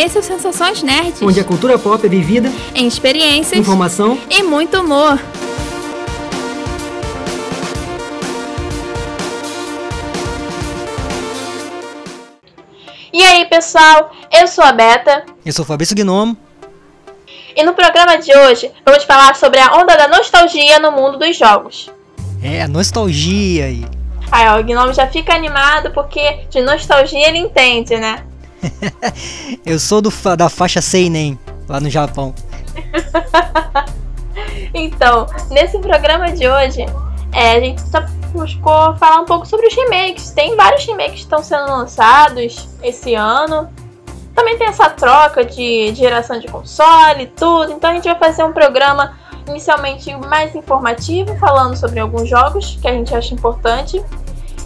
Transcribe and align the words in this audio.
Esse 0.00 0.16
é 0.16 0.20
o 0.20 0.24
Sensações 0.24 0.82
Nerds. 0.82 1.20
Onde 1.20 1.38
a 1.38 1.44
cultura 1.44 1.78
pop 1.78 2.06
é 2.06 2.08
vivida 2.08 2.50
em 2.74 2.86
experiências, 2.86 3.60
informação 3.60 4.18
e 4.30 4.42
muito 4.42 4.80
humor. 4.80 5.20
E 13.12 13.22
aí, 13.22 13.44
pessoal? 13.44 14.10
Eu 14.32 14.48
sou 14.48 14.64
a 14.64 14.72
Beta. 14.72 15.26
Eu 15.44 15.52
sou 15.52 15.66
o 15.66 15.68
Fabrício 15.68 15.94
Gnomo. 15.94 16.34
E 17.54 17.62
no 17.62 17.74
programa 17.74 18.16
de 18.16 18.34
hoje, 18.34 18.72
vamos 18.86 19.04
falar 19.04 19.36
sobre 19.36 19.60
a 19.60 19.76
onda 19.76 19.98
da 19.98 20.08
nostalgia 20.08 20.78
no 20.78 20.92
mundo 20.92 21.18
dos 21.18 21.36
jogos. 21.36 21.90
É, 22.42 22.66
nostalgia 22.66 23.66
aí. 23.66 23.84
Aí, 24.32 24.48
ó, 24.48 24.60
o 24.60 24.64
Gnome 24.64 24.94
já 24.94 25.06
fica 25.08 25.34
animado 25.34 25.90
porque 25.90 26.46
de 26.48 26.62
nostalgia 26.62 27.28
ele 27.28 27.36
entende, 27.36 27.98
né? 27.98 28.24
eu 29.64 29.78
sou 29.78 30.00
do, 30.00 30.12
da 30.36 30.48
faixa 30.48 30.80
Seinen, 30.80 31.38
lá 31.68 31.80
no 31.80 31.90
Japão. 31.90 32.34
então, 34.74 35.26
nesse 35.50 35.78
programa 35.78 36.32
de 36.32 36.48
hoje, 36.48 36.86
é, 37.32 37.52
a 37.52 37.60
gente 37.60 37.82
tá, 37.90 38.06
buscou 38.32 38.96
falar 38.96 39.20
um 39.20 39.24
pouco 39.24 39.46
sobre 39.46 39.66
os 39.66 39.74
remakes. 39.74 40.30
Tem 40.30 40.56
vários 40.56 40.84
remakes 40.84 41.14
que 41.14 41.20
estão 41.20 41.42
sendo 41.42 41.66
lançados 41.70 42.68
esse 42.82 43.14
ano. 43.14 43.68
Também 44.34 44.56
tem 44.56 44.68
essa 44.68 44.88
troca 44.88 45.44
de, 45.44 45.92
de 45.92 45.98
geração 45.98 46.38
de 46.38 46.48
console 46.48 47.24
e 47.24 47.26
tudo. 47.26 47.72
Então 47.72 47.90
a 47.90 47.94
gente 47.94 48.04
vai 48.04 48.18
fazer 48.18 48.44
um 48.44 48.52
programa 48.52 49.18
inicialmente 49.48 50.14
mais 50.16 50.54
informativo, 50.54 51.36
falando 51.38 51.76
sobre 51.76 51.98
alguns 51.98 52.28
jogos 52.28 52.78
que 52.80 52.88
a 52.88 52.92
gente 52.92 53.14
acha 53.14 53.34
importante. 53.34 54.02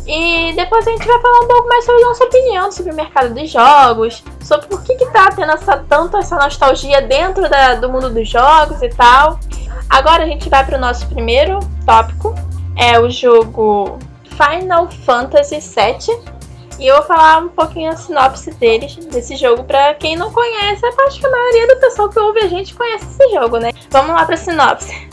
E 0.07 0.53
depois 0.55 0.87
a 0.87 0.91
gente 0.91 1.07
vai 1.07 1.21
falar 1.21 1.41
um 1.41 1.49
pouco 1.49 1.69
mais 1.69 1.85
sobre 1.85 2.03
a 2.03 2.07
nossa 2.07 2.25
opinião 2.25 2.71
sobre 2.71 2.93
o 2.93 2.95
mercado 2.95 3.35
dos 3.35 3.51
jogos, 3.51 4.23
sobre 4.43 4.67
por 4.67 4.83
que, 4.83 4.97
que 4.97 5.07
tá 5.07 5.31
tendo 5.31 5.53
essa, 5.53 5.79
tanto 5.89 6.17
essa 6.19 6.37
nostalgia 6.37 7.01
dentro 7.01 7.49
da, 7.49 7.77
do 7.77 7.91
mundo 7.91 8.11
dos 8.11 8.29
jogos 8.29 8.83
e 8.83 8.89
tal. 8.91 9.41
Agora 9.89 10.25
a 10.25 10.27
gente 10.27 10.49
vai 10.49 10.65
para 10.65 10.77
o 10.77 10.81
nosso 10.81 11.07
primeiro 11.07 11.59
tópico, 11.87 12.35
é 12.77 13.01
o 13.01 13.09
jogo 13.09 13.99
Final 14.37 14.91
Fantasy 14.91 15.61
VII. 15.61 16.35
E 16.79 16.89
eu 16.89 16.97
vou 16.97 17.05
falar 17.05 17.39
um 17.39 17.49
pouquinho 17.49 17.93
a 17.93 17.97
sinopse 17.97 18.51
deles, 18.51 18.97
desse 18.97 19.37
jogo, 19.37 19.63
para 19.63 19.95
quem 19.95 20.17
não 20.17 20.33
conhece. 20.33 20.85
Acho 21.07 21.21
que 21.21 21.27
a 21.27 21.31
maioria 21.31 21.69
do 21.69 21.81
pessoal 21.81 22.09
que 22.09 22.19
ouve 22.19 22.41
a 22.41 22.49
gente 22.49 22.75
conhece 22.75 23.07
esse 23.07 23.33
jogo, 23.33 23.59
né? 23.59 23.73
Vamos 23.91 24.11
lá 24.11 24.25
para 24.25 24.35
a 24.35 24.39
sinopse. 24.39 25.09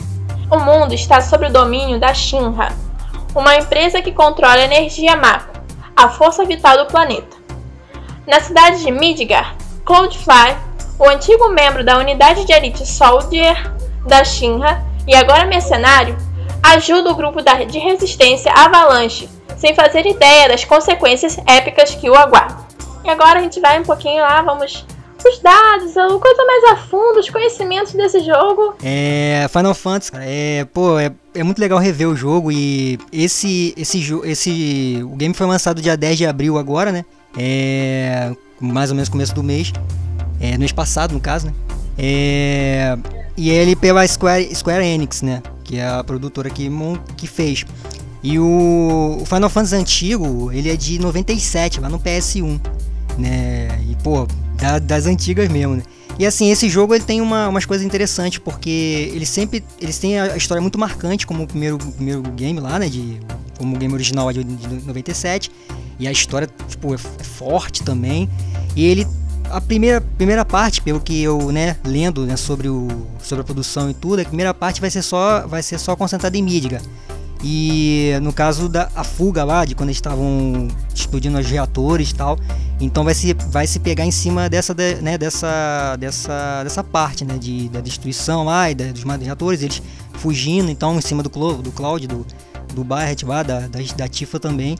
O 0.50 0.58
mundo 0.58 0.92
está 0.92 1.20
sob 1.20 1.46
o 1.46 1.52
domínio 1.52 2.00
da 2.00 2.12
Shinra, 2.12 2.72
uma 3.34 3.56
empresa 3.56 4.02
que 4.02 4.12
controla 4.12 4.56
a 4.56 4.64
energia 4.64 5.16
Mako, 5.16 5.60
a 5.96 6.08
força 6.08 6.44
vital 6.44 6.78
do 6.78 6.86
planeta. 6.86 7.36
Na 8.26 8.40
cidade 8.40 8.82
de 8.82 8.90
Midgar, 8.90 9.56
Cloudfly, 9.84 10.56
o 10.98 11.08
antigo 11.08 11.48
membro 11.48 11.84
da 11.84 11.98
unidade 11.98 12.44
de 12.44 12.52
elite 12.52 12.86
Soldier 12.86 13.72
da 14.06 14.24
Shinra 14.24 14.84
e 15.06 15.14
agora 15.14 15.46
mercenário, 15.46 16.16
ajuda 16.62 17.10
o 17.10 17.16
grupo 17.16 17.40
de 17.42 17.78
resistência 17.78 18.52
Avalanche, 18.52 19.28
sem 19.56 19.74
fazer 19.74 20.06
ideia 20.06 20.48
das 20.48 20.64
consequências 20.64 21.36
épicas 21.46 21.94
que 21.94 22.08
o 22.08 22.14
aguardam. 22.14 22.64
E 23.04 23.10
agora 23.10 23.40
a 23.40 23.42
gente 23.42 23.60
vai 23.60 23.80
um 23.80 23.84
pouquinho 23.84 24.22
lá, 24.22 24.42
vamos 24.42 24.86
os 25.28 25.38
dados, 25.38 25.96
a 25.96 26.08
coisa 26.18 26.44
mais 26.44 26.64
a 26.72 26.76
fundo, 26.76 27.20
os 27.20 27.28
conhecimentos 27.28 27.92
desse 27.92 28.20
jogo. 28.20 28.74
É, 28.82 29.46
Final 29.50 29.74
Fantasy, 29.74 30.12
é, 30.16 30.64
pô, 30.72 30.98
é, 30.98 31.12
é 31.34 31.42
muito 31.42 31.58
legal 31.58 31.78
rever 31.78 32.08
o 32.08 32.16
jogo 32.16 32.50
e 32.50 32.98
esse 33.12 33.74
esse 33.76 34.00
esse 34.24 35.00
o 35.02 35.16
game 35.16 35.34
foi 35.34 35.46
lançado 35.46 35.80
dia 35.80 35.96
10 35.96 36.18
de 36.18 36.26
abril 36.26 36.58
agora, 36.58 36.92
né? 36.92 37.04
É, 37.36 38.32
mais 38.60 38.90
ou 38.90 38.96
menos 38.96 39.08
começo 39.08 39.34
do 39.34 39.42
mês. 39.42 39.72
É, 40.40 40.52
no 40.52 40.60
mês 40.60 40.72
passado, 40.72 41.12
no 41.12 41.20
caso, 41.20 41.46
né? 41.46 41.54
É, 41.96 42.96
e 43.36 43.50
ele 43.50 43.76
pela 43.76 44.06
Square, 44.06 44.54
Square 44.54 44.84
Enix, 44.84 45.22
né? 45.22 45.42
Que 45.64 45.78
é 45.78 45.86
a 45.86 46.02
produtora 46.02 46.50
que, 46.50 46.70
que 47.16 47.26
fez. 47.26 47.64
E 48.22 48.38
o, 48.38 49.18
o 49.20 49.24
Final 49.24 49.50
Fantasy 49.50 49.76
antigo, 49.76 50.50
ele 50.52 50.70
é 50.70 50.76
de 50.76 50.98
97, 50.98 51.80
lá 51.80 51.88
no 51.88 51.98
PS1, 51.98 52.60
né? 53.18 53.68
E 53.88 53.96
pô, 54.02 54.26
da, 54.62 54.78
das 54.78 55.06
antigas 55.06 55.48
mesmo, 55.48 55.76
né? 55.76 55.82
E 56.18 56.24
assim, 56.24 56.50
esse 56.50 56.68
jogo 56.68 56.94
ele 56.94 57.02
tem 57.02 57.20
uma, 57.20 57.48
umas 57.48 57.64
coisas 57.64 57.84
interessantes, 57.84 58.38
porque 58.38 59.10
ele 59.12 59.26
sempre. 59.26 59.64
Eles 59.80 59.98
têm 59.98 60.20
a 60.20 60.36
história 60.36 60.60
muito 60.60 60.78
marcante, 60.78 61.26
como 61.26 61.42
o 61.42 61.46
primeiro, 61.46 61.78
primeiro 61.78 62.22
game 62.22 62.60
lá, 62.60 62.78
né? 62.78 62.88
De, 62.88 63.18
como 63.58 63.74
o 63.74 63.78
game 63.78 63.92
original 63.92 64.30
é 64.30 64.32
de, 64.32 64.44
de 64.44 64.86
97. 64.86 65.50
E 65.98 66.06
a 66.06 66.12
história, 66.12 66.48
tipo, 66.68 66.94
é, 66.94 66.98
é 67.18 67.24
forte 67.24 67.82
também. 67.82 68.28
E 68.76 68.84
ele. 68.84 69.06
A 69.50 69.60
primeira, 69.60 70.00
primeira 70.00 70.46
parte, 70.46 70.80
pelo 70.80 70.98
que 70.98 71.20
eu, 71.20 71.52
né, 71.52 71.76
lendo 71.84 72.24
né, 72.24 72.36
sobre, 72.38 72.70
o, 72.70 72.88
sobre 73.22 73.42
a 73.42 73.44
produção 73.44 73.90
e 73.90 73.92
tudo, 73.92 74.22
a 74.22 74.24
primeira 74.24 74.54
parte 74.54 74.80
vai 74.80 74.88
ser 74.88 75.02
só, 75.02 75.46
vai 75.46 75.62
ser 75.62 75.78
só 75.78 75.94
concentrada 75.94 76.38
em 76.38 76.42
Midgar. 76.42 76.80
E 77.42 78.12
no 78.22 78.32
caso 78.32 78.68
da 78.68 78.88
a 78.94 79.02
fuga 79.02 79.42
lá, 79.42 79.64
de 79.64 79.74
quando 79.74 79.88
eles 79.88 79.96
estavam 79.96 80.68
explodindo 80.94 81.38
os 81.38 81.46
reatores 81.46 82.10
e 82.10 82.14
tal, 82.14 82.38
então 82.80 83.02
vai 83.02 83.14
se, 83.14 83.34
vai 83.34 83.66
se 83.66 83.80
pegar 83.80 84.04
em 84.04 84.12
cima 84.12 84.48
dessa, 84.48 84.74
né, 85.00 85.18
dessa, 85.18 85.96
dessa, 85.96 86.62
dessa 86.62 86.84
parte 86.84 87.24
né, 87.24 87.36
de, 87.38 87.68
da 87.68 87.80
destruição 87.80 88.44
lá 88.44 88.70
e 88.70 88.74
da, 88.74 88.92
dos 88.92 89.02
reatores, 89.02 89.62
eles 89.62 89.82
fugindo 90.14 90.70
então 90.70 90.96
em 90.96 91.00
cima 91.00 91.22
do, 91.22 91.28
do 91.28 91.72
Cloud, 91.72 92.06
do, 92.06 92.24
do 92.72 92.84
Barret 92.84 93.24
lá, 93.24 93.42
da, 93.42 93.60
da, 93.60 93.80
da 93.96 94.08
Tifa 94.08 94.38
também. 94.38 94.78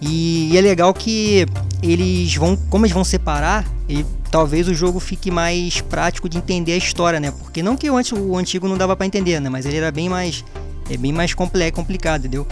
E, 0.00 0.50
e, 0.52 0.56
é 0.56 0.60
legal 0.60 0.94
que 0.94 1.44
eles 1.82 2.34
vão, 2.36 2.56
como 2.70 2.86
eles 2.86 2.94
vão 2.94 3.04
separar, 3.04 3.66
e 3.88 4.04
talvez 4.30 4.68
o 4.68 4.74
jogo 4.74 5.00
fique 5.00 5.30
mais 5.30 5.80
prático 5.80 6.28
de 6.28 6.38
entender 6.38 6.72
a 6.72 6.76
história, 6.76 7.18
né? 7.18 7.32
Porque 7.32 7.62
não 7.62 7.76
que 7.76 7.90
o, 7.90 7.94
o 7.94 8.36
antigo 8.36 8.68
não 8.68 8.78
dava 8.78 8.96
para 8.96 9.06
entender, 9.06 9.40
né? 9.40 9.48
Mas 9.50 9.66
ele 9.66 9.76
era 9.76 9.90
bem 9.90 10.08
mais 10.08 10.44
é 10.90 10.96
bem 10.96 11.12
mais 11.12 11.34
complexo, 11.34 11.74
complicado, 11.74 12.20
entendeu? 12.20 12.46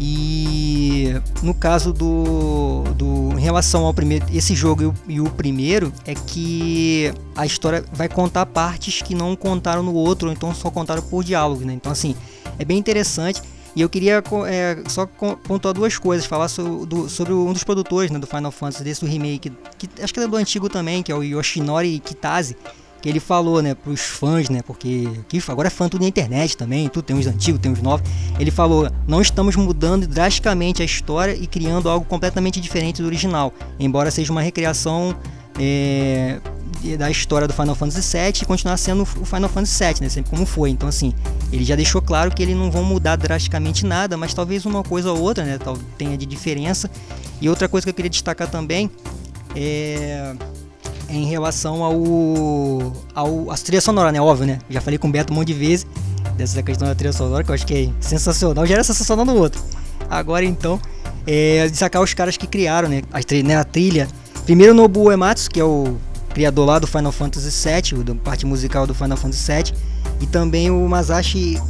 E 0.00 1.12
no 1.42 1.52
caso 1.52 1.92
do, 1.92 2.84
do 2.94 3.36
em 3.36 3.40
relação 3.40 3.84
ao 3.84 3.92
primeiro, 3.92 4.24
esse 4.32 4.54
jogo 4.54 4.82
e 4.82 4.86
o, 4.86 4.94
e 5.08 5.20
o, 5.20 5.30
primeiro 5.30 5.92
é 6.06 6.14
que 6.14 7.12
a 7.34 7.44
história 7.44 7.84
vai 7.92 8.08
contar 8.08 8.46
partes 8.46 9.02
que 9.02 9.14
não 9.14 9.34
contaram 9.34 9.82
no 9.82 9.92
outro, 9.92 10.28
ou 10.28 10.32
então 10.32 10.54
só 10.54 10.70
contaram 10.70 11.02
por 11.02 11.24
diálogo, 11.24 11.64
né? 11.64 11.72
Então 11.72 11.90
assim, 11.90 12.14
é 12.58 12.64
bem 12.64 12.78
interessante. 12.78 13.42
E 13.74 13.80
eu 13.80 13.88
queria 13.88 14.22
é, 14.46 14.78
só 14.88 15.06
pontuar 15.06 15.74
duas 15.74 15.96
coisas, 15.98 16.26
falar 16.26 16.48
sobre, 16.48 16.86
do, 16.86 17.08
sobre 17.08 17.32
um 17.32 17.52
dos 17.52 17.62
produtores 17.62 18.10
né, 18.10 18.18
do 18.18 18.26
Final 18.26 18.50
Fantasy, 18.50 18.82
desse 18.82 19.00
do 19.00 19.06
remake, 19.06 19.52
que 19.76 19.88
acho 20.02 20.12
que 20.12 20.18
é 20.18 20.26
do 20.26 20.36
antigo 20.36 20.68
também, 20.68 21.02
que 21.02 21.12
é 21.12 21.14
o 21.14 21.22
Yoshinori 21.22 22.00
Kitase 22.00 22.56
que 23.00 23.08
ele 23.08 23.20
falou, 23.20 23.62
né, 23.62 23.74
pros 23.74 24.00
fãs, 24.00 24.48
né, 24.48 24.60
porque 24.62 25.08
que 25.28 25.40
agora 25.48 25.68
é 25.68 25.70
fã 25.70 25.88
tudo 25.88 26.02
na 26.02 26.08
internet 26.08 26.56
também, 26.56 26.88
tudo 26.88 27.04
tem 27.04 27.16
uns 27.16 27.26
antigos, 27.26 27.60
tem 27.60 27.70
uns 27.70 27.80
novos. 27.80 28.08
Ele 28.38 28.50
falou: 28.50 28.90
"Não 29.06 29.20
estamos 29.20 29.56
mudando 29.56 30.06
drasticamente 30.06 30.82
a 30.82 30.84
história 30.84 31.34
e 31.34 31.46
criando 31.46 31.88
algo 31.88 32.04
completamente 32.04 32.60
diferente 32.60 33.00
do 33.00 33.06
original, 33.06 33.52
embora 33.78 34.10
seja 34.10 34.32
uma 34.32 34.42
recriação 34.42 35.14
é, 35.58 36.40
da 36.96 37.10
história 37.10 37.46
do 37.46 37.52
Final 37.52 37.74
Fantasy 37.74 38.16
VII 38.16 38.42
e 38.42 38.44
continuar 38.44 38.76
sendo 38.76 39.02
o 39.02 39.24
Final 39.24 39.48
Fantasy 39.48 39.84
VII, 39.84 39.94
né, 40.02 40.08
sempre 40.08 40.30
como 40.30 40.44
foi. 40.44 40.70
Então 40.70 40.88
assim, 40.88 41.12
ele 41.52 41.64
já 41.64 41.76
deixou 41.76 42.02
claro 42.02 42.34
que 42.34 42.42
eles 42.42 42.56
não 42.56 42.70
vão 42.70 42.82
mudar 42.82 43.16
drasticamente 43.16 43.86
nada, 43.86 44.16
mas 44.16 44.34
talvez 44.34 44.66
uma 44.66 44.82
coisa 44.82 45.12
ou 45.12 45.20
outra, 45.20 45.44
né, 45.44 45.58
tenha 45.96 46.16
de 46.16 46.26
diferença. 46.26 46.90
E 47.40 47.48
outra 47.48 47.68
coisa 47.68 47.84
que 47.84 47.90
eu 47.90 47.94
queria 47.94 48.10
destacar 48.10 48.50
também 48.50 48.90
é 49.54 50.34
em 51.08 51.24
relação 51.24 51.82
ao, 51.82 52.92
ao 53.14 53.50
a 53.50 53.56
trilha 53.56 53.80
sonora, 53.80 54.12
né? 54.12 54.20
Óbvio, 54.20 54.46
né? 54.46 54.58
Já 54.68 54.80
falei 54.80 54.98
com 54.98 55.08
o 55.08 55.10
Beto 55.10 55.32
um 55.32 55.36
monte 55.36 55.48
de 55.48 55.54
vezes 55.54 55.86
dessa 56.36 56.62
questão 56.62 56.86
da 56.86 56.94
trilha 56.94 57.12
sonora, 57.12 57.42
que 57.42 57.50
eu 57.50 57.54
acho 57.54 57.66
que 57.66 57.74
é 57.74 57.90
sensacional. 58.00 58.66
Já 58.66 58.74
era 58.74 58.84
sensacional 58.84 59.24
no 59.24 59.34
outro. 59.34 59.62
Agora 60.08 60.44
então, 60.44 60.80
é 61.26 61.68
sacar 61.72 62.02
os 62.02 62.14
caras 62.14 62.36
que 62.36 62.46
criaram, 62.46 62.88
né? 62.88 63.02
A, 63.12 63.22
trilha, 63.22 63.48
né? 63.48 63.56
a 63.56 63.64
trilha. 63.64 64.08
Primeiro 64.44 64.72
Nobuo 64.72 65.12
Ematsu, 65.12 65.50
que 65.50 65.60
é 65.60 65.64
o 65.64 65.96
criador 66.32 66.66
lá 66.66 66.78
do 66.78 66.86
Final 66.86 67.12
Fantasy 67.12 67.50
VII, 67.50 68.04
da 68.04 68.14
parte 68.14 68.46
musical 68.46 68.86
do 68.86 68.94
Final 68.94 69.16
Fantasy 69.16 69.52
VII, 69.52 69.74
e 70.20 70.26
também 70.26 70.70
o 70.70 70.88
Masashi 70.88 71.60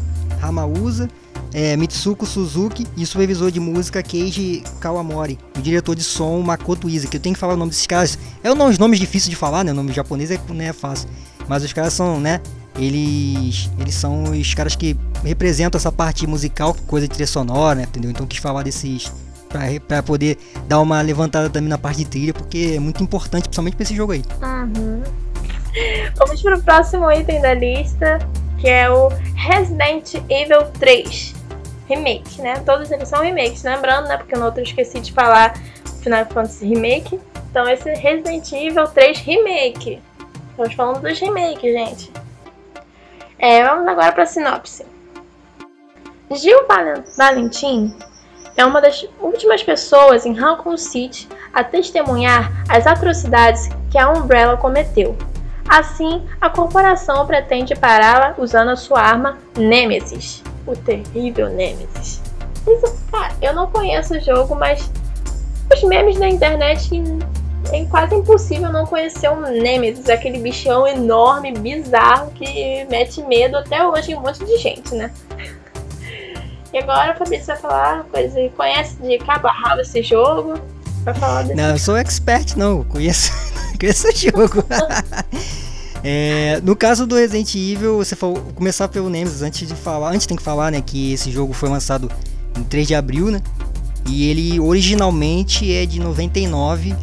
Hamausa, 0.43 1.09
é, 1.53 1.77
Mitsuko 1.77 2.27
Suzuki 2.27 2.87
e 2.97 3.03
o 3.03 3.07
supervisor 3.07 3.51
de 3.51 3.61
música 3.61 4.03
Keiji 4.03 4.63
Kawamori, 4.81 5.39
o 5.57 5.63
diretor 5.63 5.95
de 5.95 6.03
som 6.03 6.41
Makoto 6.41 6.89
Iza, 6.89 7.09
que 7.09 7.17
eu 7.17 7.21
tenho 7.21 7.35
que 7.35 7.41
falar 7.41 7.55
o 7.55 7.57
nome 7.57 7.71
desses 7.71 7.87
caras. 7.87 8.19
É 8.43 8.53
um 8.53 8.67
os 8.67 8.79
nomes 8.79 8.99
difíceis 8.99 9.31
de 9.31 9.37
falar, 9.37 9.65
né? 9.65 9.73
O 9.73 9.75
nome 9.75 9.93
japonês 9.93 10.31
é, 10.31 10.39
né, 10.51 10.67
é 10.67 10.73
fácil. 10.73 11.09
Mas 11.49 11.65
os 11.65 11.73
caras 11.73 11.93
são, 11.93 12.21
né? 12.21 12.41
Eles, 12.77 13.71
eles 13.79 13.95
são 13.95 14.25
os 14.25 14.55
caras 14.55 14.77
que 14.77 14.97
representam 15.25 15.79
essa 15.79 15.91
parte 15.91 16.27
musical, 16.27 16.77
coisa 16.87 17.09
de 17.09 17.15
trilha 17.15 17.27
sonora, 17.27 17.75
né? 17.75 17.85
Entendeu? 17.85 18.11
Então 18.11 18.27
quis 18.27 18.39
falar 18.39 18.63
desses 18.63 19.13
para 19.87 20.03
poder 20.03 20.37
dar 20.67 20.79
uma 20.79 21.01
levantada 21.01 21.49
também 21.49 21.71
na 21.71 21.79
parte 21.79 21.99
de 21.99 22.05
trilha, 22.05 22.35
porque 22.35 22.75
é 22.77 22.79
muito 22.79 23.03
importante, 23.03 23.45
principalmente 23.45 23.77
para 23.77 23.83
esse 23.83 23.97
jogo 23.97 24.13
aí. 24.13 24.23
Uhum. 24.43 25.03
Vamos 26.19 26.43
para 26.43 26.57
o 26.59 26.63
próximo 26.63 27.11
item 27.11 27.41
da 27.41 27.55
lista, 27.55 28.19
que 28.59 28.69
é 28.69 28.91
o 28.91 29.09
Resident 29.35 30.15
Evil 30.29 30.65
3 30.79 31.38
remake, 31.89 32.41
né? 32.43 32.61
Todos 32.65 32.91
eles 32.91 33.09
são 33.09 33.23
remakes, 33.23 33.63
lembrando, 33.63 34.09
né? 34.09 34.17
Porque 34.17 34.37
no 34.37 34.45
outro 34.45 34.61
eu 34.61 34.65
esqueci 34.65 35.01
de 35.01 35.13
falar 35.13 35.55
Final 36.03 36.27
Fantasy 36.27 36.67
Remake. 36.67 37.21
Então, 37.51 37.69
esse 37.69 37.93
Resident 37.95 38.53
Evil 38.53 38.87
3 38.89 39.19
Remake. 39.19 40.03
Estamos 40.51 40.75
falando 40.75 41.01
dos 41.01 41.19
remakes, 41.19 41.73
gente. 41.73 42.13
É, 43.39 43.65
vamos 43.65 43.87
agora 43.87 44.13
para 44.13 44.25
a 44.25 44.27
sinopse. 44.27 44.85
Gil 46.31 46.67
Valentim 47.17 47.97
é 48.57 48.65
uma 48.65 48.81
das 48.81 49.07
últimas 49.21 49.63
pessoas 49.63 50.27
em 50.27 50.35
Raccoon 50.35 50.77
City 50.77 51.29
a 51.55 51.63
testemunhar 51.63 52.53
as 52.69 52.87
atrocidades 52.87 53.69
que 53.91 53.97
a 53.97 54.11
Umbrella 54.11 54.57
cometeu. 54.57 55.17
Assim, 55.69 56.27
a 56.41 56.51
corporação 56.51 57.27
pretende 57.27 57.75
pará-la 57.77 58.35
usando 58.37 58.71
a 58.71 58.77
sua 58.77 59.01
arma 59.01 59.39
Nemesis, 59.57 60.43
o 60.71 60.77
terrível 60.77 61.49
Nemesis. 61.49 62.21
Isso, 62.67 62.99
cara, 63.11 63.35
eu 63.41 63.55
não 63.55 63.67
conheço 63.71 64.15
o 64.15 64.21
jogo, 64.21 64.55
mas 64.55 64.91
os 65.73 65.83
memes 65.83 66.19
da 66.19 66.29
internet 66.29 66.91
é 67.73 67.85
quase 67.87 68.15
impossível 68.15 68.73
não 68.73 68.87
conhecer 68.87 69.31
um 69.31 69.41
Nemesis, 69.41 70.09
aquele 70.09 70.39
bichão 70.39 70.87
enorme, 70.87 71.53
bizarro, 71.53 72.31
que 72.33 72.85
mete 72.91 73.23
medo 73.23 73.57
até 73.57 73.87
hoje 73.87 74.13
em 74.13 74.17
um 74.17 74.21
monte 74.21 74.45
de 74.45 74.57
gente, 74.59 74.95
né? 74.95 75.11
E 76.73 76.79
agora 76.79 77.15
o 77.15 77.17
Fabrício 77.17 77.47
vai 77.47 77.57
falar 77.57 78.05
coisa 78.05 78.51
conhece 78.57 78.97
de 78.97 79.19
cabo 79.19 79.49
a 79.49 79.53
rabo 79.53 79.81
esse 79.81 80.03
jogo. 80.03 80.61
Vai 81.03 81.15
falar 81.15 81.43
desse 81.43 81.55
Não, 81.55 81.71
eu 81.71 81.79
sou 81.79 81.97
expert 81.97 82.57
não, 82.57 82.85
conheço, 82.85 83.33
conheço 83.81 84.09
o 84.09 84.13
jogo. 84.13 84.65
É, 86.03 86.61
no 86.63 86.77
caso 86.77 87.07
do 87.07 87.17
Resident 87.17 87.55
Evil, 87.55 87.97
você 87.97 88.15
falou, 88.15 88.37
começar 88.55 88.89
pelo 88.89 89.11
Nemesis 89.11 89.43
antes 89.43 89.67
de 89.67 89.75
falar, 89.75 90.13
antes 90.13 90.27
tem 90.27 90.37
que 90.37 90.43
falar, 90.43 90.71
né, 90.71 90.81
que 90.81 91.13
esse 91.13 91.31
jogo 91.31 91.53
foi 91.53 91.69
lançado 91.69 92.11
em 92.57 92.63
3 92.63 92.87
de 92.87 92.95
abril, 92.95 93.31
né? 93.31 93.43
E 94.07 94.29
ele 94.31 94.59
originalmente 94.61 95.73
é 95.73 95.85
de 95.85 96.01
99, 96.01 96.95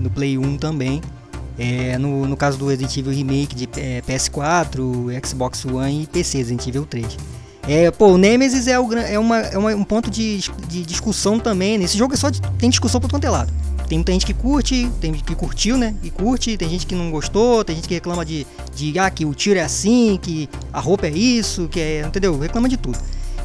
no 0.00 0.10
Play 0.10 0.38
1 0.38 0.56
também. 0.56 1.02
É, 1.58 1.96
no, 1.98 2.26
no 2.26 2.36
caso 2.36 2.58
do 2.58 2.66
Resident 2.66 2.96
Evil 2.96 3.12
Remake 3.12 3.54
de 3.54 3.68
é, 3.76 4.02
PS4, 4.02 5.26
Xbox 5.26 5.64
One 5.64 6.02
e 6.02 6.06
PC, 6.06 6.38
Resident 6.38 6.66
Evil 6.66 6.84
3. 6.84 7.16
É, 7.68 7.90
pô, 7.90 8.08
o 8.08 8.18
Nemesis 8.18 8.68
é, 8.68 8.78
o, 8.78 8.92
é, 8.92 9.18
uma, 9.18 9.38
é 9.38 9.58
uma, 9.58 9.74
um 9.74 9.84
ponto 9.84 10.10
de, 10.10 10.38
de 10.68 10.82
discussão 10.82 11.38
também. 11.38 11.78
Nesse 11.78 11.98
jogo 11.98 12.14
é 12.14 12.16
só 12.16 12.30
de, 12.30 12.40
tem 12.58 12.70
discussão 12.70 13.00
por 13.00 13.10
todo 13.10 13.28
lado. 13.30 13.52
Tem 13.88 13.98
muita 13.98 14.12
gente 14.12 14.26
que 14.26 14.34
curte, 14.34 14.90
tem 15.00 15.12
que 15.12 15.34
curtiu, 15.34 15.76
né? 15.76 15.94
E 16.02 16.10
curte, 16.10 16.56
tem 16.56 16.68
gente 16.68 16.86
que 16.86 16.94
não 16.94 17.10
gostou, 17.10 17.64
tem 17.64 17.76
gente 17.76 17.86
que 17.86 17.94
reclama 17.94 18.24
de, 18.24 18.46
de 18.74 18.98
ah, 18.98 19.08
que 19.10 19.24
o 19.24 19.32
tiro 19.32 19.58
é 19.58 19.62
assim, 19.62 20.18
que 20.20 20.48
a 20.72 20.80
roupa 20.80 21.06
é 21.06 21.10
isso, 21.10 21.68
que 21.68 21.80
é. 21.80 22.00
Entendeu? 22.06 22.38
Reclama 22.38 22.68
de 22.68 22.76
tudo. 22.76 22.98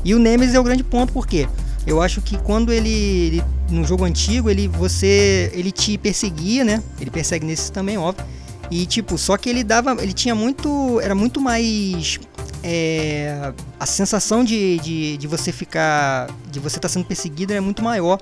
E 0.03 0.15
o 0.15 0.19
Nemesis 0.19 0.55
é 0.55 0.59
o 0.59 0.63
grande 0.63 0.83
ponto, 0.83 1.13
porque 1.13 1.47
eu 1.85 2.01
acho 2.01 2.21
que 2.21 2.38
quando 2.39 2.73
ele, 2.73 2.89
ele 2.89 3.43
no 3.69 3.83
jogo 3.85 4.03
antigo, 4.03 4.49
ele 4.49 4.67
você 4.67 5.51
ele 5.53 5.71
te 5.71 5.97
perseguia, 5.97 6.63
né? 6.63 6.81
Ele 6.99 7.11
persegue 7.11 7.45
nesse 7.45 7.71
também, 7.71 7.97
óbvio. 7.97 8.25
E 8.71 8.85
tipo, 8.85 9.17
só 9.17 9.35
que 9.35 9.49
ele 9.49 9.63
dava, 9.63 10.01
ele 10.01 10.13
tinha 10.13 10.33
muito, 10.33 10.99
era 11.01 11.13
muito 11.13 11.41
mais 11.41 12.19
é, 12.63 13.51
a 13.77 13.85
sensação 13.85 14.45
de, 14.45 14.79
de, 14.79 15.17
de, 15.17 15.27
você 15.27 15.51
ficar, 15.51 16.29
de 16.49 16.57
você 16.57 16.77
estar 16.77 16.88
tá 16.88 16.89
sendo 16.89 17.05
perseguido 17.05 17.51
é 17.51 17.59
muito 17.59 17.83
maior 17.83 18.17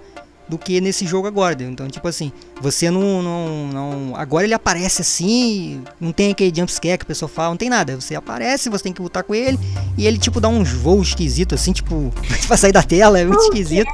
do 0.49 0.57
que 0.57 0.81
nesse 0.81 1.05
jogo 1.05 1.27
agora. 1.27 1.63
Então, 1.63 1.87
tipo 1.87 2.07
assim, 2.07 2.31
você 2.59 2.89
não, 2.89 3.21
não, 3.21 3.67
não. 3.67 4.15
Agora 4.15 4.43
ele 4.43 4.53
aparece 4.53 5.01
assim, 5.01 5.81
não 5.99 6.11
tem 6.11 6.31
aquele 6.31 6.53
jumpscare 6.55 6.97
que 6.97 7.03
a 7.03 7.07
pessoa 7.07 7.29
fala, 7.29 7.49
não 7.49 7.57
tem 7.57 7.69
nada. 7.69 7.99
Você 7.99 8.15
aparece, 8.15 8.69
você 8.69 8.83
tem 8.83 8.93
que 8.93 9.01
lutar 9.01 9.23
com 9.23 9.35
ele, 9.35 9.59
e 9.97 10.07
ele, 10.07 10.17
tipo, 10.17 10.41
dá 10.41 10.49
uns 10.49 10.71
voos 10.71 11.09
esquisitos, 11.09 11.61
assim, 11.61 11.71
tipo, 11.71 12.11
pra 12.47 12.57
sair 12.57 12.71
da 12.71 12.81
tela, 12.81 13.19
é 13.19 13.25
muito 13.25 13.43
esquisito. 13.43 13.89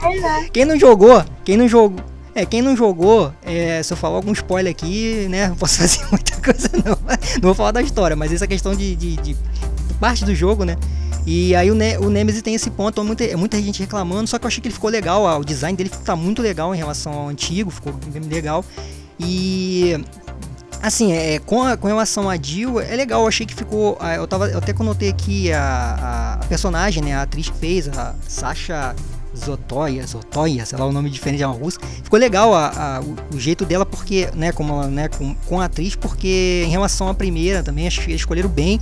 Quem 0.54 0.64
não 0.66 0.80
jogou, 0.80 1.24
quem 1.44 1.58
não 1.58 1.68
jogou. 1.68 2.00
É, 2.34 2.46
quem 2.46 2.62
não 2.62 2.76
jogou, 2.76 3.32
é, 3.44 3.82
se 3.82 3.94
eu 3.94 3.96
falar 3.96 4.18
algum 4.18 4.34
spoiler 4.34 4.70
aqui, 4.70 5.26
né, 5.30 5.48
não 5.48 5.56
posso 5.56 5.78
fazer 5.80 6.06
muita 6.12 6.36
coisa 6.42 6.70
não. 6.84 6.98
Não 7.36 7.42
vou 7.42 7.54
falar 7.54 7.72
da 7.72 7.82
história, 7.82 8.14
mas 8.14 8.34
essa 8.34 8.46
questão 8.46 8.76
de, 8.76 8.94
de, 8.94 9.16
de 9.16 9.38
parte 10.02 10.26
do 10.26 10.36
jogo, 10.36 10.66
né? 10.66 10.76
E 11.26 11.56
aí 11.56 11.72
o, 11.72 11.76
ne 11.76 11.98
o 11.98 12.10
Nemesis 12.10 12.42
tem 12.42 12.54
esse 12.54 12.70
ponto, 12.70 13.04
muita, 13.04 13.36
muita 13.36 13.62
gente 13.62 13.80
reclamando, 13.82 14.28
só 14.28 14.38
que 14.38 14.46
eu 14.46 14.48
achei 14.48 14.62
que 14.62 14.68
ele 14.68 14.76
ficou 14.76 14.90
legal, 14.90 15.40
o 15.40 15.44
design 15.44 15.76
dele 15.76 15.90
tá 15.90 16.16
muito 16.16 16.42
legal 16.42 16.74
em 16.74 16.78
relação 16.78 17.14
ao 17.14 17.28
antigo, 17.28 17.72
ficou 17.72 17.94
bem 17.94 18.22
legal. 18.24 18.64
E 19.20 19.98
assim, 20.82 21.14
é, 21.14 21.40
com, 21.40 21.64
a, 21.64 21.76
com 21.76 21.88
relação 21.88 22.30
a 22.30 22.38
Jill, 22.38 22.80
é 22.80 22.96
legal, 22.96 23.22
eu 23.22 23.28
achei 23.28 23.46
que 23.46 23.56
ficou. 23.56 23.98
Eu, 24.16 24.28
tava, 24.28 24.48
eu 24.50 24.60
até 24.60 24.74
conotei 24.74 25.10
aqui 25.10 25.52
a, 25.52 26.40
a, 26.42 26.46
personagem, 26.46 27.04
né? 27.04 27.16
A 27.16 27.24
atriz 27.24 27.50
que 27.50 27.58
fez, 27.58 27.88
a 27.90 28.14
Sasha 28.28 28.96
Zotoya, 29.36 30.06
Zotoya, 30.06 30.66
sei 30.66 30.78
lá 30.78 30.86
o 30.86 30.92
nome 30.92 31.10
diferente 31.10 31.40
de 31.40 31.46
uma 31.46 31.56
russa. 31.56 31.80
Ficou 32.04 32.20
legal 32.20 32.54
a, 32.54 32.68
a, 32.68 33.02
o, 33.02 33.16
o, 33.36 33.40
jeito 33.40 33.66
dela, 33.66 33.86
porque, 33.86 34.30
né, 34.36 34.52
como 34.52 34.84
né, 34.84 35.08
com, 35.10 35.34
com 35.48 35.60
a 35.60 35.66
atriz, 35.66 35.96
porque 35.96 36.64
em 36.66 36.70
relação 36.70 37.08
à 37.08 37.14
primeira 37.14 37.64
também, 37.64 37.88
acho 37.88 38.02
que 38.02 38.12
escolheram 38.14 38.50
bem. 38.50 38.80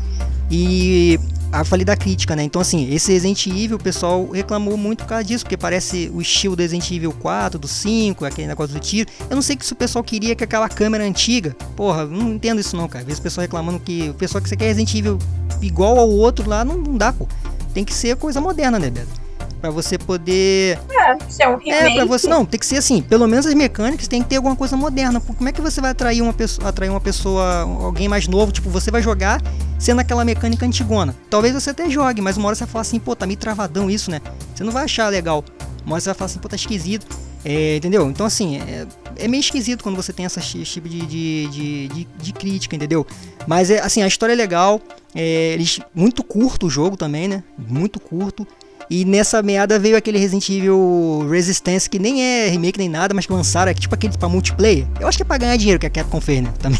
E 0.51 1.19
a 1.53 1.63
falei 1.63 1.85
da 1.85 1.95
crítica, 1.95 2.35
né? 2.35 2.41
Então, 2.41 2.59
assim, 2.59 2.91
esse 2.91 3.13
Resident 3.13 3.45
Evil, 3.45 3.77
o 3.77 3.79
pessoal 3.79 4.27
reclamou 4.31 4.75
muito 4.75 5.03
por 5.03 5.09
causa 5.09 5.23
disso, 5.23 5.45
porque 5.45 5.55
parece 5.55 6.11
o 6.11 6.19
estilo 6.19 6.55
do 6.55 6.61
Resident 6.61 6.89
Evil 6.91 7.11
4, 7.11 7.59
do 7.59 7.67
5, 7.67 8.25
aquele 8.25 8.47
negócio 8.47 8.73
do 8.73 8.79
tiro. 8.79 9.07
Eu 9.29 9.35
não 9.35 9.41
sei 9.43 9.55
que 9.55 9.63
se 9.63 9.71
o 9.71 9.75
pessoal 9.75 10.03
queria 10.03 10.35
que 10.35 10.43
aquela 10.43 10.67
câmera 10.67 11.03
antiga. 11.03 11.55
Porra, 11.75 12.05
não 12.05 12.33
entendo 12.33 12.59
isso 12.59 12.75
não, 12.75 12.87
cara. 12.87 13.01
Às 13.01 13.05
vezes 13.05 13.19
o 13.19 13.23
pessoal 13.23 13.43
reclamando 13.43 13.79
que 13.79 14.09
o 14.09 14.15
pessoal 14.15 14.41
que 14.41 14.49
você 14.49 14.57
quer 14.57 14.65
Resident 14.65 14.95
Evil 14.95 15.19
igual 15.61 15.99
ao 15.99 16.09
outro 16.09 16.49
lá, 16.49 16.65
não, 16.65 16.75
não 16.75 16.97
dá, 16.97 17.13
pô. 17.13 17.27
Tem 17.71 17.85
que 17.85 17.93
ser 17.93 18.15
coisa 18.15 18.41
moderna, 18.41 18.79
né, 18.79 18.89
Beto? 18.89 19.22
Para 19.63 19.71
você 19.71 19.97
poder. 19.97 20.77
É, 20.91 21.29
ser 21.29 21.47
um 21.47 21.55
remake. 21.55 21.71
É, 21.71 21.95
pra 21.95 22.03
você. 22.03 22.27
Não, 22.27 22.45
tem 22.45 22.59
que 22.59 22.65
ser 22.65 22.75
assim. 22.75 23.01
Pelo 23.01 23.25
menos 23.29 23.45
as 23.45 23.53
mecânicas 23.53 24.09
tem 24.09 24.21
que 24.21 24.27
ter 24.27 24.35
alguma 24.35 24.57
coisa 24.57 24.75
moderna. 24.75 25.21
Como 25.21 25.47
é 25.47 25.53
que 25.53 25.61
você 25.61 25.79
vai 25.79 25.91
atrair 25.91 26.21
uma 26.21 26.33
pessoa, 26.33 26.67
atrair 26.67 26.89
uma 26.89 26.99
pessoa, 26.99 27.61
alguém 27.61 28.09
mais 28.09 28.27
novo? 28.27 28.51
Tipo, 28.51 28.69
você 28.69 28.91
vai 28.91 29.01
jogar 29.01 29.41
sendo 29.79 30.01
aquela 30.01 30.25
mecânica 30.25 30.65
antigona. 30.65 31.15
Talvez 31.29 31.53
você 31.53 31.69
até 31.69 31.89
jogue, 31.89 32.21
mas 32.21 32.35
uma 32.35 32.47
hora 32.47 32.55
você 32.55 32.65
vai 32.65 32.71
falar 32.73 32.81
assim, 32.81 32.99
pô, 32.99 33.15
tá 33.15 33.25
meio 33.25 33.39
travadão 33.39 33.89
isso, 33.89 34.11
né? 34.11 34.19
Você 34.53 34.65
não 34.65 34.73
vai 34.73 34.83
achar 34.83 35.07
legal. 35.07 35.45
Uma 35.85 35.93
hora 35.95 36.01
você 36.01 36.09
vai 36.09 36.15
falar 36.15 36.25
assim, 36.25 36.39
pô, 36.39 36.49
tá 36.49 36.57
esquisito. 36.57 37.07
É, 37.45 37.77
entendeu? 37.77 38.09
Então, 38.09 38.25
assim, 38.25 38.57
é, 38.57 38.85
é, 39.15 39.27
meio 39.29 39.39
esquisito 39.39 39.81
quando 39.81 39.95
você 39.95 40.11
tem 40.11 40.25
esse 40.25 40.41
tipo 40.65 40.89
de, 40.89 41.05
de, 41.05 41.47
de, 41.47 41.87
de, 41.87 42.07
de 42.21 42.33
crítica, 42.33 42.75
entendeu? 42.75 43.07
Mas, 43.47 43.69
é, 43.69 43.79
assim, 43.79 44.03
a 44.03 44.07
história 44.07 44.33
é 44.33 44.35
legal. 44.35 44.81
É, 45.15 45.53
eles, 45.53 45.79
muito 45.95 46.21
curto 46.21 46.67
o 46.67 46.69
jogo 46.69 46.97
também, 46.97 47.29
né? 47.29 47.43
Muito 47.57 47.97
curto. 47.97 48.45
E 48.89 49.05
nessa 49.05 49.41
meada 49.41 49.79
veio 49.79 49.97
aquele 49.97 50.17
Resident 50.17 50.47
Evil 50.49 51.27
Resistance, 51.29 51.89
que 51.89 51.97
nem 51.99 52.23
é 52.23 52.49
remake 52.49 52.77
nem 52.77 52.89
nada, 52.89 53.13
mas 53.13 53.25
que 53.25 53.33
lançaram, 53.33 53.71
é 53.71 53.73
tipo 53.73 53.93
aquele 53.93 54.17
pra 54.17 54.29
multiplayer. 54.29 54.85
Eu 54.99 55.07
acho 55.07 55.17
que 55.17 55.23
é 55.23 55.25
pra 55.25 55.37
ganhar 55.37 55.57
dinheiro 55.57 55.79
que 55.79 55.85
a 55.85 55.89
Capcom 55.89 56.21
fez, 56.21 56.41
né? 56.41 56.53
Também. 56.59 56.79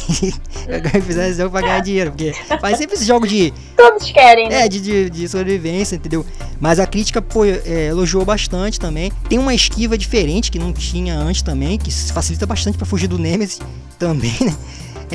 fizeram 1.01 1.29
esse 1.29 1.37
jogo 1.37 1.51
pra 1.51 1.61
ganhar 1.61 1.79
dinheiro, 1.79 2.11
porque 2.11 2.33
faz 2.59 2.77
sempre 2.77 2.95
esse 2.95 3.05
jogo 3.05 3.27
de. 3.27 3.53
Todos 3.75 4.11
querem, 4.11 4.49
né? 4.49 4.65
É, 4.65 4.69
de, 4.69 4.79
de, 4.79 5.09
de 5.09 5.27
sobrevivência, 5.27 5.95
entendeu? 5.95 6.25
Mas 6.59 6.79
a 6.79 6.85
crítica, 6.85 7.21
pô, 7.21 7.45
é, 7.45 7.87
elogiou 7.89 8.25
bastante 8.25 8.79
também. 8.79 9.11
Tem 9.29 9.39
uma 9.39 9.53
esquiva 9.53 9.97
diferente 9.97 10.51
que 10.51 10.59
não 10.59 10.73
tinha 10.73 11.15
antes 11.15 11.41
também, 11.41 11.77
que 11.77 11.91
facilita 11.91 12.45
bastante 12.45 12.77
para 12.77 12.85
fugir 12.85 13.07
do 13.07 13.17
Nemesis 13.17 13.59
também, 13.97 14.35
né? 14.41 14.55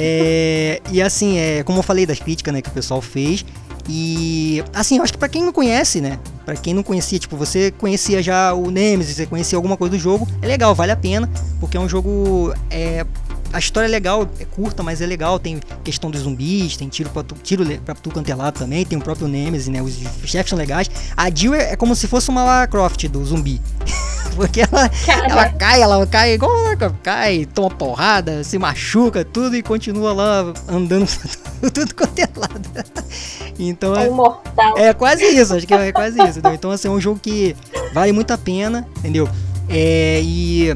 É, 0.00 0.80
e 0.92 1.02
assim, 1.02 1.38
é, 1.38 1.64
como 1.64 1.80
eu 1.80 1.82
falei 1.82 2.06
das 2.06 2.20
críticas 2.20 2.54
né, 2.54 2.62
que 2.62 2.68
o 2.68 2.72
pessoal 2.72 3.02
fez, 3.02 3.44
e 3.88 4.62
assim, 4.74 4.98
eu 4.98 5.02
acho 5.02 5.12
que 5.12 5.18
para 5.18 5.28
quem 5.28 5.42
não 5.42 5.52
conhece, 5.52 6.00
né? 6.00 6.18
Para 6.44 6.56
quem 6.56 6.74
não 6.74 6.82
conhecia, 6.82 7.18
tipo, 7.18 7.36
você 7.36 7.70
conhecia 7.70 8.22
já 8.22 8.52
o 8.52 8.70
Nemesis, 8.70 9.16
você 9.16 9.26
conhecia 9.26 9.56
alguma 9.56 9.76
coisa 9.76 9.96
do 9.96 9.98
jogo, 9.98 10.28
é 10.42 10.46
legal, 10.46 10.74
vale 10.74 10.92
a 10.92 10.96
pena, 10.96 11.28
porque 11.58 11.76
é 11.76 11.80
um 11.80 11.88
jogo 11.88 12.54
é 12.70 13.06
a 13.52 13.58
história 13.58 13.86
é 13.86 13.90
legal, 13.90 14.28
é 14.38 14.44
curta, 14.44 14.82
mas 14.82 15.00
é 15.00 15.06
legal. 15.06 15.38
Tem 15.38 15.58
questão 15.82 16.10
dos 16.10 16.20
zumbis, 16.20 16.76
tem 16.76 16.88
tiro 16.88 17.10
pra 17.10 17.22
tu, 17.22 17.34
tiro 17.42 17.64
pra 17.80 17.94
tu 17.94 18.10
cantelado 18.10 18.58
também, 18.58 18.84
tem 18.84 18.98
o 18.98 19.00
próprio 19.00 19.26
Nemesis, 19.26 19.68
né? 19.68 19.80
Os 19.82 19.94
chefes 20.24 20.50
são 20.50 20.58
legais. 20.58 20.90
A 21.16 21.30
Jill 21.30 21.54
é, 21.54 21.72
é 21.72 21.76
como 21.76 21.94
se 21.94 22.06
fosse 22.06 22.28
uma 22.28 22.44
Lara 22.44 22.66
Croft 22.66 23.08
do 23.08 23.24
zumbi. 23.24 23.60
Porque 24.38 24.60
ela, 24.60 24.88
ela 25.28 25.48
cai, 25.50 25.82
ela 25.82 26.06
cai 26.06 26.34
igual 26.34 26.52
cai, 27.02 27.44
toma 27.44 27.70
porrada, 27.70 28.44
se 28.44 28.56
machuca, 28.56 29.24
tudo 29.24 29.56
e 29.56 29.62
continua 29.64 30.12
lá 30.12 30.54
andando 30.68 31.08
tudo 31.74 31.92
quanto 31.92 32.20
é 32.20 32.28
lado. 32.36 32.68
Então 33.58 33.96
é, 33.96 34.08
mortal. 34.08 34.78
é 34.78 34.94
quase 34.94 35.24
isso, 35.24 35.56
acho 35.56 35.66
que 35.66 35.74
é 35.74 35.90
quase 35.90 36.22
isso. 36.22 36.38
Entendeu? 36.38 36.54
Então 36.54 36.70
assim, 36.70 36.86
é 36.86 36.90
um 36.90 37.00
jogo 37.00 37.18
que 37.20 37.56
vale 37.92 38.12
muito 38.12 38.30
a 38.30 38.38
pena, 38.38 38.86
entendeu? 38.98 39.28
É, 39.68 40.20
e 40.22 40.72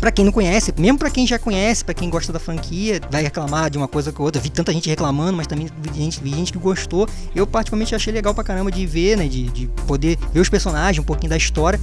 para 0.00 0.10
quem 0.10 0.24
não 0.24 0.32
conhece, 0.32 0.72
mesmo 0.78 0.98
para 0.98 1.10
quem 1.10 1.26
já 1.26 1.38
conhece, 1.38 1.84
para 1.84 1.92
quem 1.92 2.08
gosta 2.08 2.32
da 2.32 2.38
franquia, 2.38 2.98
vai 3.10 3.22
reclamar 3.22 3.68
de 3.68 3.76
uma 3.76 3.86
coisa 3.86 4.12
ou 4.16 4.24
outra. 4.24 4.40
Vi 4.40 4.48
tanta 4.48 4.72
gente 4.72 4.88
reclamando, 4.88 5.36
mas 5.36 5.46
também 5.46 5.68
vi 5.82 5.98
gente, 5.98 6.22
vi 6.22 6.30
gente 6.30 6.52
que 6.52 6.58
gostou. 6.58 7.06
Eu 7.34 7.46
particularmente 7.46 7.94
achei 7.94 8.10
legal 8.12 8.34
pra 8.34 8.42
caramba 8.42 8.72
de 8.72 8.86
ver, 8.86 9.18
né, 9.18 9.28
de, 9.28 9.44
de 9.50 9.66
poder 9.86 10.18
ver 10.32 10.40
os 10.40 10.48
personagens, 10.48 10.98
um 10.98 11.06
pouquinho 11.06 11.28
da 11.28 11.36
história. 11.36 11.78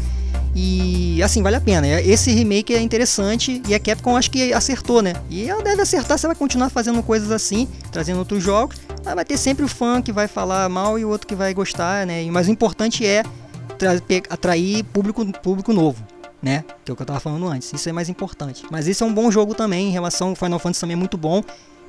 E 0.55 1.21
assim, 1.21 1.43
vale 1.43 1.57
a 1.57 1.62
pena. 1.62 1.88
Esse 2.01 2.31
remake 2.31 2.74
é 2.74 2.81
interessante 2.81 3.62
e 3.67 3.75
a 3.75 3.79
Capcom 3.79 4.17
acho 4.17 4.31
que 4.31 4.51
acertou, 4.51 5.03
né? 5.03 5.13
E 5.29 5.47
ela 5.47 5.62
deve 5.62 5.83
acertar, 5.83 6.17
você 6.17 6.25
vai 6.25 6.36
continuar 6.36 6.71
fazendo 6.71 7.03
coisas 7.03 7.31
assim, 7.31 7.67
trazendo 7.91 8.17
outros 8.17 8.43
jogos. 8.43 8.77
Vai 9.03 9.24
ter 9.24 9.38
sempre 9.38 9.63
o 9.63 9.67
fã 9.67 10.01
que 10.01 10.12
vai 10.12 10.27
falar 10.27 10.67
mal 10.67 10.97
e 10.97 11.05
o 11.05 11.09
outro 11.09 11.27
que 11.27 11.36
vai 11.36 11.53
gostar, 11.53 12.07
né? 12.07 12.25
Mas 12.31 12.47
o 12.47 12.51
importante 12.51 13.05
é 13.05 13.24
atrair 14.27 14.83
público, 14.86 15.24
público 15.43 15.71
novo 15.71 16.03
né? 16.41 16.63
Que 16.84 16.91
é 16.91 16.94
o 16.94 16.96
que 16.96 17.01
eu 17.01 17.06
tava 17.06 17.20
falando 17.20 17.48
antes. 17.48 17.72
Isso 17.74 17.89
é 17.89 17.91
mais 17.91 18.10
importante. 18.10 18.65
Mas 18.72 18.88
esse 18.88 19.03
é 19.03 19.06
um 19.06 19.13
bom 19.13 19.29
jogo 19.32 19.53
também, 19.53 19.88
em 19.88 19.91
relação 19.91 20.29
ao 20.29 20.36
Final 20.36 20.60
Fantasy 20.60 20.82
também 20.82 20.94
é 20.96 20.98
muito 20.98 21.17
bom. 21.17 21.44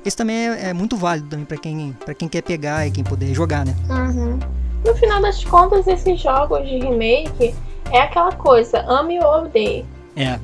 Esse 0.05 0.15
também 0.15 0.35
é, 0.35 0.69
é 0.69 0.73
muito 0.73 0.95
válido 0.95 1.27
também 1.27 1.45
para 1.45 1.57
quem, 1.57 1.95
pra 2.05 2.13
quem 2.13 2.27
quer 2.27 2.41
pegar 2.41 2.87
e 2.87 2.91
quem 2.91 3.03
poder 3.03 3.33
jogar, 3.33 3.65
né? 3.65 3.75
Uhum. 3.89 4.39
No 4.85 4.95
final 4.95 5.21
das 5.21 5.43
contas, 5.43 5.85
esses 5.87 6.21
jogos 6.21 6.65
de 6.67 6.79
remake 6.79 7.53
é 7.91 8.01
aquela 8.01 8.31
coisa, 8.31 8.79
ame 8.87 9.19
ou 9.19 9.43
odeie. 9.43 9.85
É. 10.15 10.39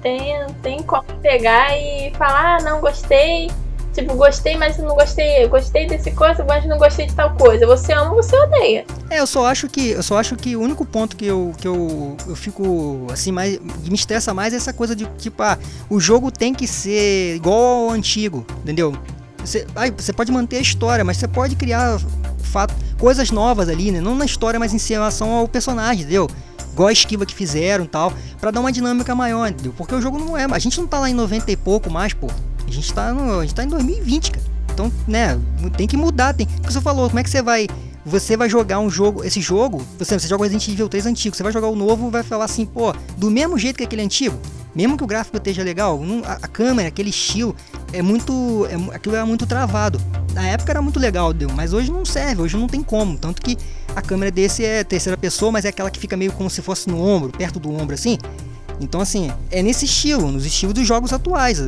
Tem, 0.00 0.46
tem 0.62 0.82
como 0.82 1.04
pegar 1.20 1.76
e 1.76 2.12
falar, 2.14 2.58
ah, 2.58 2.62
não 2.62 2.80
gostei, 2.80 3.50
Tipo, 3.92 4.14
gostei, 4.14 4.56
mas 4.56 4.78
não 4.78 4.94
gostei. 4.94 5.46
Gostei 5.48 5.86
desse 5.86 6.10
coisa, 6.12 6.44
mas 6.44 6.64
não 6.64 6.78
gostei 6.78 7.06
de 7.06 7.14
tal 7.14 7.34
coisa. 7.34 7.66
Você 7.66 7.92
ama, 7.92 8.14
você 8.14 8.36
odeia. 8.36 8.84
É, 9.10 9.20
eu 9.20 9.26
só 9.26 9.46
acho 9.46 9.68
que. 9.68 9.90
Eu 9.90 10.02
só 10.02 10.18
acho 10.18 10.36
que 10.36 10.56
o 10.56 10.60
único 10.60 10.84
ponto 10.84 11.16
que 11.16 11.26
eu, 11.26 11.52
que 11.58 11.68
eu, 11.68 12.16
eu 12.26 12.34
fico 12.36 13.06
assim, 13.12 13.32
mais. 13.32 13.58
me 13.58 13.94
estressa 13.94 14.32
mais 14.32 14.54
é 14.54 14.56
essa 14.56 14.72
coisa 14.72 14.96
de, 14.96 15.06
tipo, 15.18 15.42
ah, 15.42 15.58
o 15.90 16.00
jogo 16.00 16.30
tem 16.30 16.54
que 16.54 16.66
ser 16.66 17.36
igual 17.36 17.86
ao 17.86 17.90
antigo, 17.90 18.46
entendeu? 18.62 18.96
Você, 19.38 19.66
ah, 19.76 19.90
você 19.96 20.12
pode 20.12 20.32
manter 20.32 20.56
a 20.56 20.60
história, 20.60 21.04
mas 21.04 21.16
você 21.16 21.28
pode 21.28 21.56
criar 21.56 22.00
fato, 22.38 22.74
coisas 22.98 23.30
novas 23.30 23.68
ali, 23.68 23.90
né? 23.90 24.00
Não 24.00 24.14
na 24.14 24.24
história, 24.24 24.58
mas 24.58 24.72
em 24.72 24.92
relação 24.92 25.30
ao 25.32 25.48
personagem, 25.48 26.02
entendeu? 26.02 26.28
igual 26.72 26.88
a 26.88 26.92
esquiva 26.92 27.26
que 27.26 27.34
fizeram 27.34 27.86
tal, 27.86 28.12
para 28.40 28.50
dar 28.50 28.60
uma 28.60 28.72
dinâmica 28.72 29.14
maior, 29.14 29.48
entendeu? 29.48 29.74
Porque 29.76 29.94
o 29.94 30.00
jogo 30.00 30.18
não 30.18 30.36
é, 30.36 30.46
a 30.50 30.58
gente 30.58 30.80
não 30.80 30.86
tá 30.86 30.98
lá 30.98 31.08
em 31.08 31.14
90 31.14 31.50
e 31.52 31.56
pouco 31.56 31.90
mais, 31.90 32.12
pô. 32.12 32.28
A 32.66 32.70
gente 32.70 32.92
tá 32.92 33.12
no, 33.12 33.40
a 33.40 33.42
gente 33.42 33.54
tá 33.54 33.64
em 33.64 33.68
2020, 33.68 34.30
cara. 34.30 34.46
Então, 34.72 34.92
né, 35.06 35.38
tem 35.76 35.86
que 35.86 35.96
mudar, 35.96 36.32
tem. 36.32 36.46
O 36.58 36.62
que 36.62 36.72
você 36.72 36.80
falou, 36.80 37.08
como 37.08 37.18
é 37.18 37.22
que 37.22 37.30
você 37.30 37.42
vai 37.42 37.66
você 38.04 38.36
vai 38.36 38.48
jogar 38.48 38.80
um 38.80 38.90
jogo, 38.90 39.24
esse 39.24 39.40
jogo, 39.40 39.86
você, 39.98 40.18
você 40.18 40.26
joga 40.26 40.42
Resident 40.42 40.68
Evil 40.68 40.88
3 40.88 41.06
antigo, 41.06 41.36
você 41.36 41.42
vai 41.42 41.52
jogar 41.52 41.68
o 41.68 41.76
novo, 41.76 42.10
vai 42.10 42.22
falar 42.22 42.46
assim, 42.46 42.66
pô, 42.66 42.92
do 43.16 43.30
mesmo 43.30 43.56
jeito 43.56 43.76
que 43.76 43.84
aquele 43.84 44.02
antigo, 44.02 44.36
mesmo 44.74 44.96
que 44.96 45.04
o 45.04 45.06
gráfico 45.06 45.36
esteja 45.36 45.62
legal, 45.62 46.00
não, 46.00 46.22
a, 46.24 46.32
a, 46.32 46.48
câmera, 46.48 46.88
aquele 46.88 47.10
estilo, 47.10 47.54
é 47.92 48.02
muito, 48.02 48.66
é, 48.66 48.94
aquilo 48.96 49.14
era 49.14 49.24
muito 49.24 49.46
travado. 49.46 50.00
Na 50.32 50.48
época 50.48 50.72
era 50.72 50.82
muito 50.82 50.98
legal, 50.98 51.32
deu, 51.32 51.50
mas 51.54 51.72
hoje 51.72 51.92
não 51.92 52.04
serve, 52.04 52.42
hoje 52.42 52.56
não 52.56 52.66
tem 52.66 52.82
como, 52.82 53.16
tanto 53.16 53.40
que 53.40 53.56
a 53.94 54.02
câmera 54.02 54.30
desse 54.30 54.64
é 54.64 54.82
terceira 54.82 55.16
pessoa, 55.16 55.52
mas 55.52 55.64
é 55.64 55.68
aquela 55.68 55.90
que 55.90 56.00
fica 56.00 56.16
meio 56.16 56.32
como 56.32 56.50
se 56.50 56.60
fosse 56.60 56.88
no 56.88 57.00
ombro, 57.00 57.30
perto 57.30 57.60
do 57.60 57.70
ombro 57.72 57.94
assim. 57.94 58.18
Então 58.80 59.00
assim, 59.00 59.30
é 59.50 59.62
nesse 59.62 59.84
estilo, 59.84 60.32
nos 60.32 60.44
estilos 60.44 60.74
dos 60.74 60.86
jogos 60.86 61.12
atuais. 61.12 61.60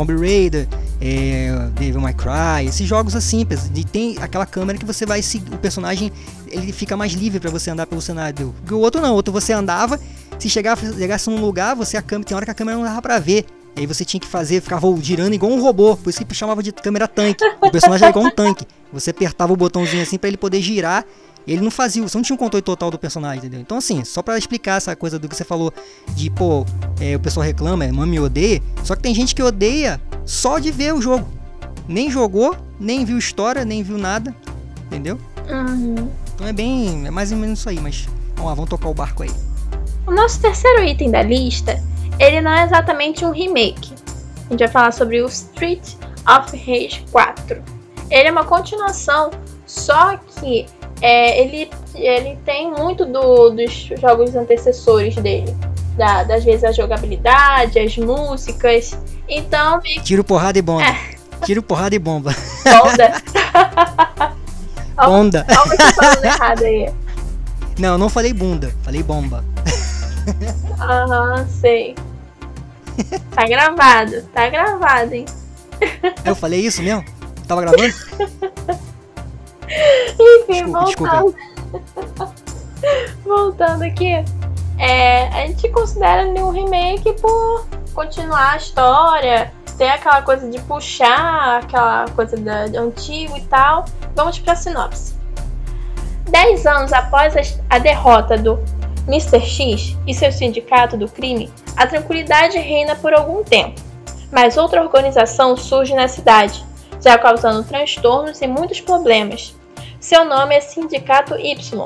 Tomb 0.00 0.16
Raider, 0.16 0.66
é, 0.98 1.68
Devil 1.78 2.00
May 2.00 2.14
Cry, 2.14 2.66
esses 2.66 2.88
jogos 2.88 3.14
assim, 3.14 3.46
de 3.70 3.84
tem 3.84 4.16
aquela 4.18 4.46
câmera 4.46 4.78
que 4.78 4.84
você 4.86 5.04
vai 5.04 5.20
seguir, 5.20 5.52
o 5.52 5.58
personagem 5.58 6.10
ele 6.48 6.72
fica 6.72 6.96
mais 6.96 7.12
livre 7.12 7.38
para 7.38 7.50
você 7.50 7.70
andar 7.70 7.86
pelo 7.86 8.00
cenário. 8.00 8.54
O 8.70 8.76
outro 8.76 9.02
não, 9.02 9.12
o 9.12 9.14
outro 9.14 9.30
você 9.30 9.52
andava, 9.52 10.00
se 10.38 10.48
chegava, 10.48 10.80
chegasse 10.94 11.28
num 11.28 11.38
lugar, 11.38 11.76
você 11.76 11.98
a 11.98 12.02
câmera, 12.02 12.28
tem 12.28 12.34
hora 12.34 12.46
que 12.46 12.50
a 12.50 12.54
câmera 12.54 12.78
não 12.78 12.84
dava 12.84 13.02
para 13.02 13.18
ver. 13.18 13.44
E 13.76 13.80
aí 13.80 13.86
você 13.86 14.02
tinha 14.02 14.18
que 14.20 14.26
fazer, 14.26 14.62
ficava 14.62 14.86
girando 15.02 15.34
igual 15.34 15.52
um 15.52 15.60
robô, 15.60 15.94
por 15.98 16.08
isso 16.08 16.24
que 16.24 16.34
chamava 16.34 16.62
de 16.62 16.72
câmera 16.72 17.06
tanque. 17.06 17.44
O 17.60 17.70
personagem 17.70 18.06
era 18.06 18.10
igual 18.10 18.24
um 18.24 18.30
tanque. 18.30 18.66
Você 18.94 19.10
apertava 19.10 19.52
o 19.52 19.56
botãozinho 19.56 20.02
assim 20.02 20.16
para 20.16 20.28
ele 20.28 20.38
poder 20.38 20.62
girar 20.62 21.04
ele 21.46 21.62
não 21.62 21.70
fazia, 21.70 22.02
você 22.02 22.16
não 22.16 22.22
tinha 22.22 22.34
um 22.34 22.38
controle 22.38 22.62
total 22.62 22.90
do 22.90 22.98
personagem, 22.98 23.38
entendeu? 23.38 23.60
Então, 23.60 23.78
assim, 23.78 24.04
só 24.04 24.22
para 24.22 24.36
explicar 24.38 24.76
essa 24.76 24.94
coisa 24.94 25.18
do 25.18 25.28
que 25.28 25.34
você 25.34 25.44
falou 25.44 25.72
de, 26.14 26.30
pô, 26.30 26.64
é, 27.00 27.16
o 27.16 27.20
pessoal 27.20 27.44
reclama, 27.44 27.84
é, 27.84 27.92
mami 27.92 28.20
odeia. 28.20 28.62
Só 28.84 28.94
que 28.94 29.02
tem 29.02 29.14
gente 29.14 29.34
que 29.34 29.42
odeia 29.42 30.00
só 30.24 30.58
de 30.58 30.70
ver 30.70 30.94
o 30.94 31.00
jogo. 31.00 31.26
Nem 31.88 32.10
jogou, 32.10 32.56
nem 32.78 33.04
viu 33.04 33.18
história, 33.18 33.64
nem 33.64 33.82
viu 33.82 33.98
nada, 33.98 34.34
entendeu? 34.86 35.18
Uhum. 35.48 36.08
Então 36.34 36.46
é 36.46 36.52
bem, 36.52 37.06
é 37.06 37.10
mais 37.10 37.32
ou 37.32 37.38
menos 37.38 37.58
isso 37.58 37.68
aí, 37.68 37.80
mas 37.80 38.06
vamos 38.36 38.48
lá, 38.48 38.54
vamos 38.54 38.70
tocar 38.70 38.88
o 38.88 38.94
barco 38.94 39.22
aí. 39.22 39.30
O 40.06 40.12
nosso 40.12 40.40
terceiro 40.40 40.84
item 40.84 41.10
da 41.10 41.22
lista, 41.22 41.82
ele 42.18 42.40
não 42.40 42.50
é 42.50 42.64
exatamente 42.64 43.24
um 43.24 43.30
remake. 43.30 43.92
A 44.46 44.50
gente 44.50 44.60
vai 44.60 44.68
falar 44.68 44.92
sobre 44.92 45.20
o 45.22 45.26
Street 45.26 45.94
of 46.28 46.56
Rage 46.56 47.04
4. 47.10 47.62
Ele 48.10 48.28
é 48.28 48.32
uma 48.32 48.44
continuação, 48.44 49.30
só 49.66 50.16
que 50.16 50.66
é, 51.00 51.40
ele, 51.40 51.70
ele 51.94 52.38
tem 52.44 52.70
muito 52.70 53.06
do, 53.06 53.50
dos 53.50 53.90
jogos 54.00 54.34
antecessores 54.34 55.16
dele. 55.16 55.56
Da, 55.96 56.22
das 56.24 56.44
vezes 56.44 56.64
a 56.64 56.72
jogabilidade, 56.72 57.78
as 57.78 57.96
músicas. 57.96 58.96
Então. 59.28 59.80
Tiro, 60.02 60.22
porrada 60.22 60.58
e 60.58 60.62
bomba. 60.62 60.84
É. 60.84 60.96
Tiro, 61.44 61.62
porrada 61.62 61.94
e 61.94 61.98
bomba. 61.98 62.34
Bonda. 62.64 63.22
Bonda. 65.06 65.46
Olha 65.66 65.76
que 65.76 65.92
falando 65.94 66.24
errado 66.24 66.64
aí. 66.64 66.92
Não, 67.78 67.96
não 67.96 68.08
falei 68.08 68.32
bunda, 68.32 68.74
falei 68.82 69.02
bomba. 69.02 69.42
Aham, 70.78 71.46
sei. 71.48 71.94
Tá 73.30 73.46
gravado, 73.46 74.22
tá 74.34 74.50
gravado, 74.50 75.14
hein? 75.14 75.24
Eu 76.24 76.34
falei 76.34 76.60
isso 76.60 76.82
mesmo? 76.82 77.02
Tava 77.48 77.62
gravando? 77.62 77.94
Enfim, 80.18 80.72
desculpa, 80.72 80.80
voltando. 80.80 81.36
Desculpa. 81.72 82.34
voltando 83.24 83.82
aqui. 83.82 84.24
É, 84.78 85.28
a 85.28 85.46
gente 85.46 85.68
considera 85.68 86.26
um 86.26 86.50
remake 86.50 87.12
por 87.20 87.66
continuar 87.92 88.52
a 88.52 88.56
história, 88.56 89.52
ter 89.76 89.88
aquela 89.88 90.22
coisa 90.22 90.48
de 90.48 90.58
puxar 90.60 91.60
aquela 91.62 92.06
coisa 92.16 92.36
da, 92.36 92.64
antigo 92.80 93.36
e 93.36 93.42
tal. 93.42 93.84
Vamos 94.14 94.38
pra 94.38 94.56
sinopse. 94.56 95.14
Dez 96.30 96.66
anos 96.66 96.92
após 96.92 97.58
a 97.68 97.78
derrota 97.78 98.38
do 98.38 98.58
Mr. 99.06 99.40
X 99.40 99.96
e 100.06 100.14
seu 100.14 100.30
sindicato 100.30 100.96
do 100.96 101.08
crime, 101.08 101.52
a 101.76 101.86
tranquilidade 101.86 102.58
reina 102.58 102.94
por 102.94 103.12
algum 103.12 103.42
tempo. 103.42 103.80
Mas 104.30 104.56
outra 104.56 104.82
organização 104.82 105.56
surge 105.56 105.94
na 105.94 106.06
cidade, 106.06 106.64
já 107.02 107.18
causando 107.18 107.64
transtornos 107.64 108.40
e 108.40 108.46
muitos 108.46 108.80
problemas. 108.80 109.54
Seu 110.00 110.24
nome 110.24 110.56
é 110.56 110.60
Sindicato 110.62 111.36
Y. 111.36 111.84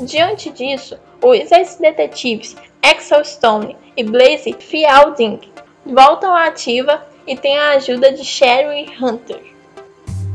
Diante 0.00 0.50
disso, 0.50 0.98
os 1.22 1.50
ex-detetives 1.50 2.54
Axel 2.82 3.24
Stone 3.24 3.76
e 3.96 4.04
Blaze 4.04 4.54
Fielding 4.60 5.40
voltam 5.86 6.34
à 6.34 6.48
ativa 6.48 7.02
e 7.26 7.34
têm 7.34 7.58
a 7.58 7.70
ajuda 7.70 8.12
de 8.12 8.22
Sherry 8.22 8.86
Hunter. 9.00 9.40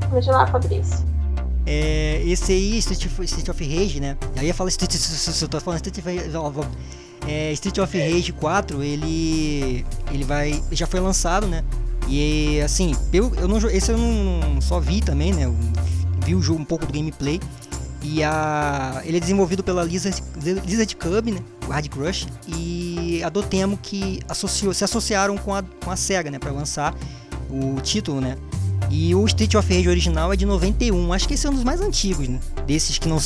Vamos 0.09 0.25
lá, 0.25 0.47
Fabrício. 0.47 1.05
É, 1.67 2.23
esse 2.25 2.51
aí, 2.51 2.77
Street 2.79 3.05
of, 3.05 3.23
Street 3.23 3.49
of 3.49 3.63
Rage, 3.63 3.99
né? 3.99 4.17
Eu 4.35 4.43
ia 4.43 4.53
falar 4.53 4.69
Street, 4.69 4.95
eu 5.41 5.47
tô 5.47 5.59
falando 5.59 5.85
Street 5.85 5.99
of, 6.35 6.67
é, 7.27 7.51
Street 7.53 7.77
of 7.77 7.97
Rage 7.99 8.33
4, 8.33 8.83
ele 8.83 9.85
ele 10.11 10.23
vai 10.23 10.61
já 10.71 10.87
foi 10.87 10.99
lançado, 10.99 11.47
né? 11.47 11.63
E 12.07 12.61
assim, 12.61 12.95
eu, 13.11 13.33
eu 13.35 13.47
não 13.47 13.57
esse 13.69 13.91
eu 13.91 13.97
não 13.97 14.61
só 14.61 14.79
vi 14.79 15.01
também, 15.01 15.33
né? 15.33 15.51
Viu 16.25 16.39
o 16.39 16.41
jogo, 16.41 16.61
um 16.61 16.65
pouco 16.65 16.85
do 16.85 16.91
gameplay. 16.91 17.39
E 18.01 18.23
a, 18.23 19.01
ele 19.05 19.17
é 19.17 19.19
desenvolvido 19.19 19.63
pela 19.63 19.83
Lizard, 19.83 20.21
Lizard 20.65 20.95
Cub, 20.95 21.31
né? 21.31 21.39
Hard 21.69 21.87
Crush. 21.89 22.27
E 22.47 23.21
a 23.23 23.29
Dotemo 23.29 23.79
que 23.81 24.19
associou, 24.27 24.73
se 24.73 24.83
associaram 24.83 25.37
com 25.37 25.55
a, 25.55 25.63
com 25.63 25.89
a 25.89 25.95
SEGA, 25.95 26.29
né? 26.29 26.37
Pra 26.37 26.51
lançar 26.51 26.93
o 27.49 27.79
título, 27.81 28.19
né? 28.19 28.35
E 28.89 29.15
o 29.15 29.25
Street 29.25 29.55
of 29.55 29.73
Rage 29.73 29.89
original 29.89 30.31
é 30.31 30.35
de 30.35 30.45
91. 30.45 31.13
Acho 31.13 31.27
que 31.27 31.33
esse 31.33 31.47
é 31.47 31.49
um 31.49 31.53
dos 31.53 31.63
mais 31.63 31.81
antigos, 31.81 32.27
né? 32.27 32.39
Desses 32.67 32.97
que 32.97 33.07
não. 33.07 33.17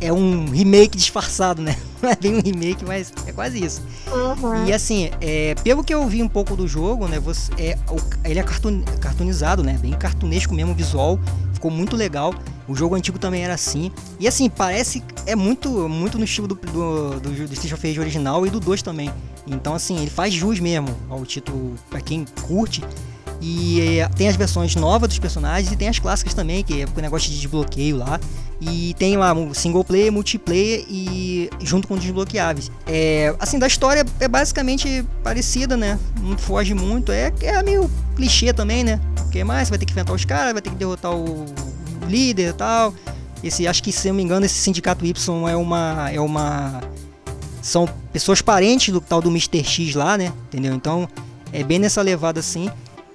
É 0.00 0.12
um 0.12 0.48
remake 0.48 0.96
disfarçado, 0.96 1.60
né? 1.60 1.76
Não 2.00 2.10
é 2.10 2.16
bem 2.16 2.36
um 2.36 2.40
remake, 2.40 2.84
mas 2.84 3.12
é 3.26 3.32
quase 3.32 3.62
isso. 3.62 3.82
Uhum. 4.10 4.66
E 4.66 4.72
assim, 4.72 5.10
é, 5.20 5.54
pelo 5.62 5.84
que 5.84 5.92
eu 5.92 6.06
vi 6.06 6.22
um 6.22 6.28
pouco 6.28 6.56
do 6.56 6.66
jogo, 6.66 7.06
né? 7.06 7.20
Você, 7.20 7.52
é, 7.58 7.78
ele 8.24 8.38
é 8.38 8.42
cartoon, 8.42 8.82
cartoonizado, 9.00 9.62
né? 9.62 9.78
Bem 9.80 9.92
cartunesco 9.92 10.54
mesmo 10.54 10.74
visual 10.74 11.18
ficou 11.60 11.70
muito 11.70 11.94
legal. 11.94 12.34
O 12.66 12.74
jogo 12.74 12.94
antigo 12.94 13.18
também 13.18 13.44
era 13.44 13.52
assim. 13.52 13.92
E 14.18 14.26
assim, 14.26 14.48
parece. 14.48 15.04
É 15.26 15.36
muito 15.36 15.68
muito 15.88 16.16
no 16.18 16.24
estilo 16.24 16.48
do, 16.48 16.54
do, 16.54 17.20
do, 17.20 17.30
do 17.46 17.52
Street 17.52 17.74
of 17.74 17.86
Rage 17.86 18.00
original 18.00 18.46
e 18.46 18.50
do 18.50 18.58
2 18.58 18.80
também. 18.80 19.12
Então, 19.46 19.74
assim, 19.74 19.98
ele 19.98 20.10
faz 20.10 20.32
jus 20.32 20.58
mesmo 20.58 20.96
ao 21.10 21.24
título 21.26 21.74
para 21.90 22.00
quem 22.00 22.24
curte. 22.42 22.82
E 23.40 23.98
é, 23.98 24.08
tem 24.08 24.28
as 24.28 24.36
versões 24.36 24.74
novas 24.76 25.08
dos 25.08 25.18
personagens 25.18 25.72
e 25.72 25.76
tem 25.76 25.88
as 25.88 25.98
clássicas 25.98 26.34
também, 26.34 26.62
que 26.62 26.82
é 26.82 26.86
o 26.94 27.00
negócio 27.00 27.30
de 27.30 27.38
desbloqueio 27.38 27.96
lá. 27.96 28.20
E 28.60 28.94
tem 28.98 29.16
lá 29.16 29.34
single 29.54 29.82
player, 29.82 30.12
multiplayer 30.12 30.84
e 30.86 31.48
junto 31.60 31.88
com 31.88 31.96
desbloqueáveis. 31.96 32.70
É, 32.86 33.34
assim, 33.40 33.58
da 33.58 33.66
história 33.66 34.04
é 34.20 34.28
basicamente 34.28 35.04
parecida, 35.24 35.76
né? 35.76 35.98
Não 36.20 36.36
foge 36.36 36.74
muito. 36.74 37.10
É, 37.10 37.32
é 37.40 37.62
meio 37.62 37.90
clichê 38.14 38.52
também, 38.52 38.84
né? 38.84 39.00
Porque 39.16 39.42
mais 39.42 39.68
você 39.68 39.70
vai 39.70 39.78
ter 39.78 39.86
que 39.86 39.92
enfrentar 39.92 40.12
os 40.12 40.24
caras, 40.26 40.52
vai 40.52 40.60
ter 40.60 40.68
que 40.68 40.76
derrotar 40.76 41.12
o 41.12 41.46
líder 42.06 42.50
e 42.50 42.52
tal. 42.52 42.94
Esse, 43.42 43.66
acho 43.66 43.82
que 43.82 43.90
se 43.90 44.08
eu 44.08 44.12
não 44.12 44.18
me 44.18 44.22
engano, 44.22 44.44
esse 44.44 44.56
sindicato 44.56 45.06
Y 45.06 45.48
é 45.48 45.56
uma 45.56 46.10
é 46.10 46.20
uma 46.20 46.82
são 47.62 47.88
pessoas 48.12 48.42
parentes 48.42 48.92
do 48.92 49.00
tal 49.00 49.22
do 49.22 49.30
Mr. 49.30 49.64
X 49.64 49.94
lá, 49.94 50.18
né? 50.18 50.32
Entendeu? 50.48 50.74
Então, 50.74 51.08
é 51.52 51.62
bem 51.62 51.78
nessa 51.78 52.02
levada 52.02 52.40
assim. 52.40 52.70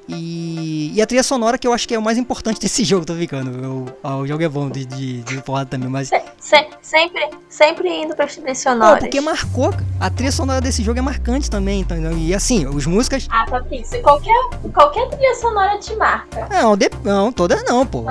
E, 0.07 0.91
e 0.93 1.01
a 1.01 1.05
trilha 1.05 1.23
sonora 1.23 1.57
que 1.57 1.67
eu 1.67 1.73
acho 1.73 1.87
que 1.87 1.95
é 1.95 1.99
o 1.99 2.01
mais 2.01 2.17
importante 2.17 2.59
desse 2.61 2.83
jogo, 2.83 3.05
tô 3.05 3.15
ficando. 3.15 3.63
Eu, 3.63 3.85
ah, 4.03 4.17
o 4.17 4.27
jogo 4.27 4.43
é 4.43 4.49
bom 4.49 4.69
de, 4.69 4.85
de, 4.85 5.21
de 5.21 5.41
porrada 5.41 5.69
também, 5.69 5.89
mas. 5.89 6.09
Se, 6.09 6.21
se, 6.39 6.67
sempre, 6.81 7.29
sempre 7.49 7.89
indo 7.89 8.15
pra 8.15 8.27
trilhas 8.27 8.59
sonoras. 8.59 8.95
Pô, 8.95 8.99
porque 9.01 9.21
marcou. 9.21 9.73
A 9.99 10.09
trilha 10.09 10.31
sonora 10.31 10.61
desse 10.61 10.83
jogo 10.83 10.99
é 10.99 11.01
marcante 11.01 11.49
também. 11.49 11.81
Então, 11.81 11.97
e 12.17 12.33
assim, 12.33 12.67
os 12.67 12.85
músicas. 12.85 13.27
Ah, 13.29 13.45
Patrícia, 13.49 14.01
qualquer, 14.01 14.33
qualquer 14.73 15.09
trilha 15.09 15.35
sonora 15.35 15.77
te 15.79 15.95
marca. 15.95 16.47
Não, 16.49 16.77
de, 16.77 16.89
não 17.03 17.31
todas 17.31 17.63
não, 17.63 17.85
pô. 17.85 18.03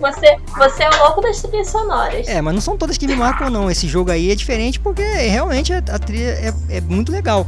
Você, 0.00 0.36
você 0.56 0.82
é 0.84 0.90
o 0.90 0.98
louco 0.98 1.20
das 1.20 1.42
trilhas 1.42 1.68
sonoras. 1.68 2.28
É, 2.28 2.40
mas 2.40 2.54
não 2.54 2.60
são 2.60 2.76
todas 2.76 2.96
que 2.96 3.06
me 3.06 3.16
marcam, 3.16 3.50
não. 3.50 3.70
Esse 3.70 3.88
jogo 3.88 4.10
aí 4.10 4.30
é 4.30 4.34
diferente 4.34 4.78
porque 4.78 5.02
realmente 5.02 5.72
a, 5.72 5.78
a 5.78 5.98
trilha 5.98 6.30
é, 6.68 6.76
é 6.76 6.80
muito 6.80 7.10
legal. 7.10 7.46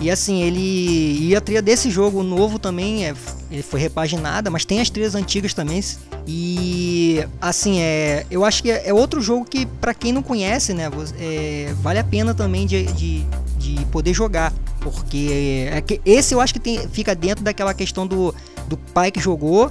E 0.00 0.10
assim, 0.10 0.42
ele. 0.42 1.28
E 1.28 1.36
a 1.36 1.40
trilha 1.40 1.60
desse 1.60 1.90
jogo 1.90 2.22
novo 2.22 2.58
também 2.58 3.06
é, 3.06 3.14
ele 3.50 3.62
foi 3.62 3.78
repaginada, 3.78 4.50
mas 4.50 4.64
tem 4.64 4.80
as 4.80 4.88
trilhas 4.88 5.14
antigas 5.14 5.52
também. 5.52 5.82
E 6.26 7.22
assim, 7.40 7.80
é, 7.80 8.24
eu 8.30 8.44
acho 8.44 8.62
que 8.62 8.70
é, 8.70 8.88
é 8.88 8.94
outro 8.94 9.20
jogo 9.20 9.44
que, 9.44 9.66
para 9.66 9.92
quem 9.92 10.12
não 10.12 10.22
conhece, 10.22 10.72
né, 10.72 10.90
é, 11.18 11.74
vale 11.82 11.98
a 11.98 12.04
pena 12.04 12.34
também 12.34 12.66
de, 12.66 12.84
de, 12.92 13.26
de 13.58 13.84
poder 13.86 14.14
jogar. 14.14 14.52
Porque 14.80 15.68
é, 15.70 15.80
que 15.82 16.00
esse 16.06 16.34
eu 16.34 16.40
acho 16.40 16.54
que 16.54 16.60
tem, 16.60 16.88
fica 16.88 17.14
dentro 17.14 17.44
daquela 17.44 17.74
questão 17.74 18.06
do, 18.06 18.34
do 18.66 18.78
pai 18.78 19.10
que 19.10 19.20
jogou, 19.20 19.70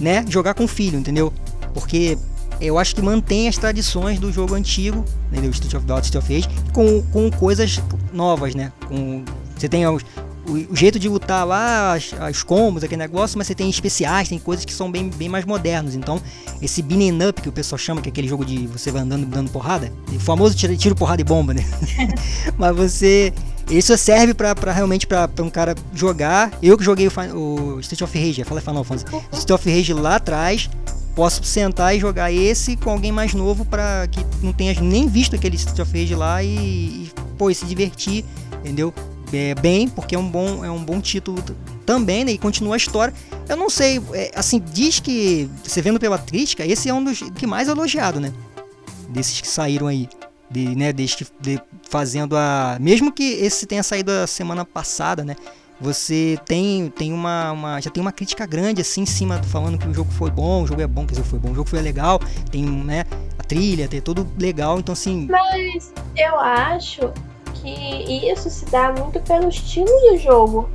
né? 0.00 0.24
Jogar 0.26 0.54
com 0.54 0.64
o 0.64 0.68
filho, 0.68 0.98
entendeu? 0.98 1.30
Porque 1.74 2.16
eu 2.60 2.78
acho 2.78 2.94
que 2.94 3.02
mantém 3.02 3.48
as 3.48 3.58
tradições 3.58 4.18
do 4.18 4.32
jogo 4.32 4.54
antigo, 4.54 5.04
entendeu? 5.30 5.50
Street 5.50 5.74
of 5.74 5.84
Dots, 5.84 6.06
Street 6.06 6.24
of 6.24 6.34
Rage, 6.34 6.48
com, 6.72 7.02
com 7.12 7.30
coisas 7.30 7.82
novas, 8.12 8.54
né? 8.54 8.72
Com 8.88 9.24
você 9.60 9.68
tem 9.68 9.86
os, 9.86 10.02
o, 10.46 10.72
o, 10.72 10.76
jeito 10.76 10.98
de 10.98 11.08
lutar 11.08 11.46
lá, 11.46 11.92
as, 11.92 12.12
as 12.18 12.42
combos, 12.42 12.82
aquele 12.82 13.00
negócio, 13.00 13.36
mas 13.36 13.46
você 13.46 13.54
tem 13.54 13.68
especiais, 13.68 14.28
tem 14.28 14.38
coisas 14.38 14.64
que 14.64 14.72
são 14.72 14.90
bem, 14.90 15.10
bem 15.10 15.28
mais 15.28 15.44
modernos. 15.44 15.94
Então, 15.94 16.20
esse 16.62 16.82
beating 16.82 17.22
up 17.22 17.40
que 17.40 17.48
o 17.48 17.52
pessoal 17.52 17.78
chama, 17.78 18.00
que 18.00 18.08
é 18.08 18.12
aquele 18.12 18.28
jogo 18.28 18.44
de 18.44 18.66
você 18.66 18.90
vai 18.90 19.02
andando 19.02 19.26
dando 19.26 19.50
porrada, 19.50 19.92
o 20.08 20.18
famoso 20.18 20.54
tiro, 20.56 20.76
tiro 20.76 20.94
porrada 20.94 21.20
e 21.20 21.24
bomba, 21.24 21.54
né? 21.54 21.64
mas 22.56 22.74
você. 22.74 23.32
Isso 23.70 23.96
serve 23.96 24.34
pra, 24.34 24.52
pra 24.52 24.72
realmente 24.72 25.06
pra, 25.06 25.28
pra, 25.28 25.44
um 25.44 25.50
cara 25.50 25.76
jogar. 25.94 26.50
Eu 26.60 26.76
que 26.76 26.82
joguei 26.82 27.06
o, 27.06 27.76
o 27.76 27.80
Street 27.80 28.02
of 28.02 28.18
Rage, 28.18 28.42
fala 28.42 28.60
Final 28.60 28.82
Fantasy. 28.82 29.06
Street 29.30 29.50
of 29.50 29.70
Rage 29.70 29.92
lá 29.92 30.16
atrás, 30.16 30.68
posso 31.14 31.44
sentar 31.44 31.94
e 31.94 32.00
jogar 32.00 32.32
esse 32.32 32.76
com 32.76 32.90
alguém 32.90 33.12
mais 33.12 33.32
novo 33.32 33.64
para 33.64 34.08
que 34.08 34.26
não 34.42 34.52
tenha 34.52 34.74
nem 34.80 35.06
visto 35.06 35.36
aquele 35.36 35.54
Street 35.54 35.78
of 35.78 35.96
Rage 35.96 36.16
lá 36.16 36.42
e, 36.42 36.48
e 36.48 37.12
pô, 37.38 37.48
e 37.48 37.54
se 37.54 37.64
divertir, 37.64 38.24
entendeu? 38.58 38.92
É, 39.32 39.54
bem, 39.54 39.88
porque 39.88 40.14
é 40.14 40.18
um 40.18 40.28
bom, 40.28 40.64
é 40.64 40.70
um 40.70 40.82
bom 40.82 41.00
título 41.00 41.42
também, 41.86 42.24
né? 42.24 42.32
E 42.32 42.38
continua 42.38 42.74
a 42.74 42.76
história. 42.76 43.14
Eu 43.48 43.56
não 43.56 43.68
sei, 43.70 44.00
é, 44.12 44.30
assim, 44.34 44.62
diz 44.72 45.00
que, 45.00 45.50
você 45.62 45.80
vendo 45.82 45.98
pela 45.98 46.18
crítica, 46.18 46.64
esse 46.64 46.88
é 46.88 46.94
um 46.94 47.02
dos 47.02 47.20
que 47.34 47.46
mais 47.46 47.68
elogiado, 47.68 48.20
né? 48.20 48.32
Desses 49.08 49.40
que 49.40 49.48
saíram 49.48 49.86
aí. 49.86 50.08
De, 50.52 50.74
né, 50.74 50.92
desde 50.92 51.18
que, 51.18 51.26
de, 51.40 51.62
fazendo 51.88 52.36
a. 52.36 52.76
Mesmo 52.80 53.12
que 53.12 53.22
esse 53.22 53.66
tenha 53.66 53.84
saído 53.84 54.10
a 54.10 54.26
semana 54.26 54.64
passada, 54.64 55.24
né? 55.24 55.36
Você 55.80 56.38
tem, 56.44 56.90
tem 56.90 57.12
uma, 57.12 57.52
uma, 57.52 57.80
Já 57.80 57.88
tem 57.88 58.02
uma 58.02 58.12
crítica 58.12 58.44
grande 58.46 58.82
assim 58.82 59.02
em 59.02 59.06
cima, 59.06 59.42
falando 59.44 59.78
que 59.78 59.88
o 59.88 59.94
jogo 59.94 60.10
foi 60.10 60.30
bom, 60.30 60.64
o 60.64 60.66
jogo 60.66 60.82
é 60.82 60.86
bom, 60.86 61.06
quer 61.06 61.12
dizer, 61.12 61.24
foi 61.24 61.38
bom, 61.38 61.52
o 61.52 61.54
jogo 61.54 61.68
foi 61.68 61.80
legal, 61.80 62.20
tem 62.50 62.64
né, 62.64 63.04
a 63.38 63.42
trilha, 63.42 63.88
tem 63.88 64.00
tudo 64.00 64.28
legal, 64.38 64.78
então 64.78 64.92
assim. 64.92 65.26
Mas 65.30 65.92
eu 66.16 66.38
acho 66.38 67.12
que 67.60 68.30
isso 68.30 68.50
se 68.50 68.64
dá 68.66 68.92
muito 68.92 69.20
pelo 69.20 69.48
estilo 69.48 69.86
do 69.86 70.18
jogo. 70.18 70.68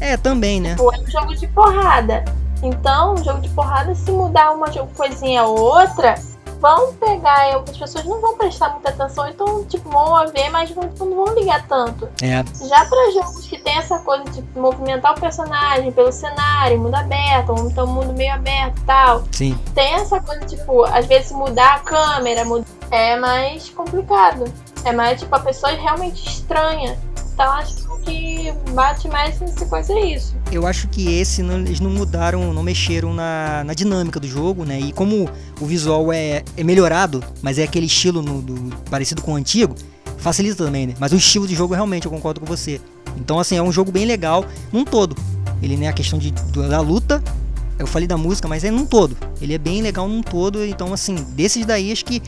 É, 0.00 0.16
também, 0.16 0.60
né? 0.60 0.70
Tipo, 0.70 0.94
é 0.94 0.98
um 0.98 1.10
jogo 1.10 1.34
de 1.36 1.46
porrada. 1.48 2.24
Então, 2.62 3.14
um 3.14 3.24
jogo 3.24 3.40
de 3.40 3.48
porrada, 3.50 3.94
se 3.94 4.10
mudar 4.10 4.52
uma 4.52 4.66
coisinha 4.96 5.44
ou 5.44 5.58
outra, 5.58 6.14
vão 6.60 6.92
pegar, 6.94 7.56
as 7.56 7.76
pessoas 7.76 8.04
não 8.04 8.20
vão 8.20 8.36
prestar 8.36 8.68
muita 8.70 8.90
atenção, 8.90 9.26
então, 9.28 9.64
tipo, 9.64 9.88
vão 9.88 10.26
ver, 10.28 10.50
mas 10.50 10.70
não, 10.74 10.82
não 10.82 11.24
vão 11.24 11.34
ligar 11.34 11.66
tanto. 11.66 12.06
É. 12.22 12.44
Já 12.66 12.84
para 12.84 13.12
jogos 13.12 13.46
que 13.46 13.58
tem 13.58 13.78
essa 13.78 13.98
coisa 14.00 14.24
de 14.24 14.44
movimentar 14.54 15.16
o 15.16 15.20
personagem 15.20 15.90
pelo 15.90 16.12
cenário, 16.12 16.78
mundo 16.78 16.94
aberto, 16.94 17.50
ou 17.50 17.66
então 17.66 17.86
mundo 17.86 18.12
meio 18.12 18.34
aberto 18.34 18.78
e 18.78 18.84
tal. 18.84 19.24
Sim. 19.32 19.58
Tem 19.74 19.94
essa 19.94 20.20
coisa, 20.20 20.44
tipo, 20.44 20.84
às 20.84 21.06
vezes 21.06 21.32
mudar 21.32 21.76
a 21.76 21.78
câmera, 21.78 22.42
é 22.90 23.16
mais 23.16 23.70
complicado. 23.70 24.44
É 24.84 24.92
mais 24.92 25.20
tipo 25.20 25.34
a 25.34 25.40
pessoa 25.40 25.72
realmente 25.72 26.26
estranha. 26.26 26.98
Então 27.34 27.50
acho 27.52 27.74
que 28.04 28.52
bate 28.72 29.08
mais 29.08 29.40
nessa 29.40 29.64
coisa 29.66 29.92
é 29.92 30.14
isso. 30.14 30.34
Eu 30.50 30.66
acho 30.66 30.88
que 30.88 31.14
esse 31.14 31.42
não, 31.42 31.58
eles 31.60 31.80
não 31.80 31.90
mudaram, 31.90 32.52
não 32.52 32.62
mexeram 32.62 33.14
na, 33.14 33.62
na 33.64 33.74
dinâmica 33.74 34.18
do 34.18 34.26
jogo, 34.26 34.64
né? 34.64 34.78
E 34.80 34.92
como 34.92 35.28
o 35.60 35.66
visual 35.66 36.12
é, 36.12 36.42
é 36.56 36.64
melhorado, 36.64 37.22
mas 37.42 37.58
é 37.58 37.62
aquele 37.62 37.86
estilo 37.86 38.20
no, 38.22 38.42
do, 38.42 38.76
parecido 38.90 39.22
com 39.22 39.32
o 39.32 39.36
antigo, 39.36 39.74
facilita 40.18 40.64
também, 40.64 40.86
né? 40.86 40.94
Mas 40.98 41.12
o 41.12 41.16
estilo 41.16 41.46
de 41.46 41.54
jogo 41.54 41.74
realmente 41.74 42.06
eu 42.06 42.10
concordo 42.10 42.40
com 42.40 42.46
você. 42.46 42.80
Então 43.16 43.38
assim, 43.38 43.56
é 43.56 43.62
um 43.62 43.72
jogo 43.72 43.90
bem 43.90 44.04
legal 44.04 44.44
num 44.72 44.84
todo. 44.84 45.16
Ele 45.62 45.76
né, 45.76 45.88
a 45.88 45.92
questão 45.92 46.18
de, 46.18 46.30
da 46.30 46.80
luta, 46.80 47.22
eu 47.78 47.86
falei 47.86 48.06
da 48.06 48.16
música, 48.16 48.48
mas 48.48 48.64
é 48.64 48.70
num 48.70 48.84
todo. 48.84 49.16
Ele 49.40 49.54
é 49.54 49.58
bem 49.58 49.82
legal 49.82 50.08
num 50.08 50.22
todo, 50.22 50.64
então 50.64 50.92
assim, 50.92 51.14
desses 51.34 51.64
daí 51.64 51.92
acho 51.92 52.04
que 52.04 52.22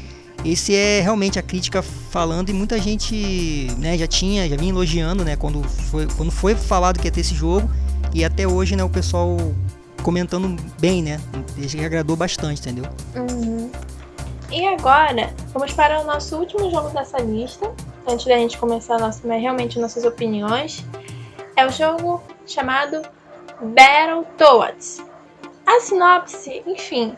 esse 0.44 0.74
é 0.74 1.00
realmente 1.00 1.38
a 1.38 1.42
crítica 1.42 1.82
falando 1.82 2.50
e 2.50 2.52
muita 2.52 2.78
gente 2.80 3.68
né, 3.78 3.96
já 3.96 4.06
tinha, 4.06 4.48
já 4.48 4.56
vinha 4.56 4.70
elogiando 4.70 5.24
né, 5.24 5.36
quando, 5.36 5.62
foi, 5.62 6.06
quando 6.16 6.32
foi 6.32 6.54
falado 6.54 6.98
que 6.98 7.06
ia 7.06 7.12
ter 7.12 7.20
esse 7.20 7.34
jogo 7.34 7.70
e 8.12 8.24
até 8.24 8.46
hoje 8.46 8.74
né, 8.76 8.82
o 8.82 8.90
pessoal 8.90 9.36
comentando 10.02 10.56
bem, 10.78 11.02
né? 11.02 11.20
Desde 11.56 11.78
que 11.78 11.84
agradou 11.84 12.16
bastante, 12.16 12.60
entendeu? 12.60 12.84
Uhum. 13.14 13.70
E 14.50 14.66
agora, 14.66 15.32
vamos 15.54 15.72
para 15.72 16.00
o 16.00 16.04
nosso 16.04 16.36
último 16.36 16.70
jogo 16.70 16.90
dessa 16.90 17.18
lista, 17.18 17.72
antes 18.06 18.26
da 18.26 18.36
gente 18.36 18.58
começar 18.58 18.98
nossa, 18.98 19.26
realmente 19.32 19.78
nossas 19.78 20.04
opiniões. 20.04 20.84
É 21.56 21.66
o 21.66 21.70
jogo 21.70 22.22
chamado 22.46 23.00
Battletoads. 23.62 25.02
A 25.64 25.80
sinopse, 25.80 26.62
enfim, 26.66 27.16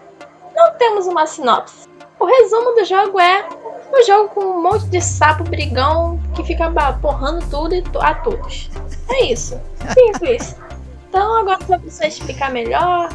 não 0.54 0.74
temos 0.78 1.06
uma 1.06 1.26
sinopse. 1.26 1.88
O 2.24 2.26
resumo 2.26 2.74
do 2.74 2.87
jogo 2.87 3.20
é 3.20 3.46
um 3.92 4.02
jogo 4.06 4.30
com 4.30 4.40
um 4.40 4.62
monte 4.62 4.87
de 4.87 4.98
sapo 4.98 5.44
brigão 5.44 6.18
que 6.34 6.42
fica 6.42 6.72
porrando 7.02 7.44
tudo 7.50 7.74
a 8.00 8.14
todos. 8.14 8.70
É 9.10 9.26
isso. 9.26 9.60
Simples. 9.92 10.56
Então 11.10 11.37
agora 11.37 11.58
pra 11.58 11.76
você 11.76 12.08
explicar 12.08 12.50
melhor, 12.50 13.08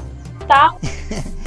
tal. 0.48 0.80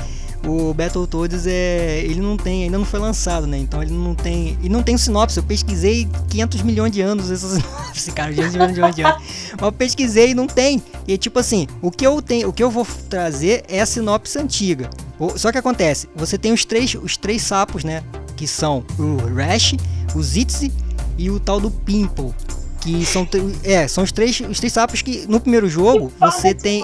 o 0.47 0.75
Battletoads 0.75 1.47
é, 1.47 2.01
ele 2.01 2.21
não 2.21 2.37
tem, 2.37 2.65
ainda 2.65 2.77
não 2.77 2.85
foi 2.85 2.99
lançado, 2.99 3.47
né? 3.47 3.59
Então 3.59 3.83
ele 3.83 3.93
não 3.93 4.15
tem, 4.15 4.59
e 4.63 4.69
não 4.69 4.83
tem 4.83 4.97
sinopse. 4.97 5.39
Eu 5.39 5.43
pesquisei 5.43 6.09
500 6.29 6.63
milhões 6.63 6.93
de 6.93 7.01
anos 7.01 7.31
essa 7.31 7.49
sinopse, 7.55 8.13
cara, 8.13 8.33
500 8.33 8.55
milhões 8.69 8.95
de 8.95 9.03
anos. 9.03 9.23
Mas 9.53 9.63
eu 9.63 9.73
pesquisei 9.73 10.31
e 10.31 10.35
não 10.35 10.47
tem. 10.47 10.83
E 11.07 11.17
tipo 11.17 11.39
assim, 11.39 11.67
o 11.81 11.91
que 11.91 12.07
eu 12.07 12.21
tenho, 12.21 12.49
o 12.49 12.53
que 12.53 12.63
eu 12.63 12.71
vou 12.71 12.87
trazer 13.09 13.65
é 13.69 13.81
a 13.81 13.87
sinopse 13.87 14.39
antiga. 14.39 14.91
Só 15.37 15.53
que 15.53 15.59
acontece, 15.59 16.09
você 16.17 16.37
tem 16.37 16.53
os 16.53 16.65
três, 16.65 16.95
os 16.95 17.17
três 17.17 17.43
sapos, 17.43 17.85
né? 17.85 18.03
Que 18.37 18.47
são 18.47 18.85
o 18.99 19.17
Rash, 19.35 19.75
o 20.15 20.23
Zitzi 20.23 20.73
e 21.17 21.31
o 21.31 21.39
tal 21.39 21.61
do 21.61 21.71
Pimple. 21.71 22.35
Que 22.81 23.07
são, 23.07 23.29
é, 23.63 23.87
são 23.87 24.03
os 24.03 24.11
três, 24.11 24.41
os 24.41 24.59
três 24.59 24.73
sapos 24.73 25.03
que 25.03 25.25
no 25.29 25.39
primeiro 25.39 25.69
jogo 25.69 26.13
você 26.19 26.53
tem. 26.53 26.83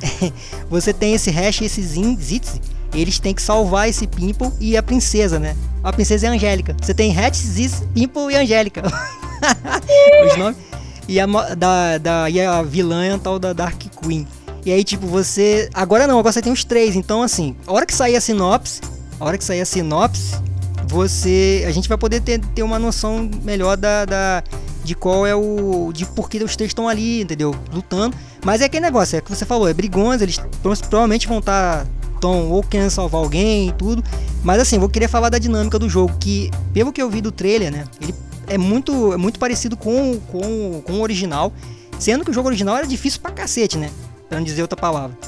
você 0.68 0.92
tem 0.92 1.14
esse 1.14 1.30
Rash 1.30 1.60
e 1.60 1.64
esse 1.64 1.82
Zitzi. 1.82 2.60
Eles 2.94 3.18
têm 3.18 3.34
que 3.34 3.42
salvar 3.42 3.88
esse 3.88 4.06
Pimple 4.06 4.50
e 4.60 4.76
a 4.76 4.82
princesa, 4.82 5.38
né? 5.38 5.56
A 5.82 5.92
princesa 5.92 6.26
é 6.26 6.30
a 6.30 6.32
Angélica. 6.32 6.74
Você 6.80 6.94
tem 6.94 7.16
Hatch, 7.16 7.36
Zitzi, 7.36 7.86
Pimple 7.94 8.32
e 8.32 8.36
Angélica. 8.36 8.82
os 10.30 10.36
nomes. 10.36 10.56
E 11.08 11.20
a, 11.20 11.26
da, 11.26 11.98
da, 11.98 12.30
e 12.30 12.40
a 12.40 12.62
vilã 12.62 13.04
é 13.04 13.12
a 13.12 13.18
tal 13.18 13.38
da 13.38 13.52
Dark 13.52 13.80
Queen. 14.02 14.26
E 14.64 14.72
aí, 14.72 14.82
tipo, 14.82 15.06
você. 15.06 15.68
Agora 15.72 16.06
não, 16.06 16.18
agora 16.18 16.32
você 16.32 16.42
tem 16.42 16.52
os 16.52 16.64
três. 16.64 16.96
Então, 16.96 17.22
assim, 17.22 17.54
a 17.66 17.72
hora 17.72 17.86
que 17.86 17.94
sair 17.94 18.16
a 18.16 18.20
sinopse, 18.20 18.80
a 19.20 19.24
hora 19.24 19.38
que 19.38 19.44
sair 19.44 19.60
a 19.60 19.66
sinopse, 19.66 20.34
você. 20.88 21.64
A 21.68 21.70
gente 21.70 21.88
vai 21.88 21.96
poder 21.96 22.20
ter, 22.20 22.40
ter 22.40 22.64
uma 22.64 22.78
noção 22.78 23.30
melhor 23.44 23.76
da, 23.76 24.04
da 24.04 24.42
de 24.82 24.96
qual 24.96 25.24
é 25.24 25.34
o. 25.36 25.92
de 25.92 26.04
por 26.06 26.28
que 26.28 26.42
os 26.42 26.56
três 26.56 26.70
estão 26.70 26.88
ali, 26.88 27.22
entendeu? 27.22 27.54
Lutando. 27.72 28.16
Mas 28.46 28.60
é 28.60 28.66
aquele 28.66 28.84
negócio, 28.84 29.16
é 29.16 29.18
o 29.18 29.22
que 29.22 29.34
você 29.34 29.44
falou, 29.44 29.66
é 29.66 29.74
brigões, 29.74 30.22
eles 30.22 30.38
provavelmente 30.62 31.26
vão 31.26 31.40
estar. 31.40 31.84
Tá, 31.84 31.90
estão 32.14 32.48
ou 32.48 32.62
querendo 32.62 32.90
salvar 32.90 33.20
alguém 33.20 33.70
e 33.70 33.72
tudo. 33.72 34.04
Mas 34.44 34.60
assim, 34.60 34.78
vou 34.78 34.88
querer 34.88 35.08
falar 35.08 35.30
da 35.30 35.36
dinâmica 35.36 35.80
do 35.80 35.88
jogo, 35.88 36.16
que 36.20 36.48
pelo 36.72 36.92
que 36.92 37.02
eu 37.02 37.10
vi 37.10 37.20
do 37.20 37.32
trailer, 37.32 37.72
né? 37.72 37.88
Ele 38.00 38.14
é 38.46 38.56
muito, 38.56 39.12
é 39.12 39.16
muito 39.16 39.40
parecido 39.40 39.76
com, 39.76 40.20
com, 40.30 40.80
com 40.80 40.92
o 40.92 41.02
original. 41.02 41.52
Sendo 41.98 42.24
que 42.24 42.30
o 42.30 42.32
jogo 42.32 42.46
original 42.46 42.76
era 42.76 42.86
difícil 42.86 43.20
pra 43.20 43.32
cacete, 43.32 43.76
né? 43.76 43.90
Pra 44.28 44.38
não 44.38 44.44
dizer 44.44 44.62
outra 44.62 44.78
palavra. 44.78 45.18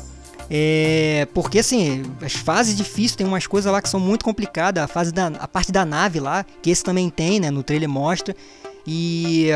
É, 0.49 1.27
porque 1.35 1.59
assim, 1.59 2.05
as 2.23 2.35
fases 2.35 2.77
difíceis 2.77 3.17
tem 3.17 3.27
umas 3.27 3.49
coisas 3.49 3.71
lá 3.71 3.83
que 3.83 3.89
são 3.89 3.99
muito 3.99 4.25
complicadas. 4.25 4.85
A 4.85 4.87
fase 4.87 5.11
da 5.11 5.27
a 5.27 5.49
parte 5.49 5.73
da 5.73 5.85
nave 5.85 6.21
lá, 6.21 6.47
que 6.63 6.71
esse 6.71 6.85
também 6.85 7.11
tem, 7.11 7.41
né? 7.41 7.51
No 7.51 7.65
trailer 7.65 7.89
mostra. 7.89 8.33
E 8.87 9.49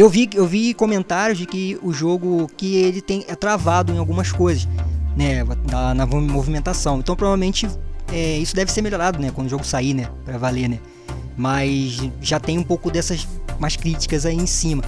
eu 0.00 0.08
vi, 0.08 0.28
eu 0.34 0.46
vi 0.46 0.72
comentários 0.74 1.38
de 1.38 1.46
que 1.46 1.78
o 1.82 1.92
jogo 1.92 2.50
que 2.56 2.76
ele 2.76 3.00
tem 3.00 3.24
é 3.28 3.34
travado 3.34 3.92
em 3.92 3.98
algumas 3.98 4.32
coisas, 4.32 4.68
né, 5.16 5.44
na, 5.70 5.94
na 5.94 6.06
movimentação. 6.06 6.98
Então 6.98 7.14
provavelmente 7.14 7.68
é, 8.10 8.38
isso 8.38 8.54
deve 8.54 8.72
ser 8.72 8.82
melhorado, 8.82 9.18
né, 9.18 9.30
quando 9.34 9.46
o 9.46 9.50
jogo 9.50 9.64
sair, 9.64 9.94
né, 9.94 10.08
para 10.24 10.38
valer, 10.38 10.68
né. 10.68 10.78
Mas 11.36 11.98
já 12.20 12.38
tem 12.38 12.58
um 12.58 12.62
pouco 12.62 12.90
dessas 12.90 13.26
mais 13.58 13.76
críticas 13.76 14.26
aí 14.26 14.36
em 14.36 14.46
cima. 14.46 14.82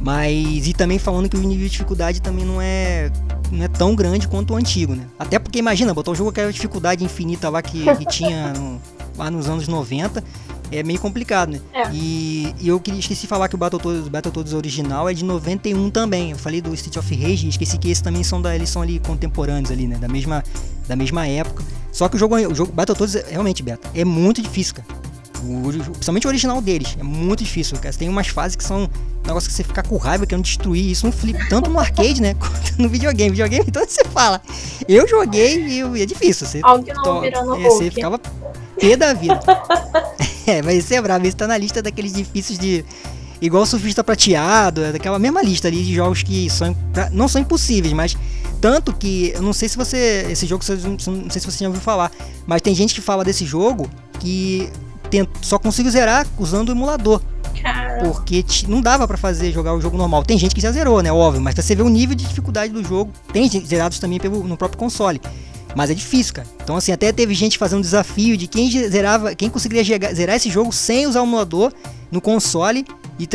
Mas 0.00 0.66
e 0.66 0.72
também 0.72 0.98
falando 0.98 1.28
que 1.28 1.36
o 1.36 1.40
nível 1.40 1.64
de 1.64 1.70
dificuldade 1.70 2.22
também 2.22 2.44
não 2.44 2.60
é 2.62 3.10
não 3.50 3.64
é 3.64 3.68
tão 3.68 3.94
grande 3.94 4.28
quanto 4.28 4.52
o 4.52 4.56
antigo, 4.56 4.94
né? 4.94 5.04
Até 5.18 5.38
porque 5.38 5.58
imagina, 5.58 5.94
botar 5.94 6.10
um 6.10 6.14
jogo 6.14 6.30
com 6.30 6.32
aquela 6.32 6.52
dificuldade 6.52 7.02
infinita 7.02 7.48
lá 7.48 7.62
que, 7.62 7.84
que 7.96 8.04
tinha 8.06 8.52
no, 8.52 8.80
lá 9.16 9.30
nos 9.30 9.48
anos 9.48 9.66
90 9.66 10.22
é 10.70 10.82
meio 10.82 10.98
complicado, 10.98 11.50
né? 11.52 11.60
É. 11.72 11.90
E, 11.92 12.54
e, 12.60 12.68
eu 12.68 12.80
esqueci 12.98 13.22
de 13.22 13.26
falar 13.26 13.48
que 13.48 13.54
o 13.54 13.58
Battletoads, 13.58 14.52
original 14.52 15.08
é 15.08 15.14
de 15.14 15.24
91 15.24 15.90
também. 15.90 16.32
Eu 16.32 16.38
falei 16.38 16.60
do 16.60 16.72
Street 16.74 16.96
of 16.96 17.14
Rage 17.14 17.46
e 17.46 17.48
esqueci 17.48 17.78
que 17.78 17.90
esses 17.90 18.02
também 18.02 18.22
são 18.22 18.40
da, 18.40 18.54
eles 18.54 18.68
são 18.68 18.82
ali 18.82 18.98
contemporâneos 18.98 19.70
ali, 19.70 19.86
né? 19.86 19.96
Da 19.96 20.08
mesma, 20.08 20.42
da 20.86 20.96
mesma 20.96 21.26
época. 21.26 21.64
Só 21.92 22.08
que 22.08 22.16
o 22.16 22.18
jogo, 22.18 22.36
o 22.36 22.54
jogo 22.54 22.72
Battletoads, 22.72 23.14
realmente, 23.28 23.62
Beto, 23.62 23.88
é 23.94 24.04
muito 24.04 24.42
difícil, 24.42 24.74
cara. 24.74 24.86
O, 25.42 25.70
principalmente 25.70 26.26
o 26.26 26.28
original 26.28 26.60
deles. 26.60 26.96
É 26.98 27.02
muito 27.02 27.44
difícil, 27.44 27.78
cara. 27.78 27.94
Tem 27.94 28.08
umas 28.08 28.28
fases 28.28 28.56
que 28.56 28.64
são 28.64 28.84
um 28.84 29.26
negócio 29.26 29.48
que 29.48 29.54
você 29.54 29.62
fica 29.62 29.82
com 29.82 29.96
raiva, 29.96 30.26
querendo 30.26 30.44
destruir 30.44 30.90
isso 30.90 31.06
no 31.06 31.12
flip, 31.12 31.48
tanto 31.48 31.70
no 31.70 31.78
arcade, 31.78 32.20
né? 32.20 32.34
Quanto 32.38 32.82
no 32.82 32.88
videogame. 32.88 33.30
Videogame, 33.30 33.64
então 33.68 33.84
você 33.86 34.04
fala. 34.04 34.40
Eu 34.88 35.06
joguei 35.06 35.80
e 35.80 36.02
é 36.02 36.06
difícil. 36.06 36.46
Você, 36.46 36.60
virando 37.22 37.56
é, 37.56 37.70
Você 37.70 37.90
ficava 37.90 38.18
pé 38.78 38.96
da 38.96 39.12
vida. 39.12 39.40
é, 40.50 40.62
mas 40.62 40.84
você 40.84 40.96
é 40.96 41.02
bravo, 41.02 41.26
isso 41.26 41.36
tá 41.36 41.46
na 41.46 41.56
lista 41.56 41.82
daqueles 41.82 42.12
difíceis 42.12 42.58
de. 42.58 42.84
Igual 43.40 43.62
o 43.62 43.66
surfista 43.66 44.02
prateado, 44.02 44.82
é 44.82 44.90
daquela 44.90 45.16
mesma 45.16 45.40
lista 45.40 45.68
ali 45.68 45.84
de 45.84 45.94
jogos 45.94 46.24
que 46.24 46.50
são, 46.50 46.76
não 47.12 47.28
são 47.28 47.40
impossíveis, 47.40 47.92
mas 47.92 48.16
tanto 48.60 48.92
que 48.92 49.32
eu 49.34 49.42
não 49.42 49.52
sei 49.52 49.68
se 49.68 49.76
você. 49.76 50.26
Esse 50.28 50.46
jogo, 50.46 50.64
não 51.06 51.30
sei 51.30 51.40
se 51.40 51.46
você 51.46 51.58
já 51.58 51.68
ouviu 51.68 51.80
falar, 51.80 52.10
mas 52.46 52.60
tem 52.60 52.74
gente 52.74 52.94
que 52.94 53.00
fala 53.00 53.24
desse 53.24 53.44
jogo 53.44 53.88
que 54.18 54.68
só 55.40 55.58
consigo 55.58 55.88
zerar 55.90 56.26
usando 56.38 56.70
o 56.70 56.72
emulador. 56.72 57.22
Porque 58.00 58.44
não 58.68 58.80
dava 58.80 59.06
para 59.08 59.16
fazer 59.16 59.52
jogar 59.52 59.74
o 59.74 59.80
jogo 59.80 59.96
normal. 59.96 60.22
Tem 60.22 60.38
gente 60.38 60.54
que 60.54 60.60
já 60.60 60.70
zerou, 60.70 61.02
né? 61.02 61.12
Óbvio, 61.12 61.40
mas 61.40 61.54
pra 61.54 61.62
você 61.62 61.74
ver 61.74 61.82
o 61.82 61.88
nível 61.88 62.14
de 62.14 62.24
dificuldade 62.24 62.72
do 62.72 62.84
jogo. 62.84 63.12
Tem 63.32 63.48
zerados 63.48 63.98
também 63.98 64.20
pelo, 64.20 64.44
no 64.44 64.56
próprio 64.56 64.78
console. 64.78 65.20
Mas 65.78 65.90
é 65.90 65.94
difícil, 65.94 66.34
cara. 66.34 66.48
Então, 66.60 66.74
assim, 66.74 66.90
até 66.90 67.12
teve 67.12 67.32
gente 67.34 67.56
fazendo 67.56 67.78
um 67.78 67.82
desafio 67.82 68.36
de 68.36 68.48
quem 68.48 68.68
zerava, 68.68 69.32
quem 69.36 69.48
conseguiria 69.48 70.12
zerar 70.12 70.34
esse 70.34 70.50
jogo 70.50 70.72
sem 70.72 71.06
usar 71.06 71.20
o 71.20 71.24
emulador 71.24 71.72
no 72.10 72.20
console 72.20 72.84
e, 73.16 73.28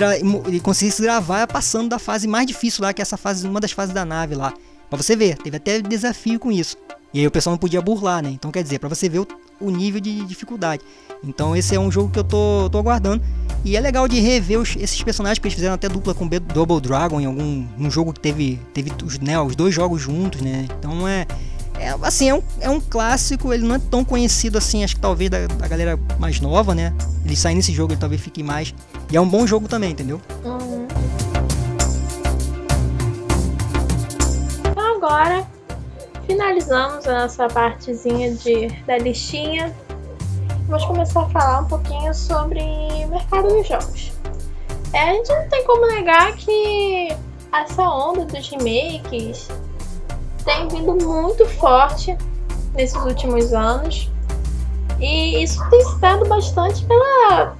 e 0.51 0.59
conseguisse 0.59 1.01
gravar 1.01 1.47
passando 1.47 1.87
da 1.87 1.97
fase 1.97 2.27
mais 2.27 2.45
difícil 2.45 2.83
lá, 2.83 2.91
que 2.91 3.01
é 3.01 3.03
essa 3.03 3.15
fase, 3.15 3.47
uma 3.47 3.61
das 3.61 3.71
fases 3.71 3.95
da 3.95 4.03
nave 4.03 4.35
lá. 4.35 4.53
Pra 4.89 5.01
você 5.01 5.15
ver, 5.15 5.37
teve 5.37 5.55
até 5.55 5.79
desafio 5.79 6.37
com 6.37 6.51
isso. 6.51 6.75
E 7.13 7.21
aí 7.21 7.25
o 7.25 7.31
pessoal 7.31 7.53
não 7.53 7.57
podia 7.57 7.81
burlar, 7.81 8.21
né? 8.21 8.31
Então, 8.31 8.51
quer 8.51 8.61
dizer, 8.61 8.77
para 8.77 8.89
você 8.89 9.07
ver 9.07 9.19
o, 9.19 9.27
o 9.61 9.71
nível 9.71 10.01
de 10.01 10.25
dificuldade. 10.25 10.83
Então 11.23 11.55
esse 11.55 11.73
é 11.73 11.79
um 11.79 11.89
jogo 11.89 12.11
que 12.11 12.19
eu 12.19 12.25
tô, 12.25 12.69
tô 12.69 12.77
aguardando. 12.77 13.23
E 13.63 13.77
é 13.77 13.79
legal 13.79 14.05
de 14.09 14.19
rever 14.19 14.59
os, 14.59 14.75
esses 14.75 15.01
personagens, 15.01 15.39
que 15.39 15.47
eles 15.47 15.55
fizeram 15.55 15.75
até 15.75 15.87
dupla 15.87 16.13
com 16.13 16.27
Double 16.27 16.81
Dragon 16.81 17.21
em 17.21 17.25
algum 17.25 17.65
um 17.79 17.89
jogo 17.89 18.11
que 18.11 18.19
teve, 18.19 18.59
teve 18.73 18.91
os, 19.01 19.17
né, 19.19 19.39
os 19.39 19.55
dois 19.55 19.73
jogos 19.73 20.01
juntos, 20.01 20.41
né? 20.41 20.67
Então 20.77 21.07
é, 21.07 21.25
é 21.79 21.95
assim, 22.01 22.29
é 22.29 22.33
um, 22.33 22.43
é 22.59 22.69
um 22.69 22.79
clássico, 22.79 23.53
ele 23.53 23.65
não 23.65 23.75
é 23.75 23.79
tão 23.79 24.03
conhecido 24.03 24.57
assim, 24.57 24.83
acho 24.83 24.95
que 24.95 25.01
talvez 25.01 25.29
da, 25.29 25.47
da 25.47 25.67
galera 25.67 25.99
mais 26.19 26.39
nova, 26.39 26.73
né? 26.73 26.93
Ele 27.25 27.35
sai 27.35 27.55
nesse 27.55 27.73
jogo, 27.73 27.93
ele 27.93 27.99
talvez 27.99 28.21
fique 28.21 28.43
mais. 28.43 28.73
E 29.11 29.17
é 29.17 29.21
um 29.21 29.27
bom 29.27 29.45
jogo 29.45 29.67
também, 29.67 29.91
entendeu? 29.91 30.21
Uhum. 30.43 30.87
Então 34.69 34.95
agora 34.95 35.45
finalizamos 36.25 37.07
a 37.07 37.23
nossa 37.23 37.47
partezinha 37.47 38.33
de, 38.33 38.67
da 38.85 38.97
listinha 38.97 39.73
vamos 40.67 40.85
começar 40.85 41.21
a 41.21 41.29
falar 41.29 41.59
um 41.61 41.65
pouquinho 41.65 42.13
sobre 42.13 42.61
mercado 43.07 43.47
dos 43.47 43.67
jogos. 43.67 44.11
É, 44.93 45.09
a 45.09 45.13
gente 45.13 45.29
não 45.29 45.49
tem 45.49 45.63
como 45.65 45.87
negar 45.87 46.35
que 46.35 47.15
essa 47.51 47.83
onda 47.83 48.25
dos 48.25 48.49
remakes 48.49 49.49
tem 50.43 50.67
vindo 50.67 50.95
muito 51.05 51.45
forte 51.45 52.17
nesses 52.73 52.95
últimos 53.03 53.53
anos. 53.53 54.09
E 54.99 55.43
isso 55.43 55.59
tem 55.69 55.83
se 55.83 55.99
dado 55.99 56.25
bastante 56.25 56.85
pela 56.85 57.55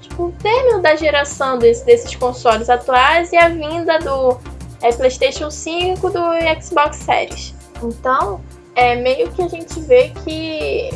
tipo, 0.00 0.32
término 0.42 0.80
da 0.80 0.94
geração 0.94 1.58
desse, 1.58 1.84
desses 1.84 2.14
consoles 2.14 2.68
atuais 2.70 3.32
e 3.32 3.36
a 3.36 3.48
vinda 3.48 3.98
do 3.98 4.38
é, 4.82 4.92
PlayStation 4.92 5.50
5 5.50 6.10
do 6.10 6.20
Xbox 6.60 6.98
Series. 6.98 7.54
Então, 7.82 8.40
é 8.76 8.96
meio 8.96 9.30
que 9.32 9.42
a 9.42 9.48
gente 9.48 9.80
vê 9.80 10.12
que 10.24 10.90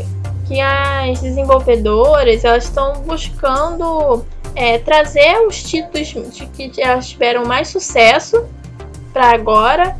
que 0.48 0.62
as 0.62 1.20
desenvolvedoras 1.20 2.42
elas 2.42 2.64
estão 2.64 2.94
buscando 3.02 4.24
é, 4.54 4.78
trazer 4.78 5.38
os 5.46 5.62
títulos 5.62 6.10
que 6.54 6.72
já 6.74 6.98
tiveram 7.00 7.44
mais 7.44 7.68
sucesso 7.68 8.46
para 9.12 9.30
agora, 9.30 9.94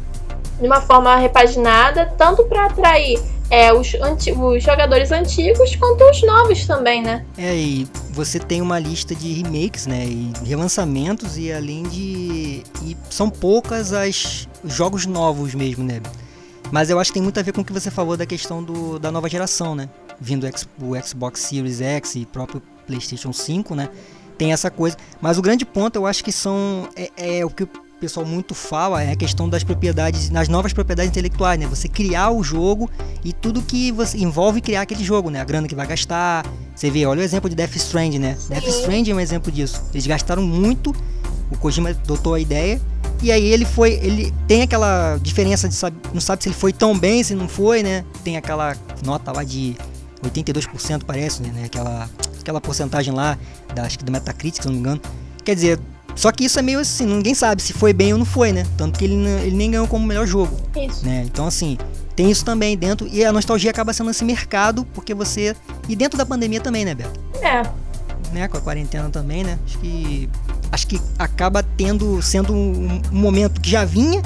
de 0.61 0.67
uma 0.67 0.81
forma 0.81 1.17
repaginada, 1.17 2.07
tanto 2.17 2.45
para 2.45 2.67
atrair 2.67 3.21
é, 3.51 3.73
os, 3.73 3.95
os, 3.95 4.63
jogadores 4.63 5.11
antigos 5.11 5.75
quanto 5.77 6.05
os 6.05 6.23
novos 6.23 6.67
também, 6.67 7.03
né? 7.03 7.25
É, 7.37 7.57
e 7.57 7.89
você 8.11 8.39
tem 8.39 8.61
uma 8.61 8.79
lista 8.79 9.15
de 9.15 9.33
remakes, 9.33 9.87
né? 9.87 10.05
E 10.05 10.33
relançamentos, 10.45 11.39
e 11.39 11.53
além 11.53 11.85
de. 11.85 12.63
E 12.83 12.97
são 13.09 13.31
poucas 13.31 13.93
as 13.93 14.49
jogos 14.65 15.07
novos 15.07 15.55
mesmo, 15.55 15.85
né? 15.85 16.01
Mas 16.71 16.91
eu 16.91 17.01
acho 17.01 17.11
que 17.11 17.15
tem 17.15 17.23
muito 17.23 17.41
a 17.41 17.43
ver 17.43 17.53
com 17.53 17.63
o 17.63 17.65
que 17.65 17.73
você 17.73 17.91
falou 17.91 18.17
da 18.17 18.27
questão 18.27 18.63
do, 18.63 18.99
da 18.99 19.11
nova 19.11 19.29
geração, 19.29 19.75
né? 19.75 19.89
Vindo 20.21 20.47
o 20.47 21.03
Xbox 21.03 21.41
Series 21.41 21.81
X 21.81 22.17
e 22.17 22.27
próprio 22.27 22.61
PlayStation 22.87 23.33
5, 23.33 23.75
né? 23.75 23.89
Tem 24.37 24.53
essa 24.53 24.71
coisa. 24.71 24.97
Mas 25.21 25.39
o 25.39 25.43
grande 25.43 25.65
ponto 25.65 25.97
eu 25.97 26.07
acho 26.07 26.23
que 26.23 26.33
são. 26.33 26.89
É, 26.95 27.39
é 27.39 27.47
o 27.47 27.51
que 27.51 27.67
o 27.99 28.01
pessoal 28.01 28.25
muito 28.25 28.55
fala, 28.55 29.03
é 29.03 29.11
a 29.11 29.17
questão 29.17 29.49
das 29.49 29.65
propriedades, 29.65 30.31
nas 30.31 30.49
novas 30.49 30.73
propriedades 30.73 31.11
intelectuais, 31.11 31.59
né? 31.59 31.67
Você 31.67 31.89
criar 31.89 32.31
o 32.31 32.45
jogo 32.45 32.89
e 33.25 33.33
tudo 33.33 33.61
que 33.61 33.91
você 33.91 34.19
envolve 34.19 34.61
criar 34.61 34.83
aquele 34.83 35.03
jogo, 35.03 35.31
né? 35.31 35.41
A 35.41 35.45
grana 35.45 35.67
que 35.67 35.75
vai 35.75 35.85
gastar. 35.85 36.47
Você 36.77 36.93
vê, 36.93 37.05
olha 37.05 37.21
o 37.21 37.25
exemplo 37.25 37.51
de 37.51 37.57
Death 37.57 37.75
Stranding, 37.75 38.21
né? 38.21 38.37
Sim. 38.39 38.51
Death 38.51 38.69
Stranding 38.69 39.11
é 39.11 39.15
um 39.17 39.21
exemplo 39.21 39.51
disso. 39.51 39.83
Eles 39.93 40.07
gastaram 40.07 40.43
muito, 40.43 40.95
o 41.51 41.59
Kojima 41.59 41.93
dotou 41.93 42.35
a 42.35 42.41
ideia 42.41 42.81
e 43.21 43.33
aí 43.33 43.45
ele 43.47 43.65
foi, 43.65 43.95
ele 43.95 44.33
tem 44.47 44.63
aquela 44.63 45.19
diferença 45.21 45.69
de 45.69 45.75
sabe, 45.75 45.97
não 46.15 46.21
sabe 46.21 46.45
se 46.45 46.49
ele 46.49 46.57
foi 46.57 46.73
tão 46.73 46.97
bem, 46.97 47.25
se 47.25 47.35
não 47.35 47.49
foi, 47.49 47.83
né? 47.83 48.05
Tem 48.23 48.37
aquela 48.37 48.77
nota 49.05 49.33
lá 49.33 49.43
de 49.43 49.75
82% 50.23 51.03
parece, 51.05 51.43
né? 51.43 51.65
Aquela 51.65 52.09
aquela 52.41 52.61
porcentagem 52.61 53.13
lá 53.13 53.37
da 53.75 53.83
acho 53.83 53.99
que 53.99 54.05
do 54.05 54.13
Metacritic, 54.13 54.63
se 54.63 54.69
não 54.69 54.75
me 54.75 54.79
engano. 54.79 55.01
Quer 55.45 55.57
dizer, 55.57 55.81
só 56.19 56.33
que 56.33 56.45
isso 56.45 56.59
é 56.59 56.63
meio 56.63 56.81
assim, 56.81 57.07
ninguém 57.07 57.33
sabe 57.33 57.63
se 57.63 57.73
foi 57.73 57.93
bem 57.93 58.13
ou 58.13 58.19
não 58.19 58.27
foi, 58.27 58.51
né? 58.51 58.67
Tanto 58.77 58.99
que 58.99 59.05
ele, 59.05 59.15
ele 59.15 59.55
nem 59.55 59.71
ganhou 59.71 59.87
como 59.87 60.05
melhor 60.05 60.27
jogo. 60.27 60.53
Isso. 60.75 61.07
Né? 61.07 61.23
Então 61.25 61.47
assim, 61.47 61.79
tem 62.17 62.29
isso 62.29 62.45
também 62.45 62.77
dentro 62.77 63.07
e 63.07 63.25
a 63.25 63.31
nostalgia 63.31 63.71
acaba 63.71 63.93
sendo 63.93 64.11
esse 64.11 64.25
mercado 64.25 64.85
porque 64.93 65.15
você 65.15 65.55
e 65.89 65.95
dentro 65.95 66.19
da 66.19 66.27
pandemia 66.27 66.61
também, 66.61 66.85
né, 66.85 66.93
Beto? 66.93 67.21
É. 67.41 67.63
Né, 68.33 68.49
com 68.49 68.57
a 68.57 68.61
quarentena 68.61 69.09
também, 69.11 69.45
né? 69.45 69.61
Acho 69.65 69.79
que 69.79 70.29
acho 70.73 70.87
que 70.89 71.01
acaba 71.17 71.63
tendo 71.63 72.21
sendo 72.21 72.53
um, 72.53 73.01
um 73.13 73.17
momento 73.17 73.61
que 73.61 73.71
já 73.71 73.85
vinha 73.85 74.21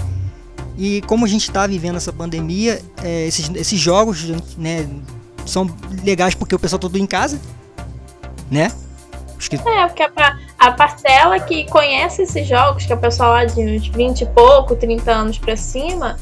e 0.79 1.03
como 1.03 1.27
a 1.27 1.29
gente 1.29 1.43
está 1.43 1.67
vivendo 1.67 1.97
essa 1.97 2.11
pandemia, 2.11 2.81
é, 3.03 3.27
esses, 3.27 3.51
esses 3.55 3.79
jogos 3.79 4.31
né, 4.57 4.89
são 5.45 5.69
legais 6.03 6.35
porque 6.35 6.55
o 6.55 6.59
pessoal 6.59 6.79
todo 6.79 6.97
em 6.97 7.05
casa, 7.05 7.39
né? 8.51 8.73
Que... 9.51 9.57
É, 9.57 9.87
porque 9.89 10.03
a, 10.05 10.39
a, 10.67 10.73
parcela 10.73 11.41
que 11.41 11.69
conhece 11.69 12.23
esses 12.23 12.47
jogos, 12.47 12.87
que 12.87 12.93
é 12.93 12.97
o 12.97 12.99
pessoal 12.99 13.33
lá 13.33 13.45
de 13.45 13.61
uns 13.61 13.89
20 13.89 14.21
e 14.21 14.27
pouco, 14.27 14.77
30 14.77 15.11
anos 15.11 15.39
pra 15.39 15.57
cima, 15.57 16.17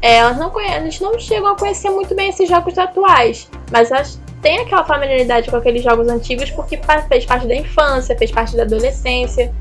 é, 0.00 0.16
elas 0.16 0.36
não 0.36 0.50
conhecem, 0.50 0.82
eles 0.82 1.00
não 1.00 1.18
chegam 1.18 1.52
a 1.52 1.56
conhecer 1.56 1.90
muito 1.90 2.14
bem 2.14 2.30
esses 2.30 2.48
jogos 2.48 2.76
atuais. 2.78 3.48
Mas 3.70 3.90
elas 3.90 4.18
tem 4.40 4.58
aquela 4.58 4.84
familiaridade 4.84 5.48
com 5.48 5.56
aqueles 5.56 5.84
jogos 5.84 6.08
antigos 6.08 6.50
porque 6.50 6.78
fez 7.08 7.24
parte 7.24 7.46
da 7.46 7.54
infância, 7.54 8.16
fez 8.18 8.32
parte 8.32 8.56
da 8.56 8.64
adolescência. 8.64 9.54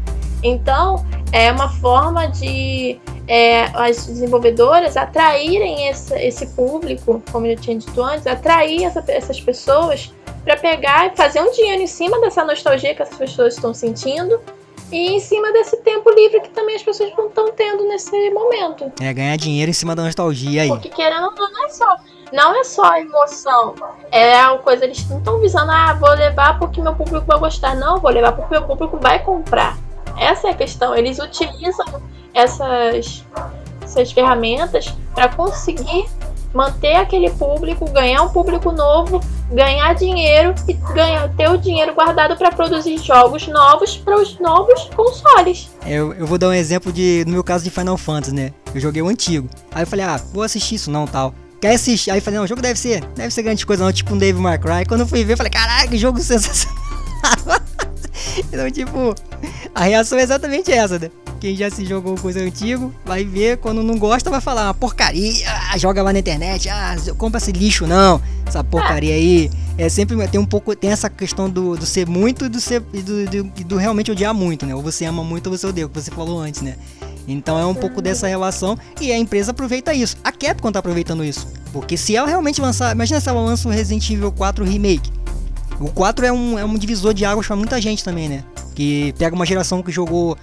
Então, 0.44 1.06
é 1.32 1.52
uma 1.52 1.70
forma 1.70 2.28
de 2.28 3.00
é, 3.28 3.66
as 3.76 4.08
desenvolvedoras 4.08 4.98
atraírem 4.98 5.88
esse, 5.88 6.16
esse 6.16 6.48
público, 6.48 7.22
como 7.32 7.46
eu 7.46 7.56
tinha 7.56 7.78
dito 7.78 8.02
antes, 8.02 8.26
atrair 8.26 8.84
essa, 8.84 9.04
essas 9.08 9.40
pessoas 9.40 10.12
para 10.44 10.58
pegar 10.58 11.08
e 11.08 11.16
fazer 11.16 11.42
um 11.42 11.52
dinheiro 11.52 11.82
em 11.82 11.88
cima 11.88 12.20
dessa 12.20 12.44
nostalgia 12.44 12.96
que 12.96 13.02
essas 13.02 13.18
pessoas 13.18 13.56
estão 13.56 13.74
sentindo 13.74 14.40
e 14.92 15.14
em 15.14 15.20
cima 15.20 15.52
desse 15.54 15.78
tempo 15.78 16.10
livre 16.10 16.42
que 16.42 16.50
também 16.50 16.76
as 16.76 16.84
pessoas 16.84 17.12
não 17.18 17.28
estão 17.28 17.52
tendo 17.54 17.88
nesse 17.88 18.30
momento. 18.32 18.92
É, 19.02 19.14
ganhar 19.14 19.36
dinheiro 19.38 19.70
em 19.70 19.74
cima 19.74 19.96
da 19.96 20.04
nostalgia 20.04 20.64
aí. 20.64 20.68
Porque 20.68 20.90
querendo 20.90 21.26
ou 21.26 21.36
não, 21.36 21.52
não 21.52 21.66
é 21.66 21.70
só 21.70 21.98
não 22.32 22.60
é 22.60 22.64
só 22.64 22.96
emoção. 22.98 23.76
É 24.10 24.48
uma 24.48 24.60
coisa, 24.60 24.86
eles 24.86 25.08
não 25.10 25.18
estão 25.18 25.40
visando, 25.40 25.70
ah, 25.72 25.94
vou 25.94 26.12
levar 26.12 26.58
porque 26.58 26.82
meu 26.82 26.96
público 26.96 27.26
vai 27.28 27.38
gostar. 27.38 27.76
Não, 27.76 28.00
vou 28.00 28.10
levar 28.10 28.32
porque 28.32 28.54
meu 28.54 28.64
público 28.64 28.98
vai 28.98 29.20
comprar. 29.20 29.78
Essa 30.18 30.48
é 30.48 30.52
a 30.52 30.56
questão. 30.56 30.96
Eles 30.96 31.20
utilizam 31.20 31.86
essas, 32.34 33.26
essas 33.82 34.12
ferramentas 34.12 34.94
para 35.14 35.30
conseguir 35.30 36.08
manter 36.54 36.96
aquele 36.96 37.30
público, 37.32 37.90
ganhar 37.92 38.24
um 38.24 38.30
público 38.30 38.72
novo, 38.72 39.20
ganhar 39.52 39.94
dinheiro 39.94 40.56
e 40.68 40.74
ganhar, 40.74 41.30
ter 41.36 41.50
o 41.50 41.58
dinheiro 41.58 41.94
guardado 41.94 42.36
para 42.36 42.52
produzir 42.52 42.98
jogos 42.98 43.48
novos 43.48 43.98
para 43.98 44.20
os 44.20 44.40
novos 44.40 44.90
consoles. 44.96 45.70
Eu, 45.86 46.14
eu 46.14 46.26
vou 46.26 46.38
dar 46.38 46.50
um 46.50 46.54
exemplo 46.54 46.92
de, 46.92 47.24
no 47.26 47.34
meu 47.34 47.44
caso 47.44 47.64
de 47.64 47.70
Final 47.70 47.98
Fantasy, 47.98 48.34
né? 48.34 48.54
Eu 48.74 48.80
joguei 48.80 49.02
o 49.02 49.08
antigo. 49.08 49.50
Aí 49.74 49.84
eu 49.84 49.88
falei, 49.88 50.06
ah, 50.06 50.22
vou 50.34 50.44
assistir 50.44 50.76
isso 50.76 50.90
não, 50.90 51.06
tal. 51.06 51.34
Quer 51.60 51.76
assistir? 51.76 52.10
Aí 52.10 52.18
eu 52.18 52.22
falei, 52.22 52.38
não, 52.38 52.46
o 52.46 52.48
jogo 52.48 52.62
deve 52.62 52.80
ser, 52.80 53.04
deve 53.16 53.32
ser 53.32 53.44
grande 53.44 53.66
coisa 53.66 53.84
não, 53.84 53.92
tipo 53.92 54.14
um 54.14 54.18
Dave 54.18 54.40
May 54.40 54.58
Cry. 54.58 54.86
Quando 54.88 55.02
eu 55.02 55.08
fui 55.08 55.24
ver, 55.24 55.34
eu 55.34 55.38
falei, 55.38 55.52
caraca, 55.52 55.96
jogo 55.98 56.20
sensacional. 56.22 56.82
então, 58.52 58.72
tipo, 58.72 59.14
a 59.76 59.84
reação 59.84 60.18
é 60.18 60.24
exatamente 60.24 60.72
essa, 60.72 60.98
né? 60.98 61.12
Quem 61.42 61.56
já 61.56 61.72
se 61.72 61.84
jogou 61.84 62.16
coisa 62.18 62.40
antigo 62.40 62.94
vai 63.04 63.26
ver, 63.26 63.58
quando 63.58 63.82
não 63.82 63.98
gosta, 63.98 64.30
vai 64.30 64.40
falar 64.40 64.68
uma 64.68 64.76
porcaria, 64.76 65.44
ah, 65.72 65.76
joga 65.76 66.04
lá 66.04 66.14
na 66.14 66.20
internet, 66.20 66.70
ah, 66.70 66.96
compra 67.18 67.40
esse 67.40 67.52
lixo 67.52 67.88
não, 67.88 68.22
essa 68.46 68.64
porcaria 68.64 69.16
aí. 69.16 69.50
É 69.76 69.90
sempre 69.90 70.16
tem 70.28 70.40
um 70.40 70.46
pouco, 70.46 70.76
tem 70.76 70.92
essa 70.92 71.10
questão 71.10 71.50
do, 71.50 71.76
do 71.76 71.84
ser 71.84 72.08
muito 72.08 72.46
e 72.46 72.50
do 72.50 72.62
ser 72.62 72.80
do, 72.82 73.26
do, 73.26 73.44
do, 73.64 73.78
realmente 73.78 74.12
odiar 74.12 74.36
muito, 74.36 74.68
né? 74.68 74.76
Ou 74.76 74.84
você 74.84 75.04
ama 75.04 75.24
muito 75.24 75.48
ou 75.48 75.58
você 75.58 75.66
odeia, 75.66 75.88
o 75.88 75.90
que 75.90 76.00
você 76.00 76.12
falou 76.12 76.40
antes, 76.40 76.62
né? 76.62 76.76
Então 77.28 77.58
é 77.58 77.66
um 77.66 77.74
pouco 77.74 78.04
dessa 78.04 78.28
relação 78.28 78.78
e 79.00 79.12
a 79.12 79.18
empresa 79.18 79.50
aproveita 79.50 79.96
isso. 79.96 80.18
A 80.24 80.32
Capcom 80.32 80.72
tá 80.72 80.78
aproveitando 80.78 81.26
isso. 81.26 81.48
Porque 81.74 81.98
se 81.98 82.16
ela 82.16 82.28
realmente 82.28 82.62
lançar, 82.62 82.92
imagina 82.92 83.20
se 83.20 83.28
ela 83.28 83.42
lança 83.42 83.68
o 83.68 83.72
Resident 83.72 84.08
Evil 84.12 84.32
4 84.32 84.64
Remake. 84.64 85.12
O 85.80 85.88
4 85.88 86.24
é 86.24 86.32
um, 86.32 86.60
é 86.60 86.64
um 86.64 86.78
divisor 86.78 87.16
de 87.16 87.26
águas 87.26 87.48
para 87.48 87.56
muita 87.56 87.82
gente 87.82 88.04
também, 88.04 88.30
né? 88.30 88.44
Que 88.76 89.16
pega 89.18 89.36
uma 89.36 89.46
geração 89.46 89.82
que 89.82 89.92
jogou 89.92 90.38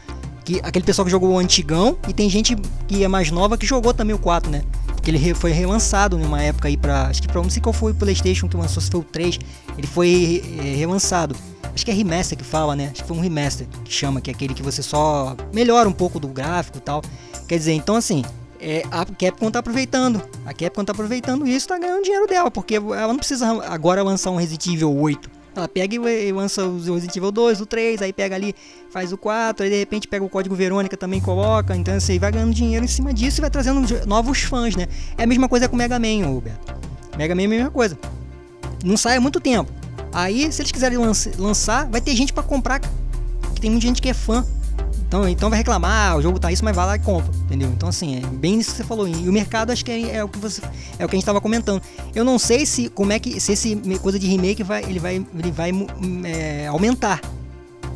que 0.48 0.61
aquele 0.62 0.82
pessoal 0.82 1.04
que 1.04 1.11
jogou 1.11 1.28
o 1.30 1.38
antigão 1.38 1.98
e 2.08 2.12
tem 2.14 2.30
gente 2.30 2.56
que 2.87 3.04
é 3.04 3.08
mais 3.08 3.30
nova 3.30 3.58
que 3.58 3.66
jogou 3.66 3.92
também 3.92 4.16
o 4.16 4.18
4, 4.18 4.50
né? 4.50 4.62
Porque 4.87 5.11
ele 5.11 5.34
foi 5.34 5.52
relançado 5.52 6.16
numa 6.16 6.42
época 6.42 6.68
aí 6.68 6.76
para 6.76 7.08
acho 7.08 7.20
que 7.20 7.28
para 7.28 7.42
não 7.42 7.50
sei 7.50 7.61
qual 7.61 7.74
foi 7.74 7.92
o 7.92 7.94
PlayStation 7.94 8.48
que 8.48 8.56
lançou, 8.56 8.82
se 8.82 8.90
foi 8.90 9.00
o 9.00 9.04
3, 9.04 9.38
ele 9.76 9.87
foi 9.87 10.42
é, 10.58 10.74
relançado. 10.74 11.37
Acho 11.74 11.84
que 11.84 11.90
é 11.90 11.94
remaster 11.94 12.38
que 12.38 12.44
fala, 12.44 12.74
né? 12.74 12.88
Acho 12.90 13.02
que 13.02 13.08
foi 13.08 13.16
um 13.18 13.20
remaster 13.20 13.66
que 13.84 13.92
chama, 13.92 14.22
que 14.22 14.30
é 14.30 14.32
aquele 14.32 14.54
que 14.54 14.62
você 14.62 14.82
só 14.82 15.37
melhora 15.52 15.87
um 15.87 15.92
pouco 15.92 16.18
do 16.18 16.28
gráfico 16.28 16.78
e 16.78 16.80
tal. 16.80 17.02
Quer 17.46 17.58
dizer, 17.58 17.74
então 17.74 17.94
assim, 17.94 18.24
é, 18.58 18.84
a 18.90 19.04
Capcom 19.04 19.50
tá 19.50 19.58
aproveitando. 19.58 20.22
A 20.46 20.54
Capcom 20.54 20.82
tá 20.82 20.92
aproveitando 20.92 21.46
isso, 21.46 21.68
tá 21.68 21.78
ganhando 21.78 22.02
dinheiro 22.02 22.26
dela, 22.26 22.50
porque 22.50 22.76
ela 22.76 23.08
não 23.08 23.18
precisa 23.18 23.46
agora 23.66 24.02
lançar 24.02 24.30
um 24.30 24.37
Resident 24.37 24.66
Evil 24.68 24.96
8 24.96 25.38
ela 25.59 25.68
pega 25.68 25.94
e 25.94 26.33
lança 26.33 26.64
o 26.64 26.77
Resident 26.77 27.16
Evil 27.16 27.31
2, 27.31 27.61
o 27.61 27.66
3, 27.66 28.03
aí 28.03 28.12
pega 28.12 28.35
ali, 28.35 28.55
faz 28.90 29.12
o 29.12 29.18
4, 29.18 29.64
aí 29.64 29.71
de 29.71 29.79
repente 29.79 30.09
pega 30.09 30.25
o 30.25 30.29
código 30.29 30.55
Verônica 30.55 30.97
também 30.97 31.21
coloca. 31.21 31.77
Então 31.77 31.94
assim, 31.94 32.18
vai 32.18 32.33
ganhando 32.33 32.55
dinheiro 32.55 32.85
em 32.85 32.88
cima 32.88 33.12
disso 33.12 33.40
e 33.40 33.42
vai 33.42 33.51
trazendo 33.51 33.87
novos 34.07 34.42
fãs, 34.42 34.77
né? 34.77 34.87
É 35.16 35.25
a 35.25 35.27
mesma 35.27 35.49
coisa 35.49 35.68
com 35.68 35.75
o 35.75 35.79
Mega 35.79 35.99
Man, 35.99 36.27
Roberto. 36.27 36.75
Mega 37.16 37.35
Man 37.35 37.42
é 37.42 37.47
a 37.47 37.49
mesma 37.49 37.71
coisa. 37.71 37.99
Não 38.85 38.97
sai 38.97 39.16
há 39.16 39.21
muito 39.21 39.40
tempo. 39.40 39.71
Aí, 40.12 40.51
se 40.53 40.62
eles 40.62 40.73
quiserem 40.73 40.99
lançar, 41.37 41.87
vai 41.88 42.01
ter 42.01 42.14
gente 42.14 42.33
para 42.33 42.42
comprar. 42.42 42.81
Que 42.81 43.61
tem 43.61 43.71
muita 43.71 43.87
gente 43.87 44.01
que 44.01 44.09
é 44.09 44.14
fã. 44.14 44.47
Então, 45.09 45.27
então 45.27 45.49
vai 45.49 45.59
reclamar, 45.59 46.12
ah, 46.12 46.16
o 46.16 46.23
jogo 46.23 46.38
tá 46.38 46.53
isso, 46.53 46.62
mas 46.62 46.77
vai 46.77 46.85
lá 46.85 46.97
e 46.97 46.99
compra, 46.99 47.33
entendeu? 47.35 47.71
Então 47.71 47.88
assim, 47.88 48.18
é 48.18 48.27
bem 48.27 48.61
isso 48.61 48.73
que 48.73 48.77
você 48.77 48.85
falou. 48.85 49.09
E 49.09 49.27
o 49.27 49.33
mercado 49.33 49.73
acho 49.73 49.83
que 49.83 49.90
é, 49.90 50.16
é 50.16 50.25
o 50.25 50.29
que 50.29 50.38
você 50.38 50.61
é 50.99 51.05
o 51.05 51.09
que 51.09 51.14
a 51.14 51.16
gente 51.16 51.23
estava 51.23 51.40
comentando. 51.40 51.83
Eu 52.14 52.27
não 52.27 52.38
sei 52.38 52.66
se 52.66 52.90
como 52.90 53.11
é 53.11 53.18
que 53.18 53.40
se 53.40 53.53
esse 53.53 53.75
coisa 54.03 54.18
de 54.18 54.27
remake 54.27 54.62
vai 54.62 54.83
ele 54.83 54.99
vai 54.99 55.14
ele 55.16 55.51
vai 55.51 55.71
é, 56.27 56.66
aumentar. 56.66 57.23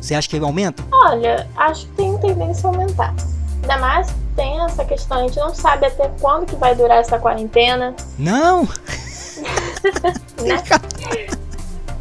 Você 0.01 0.15
acha 0.15 0.27
que 0.27 0.35
ele 0.35 0.43
aumenta? 0.43 0.83
Olha, 0.91 1.47
acho 1.55 1.85
que 1.85 1.93
tem 1.93 2.17
tendência 2.17 2.67
a 2.67 2.73
aumentar. 2.73 3.13
Ainda 3.61 3.77
mais 3.77 4.07
tem 4.35 4.59
essa 4.65 4.83
questão, 4.83 5.19
a 5.19 5.21
gente 5.27 5.37
não 5.37 5.53
sabe 5.53 5.85
até 5.85 6.09
quando 6.19 6.47
que 6.47 6.55
vai 6.55 6.75
durar 6.75 6.97
essa 6.97 7.19
quarentena. 7.19 7.95
Não! 8.17 8.63
né? 10.41 10.63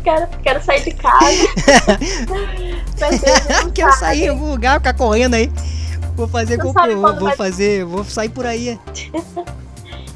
quero, 0.03 0.27
quero 0.43 0.65
sair 0.65 0.85
de 0.85 0.95
casa. 0.95 1.21
quero 3.75 3.93
sair 3.95 4.25
em 4.25 4.29
algum 4.29 4.51
lugar, 4.51 4.79
ficar 4.79 4.95
correndo 4.95 5.35
aí. 5.35 5.53
Vou 6.15 6.29
fazer 6.29 6.59
com 6.59 6.73
vou, 6.73 7.17
vou 7.17 7.33
fazer, 7.37 7.85
vou 7.85 8.05
sair 8.05 8.29
por 8.29 8.47
aí. 8.47 8.79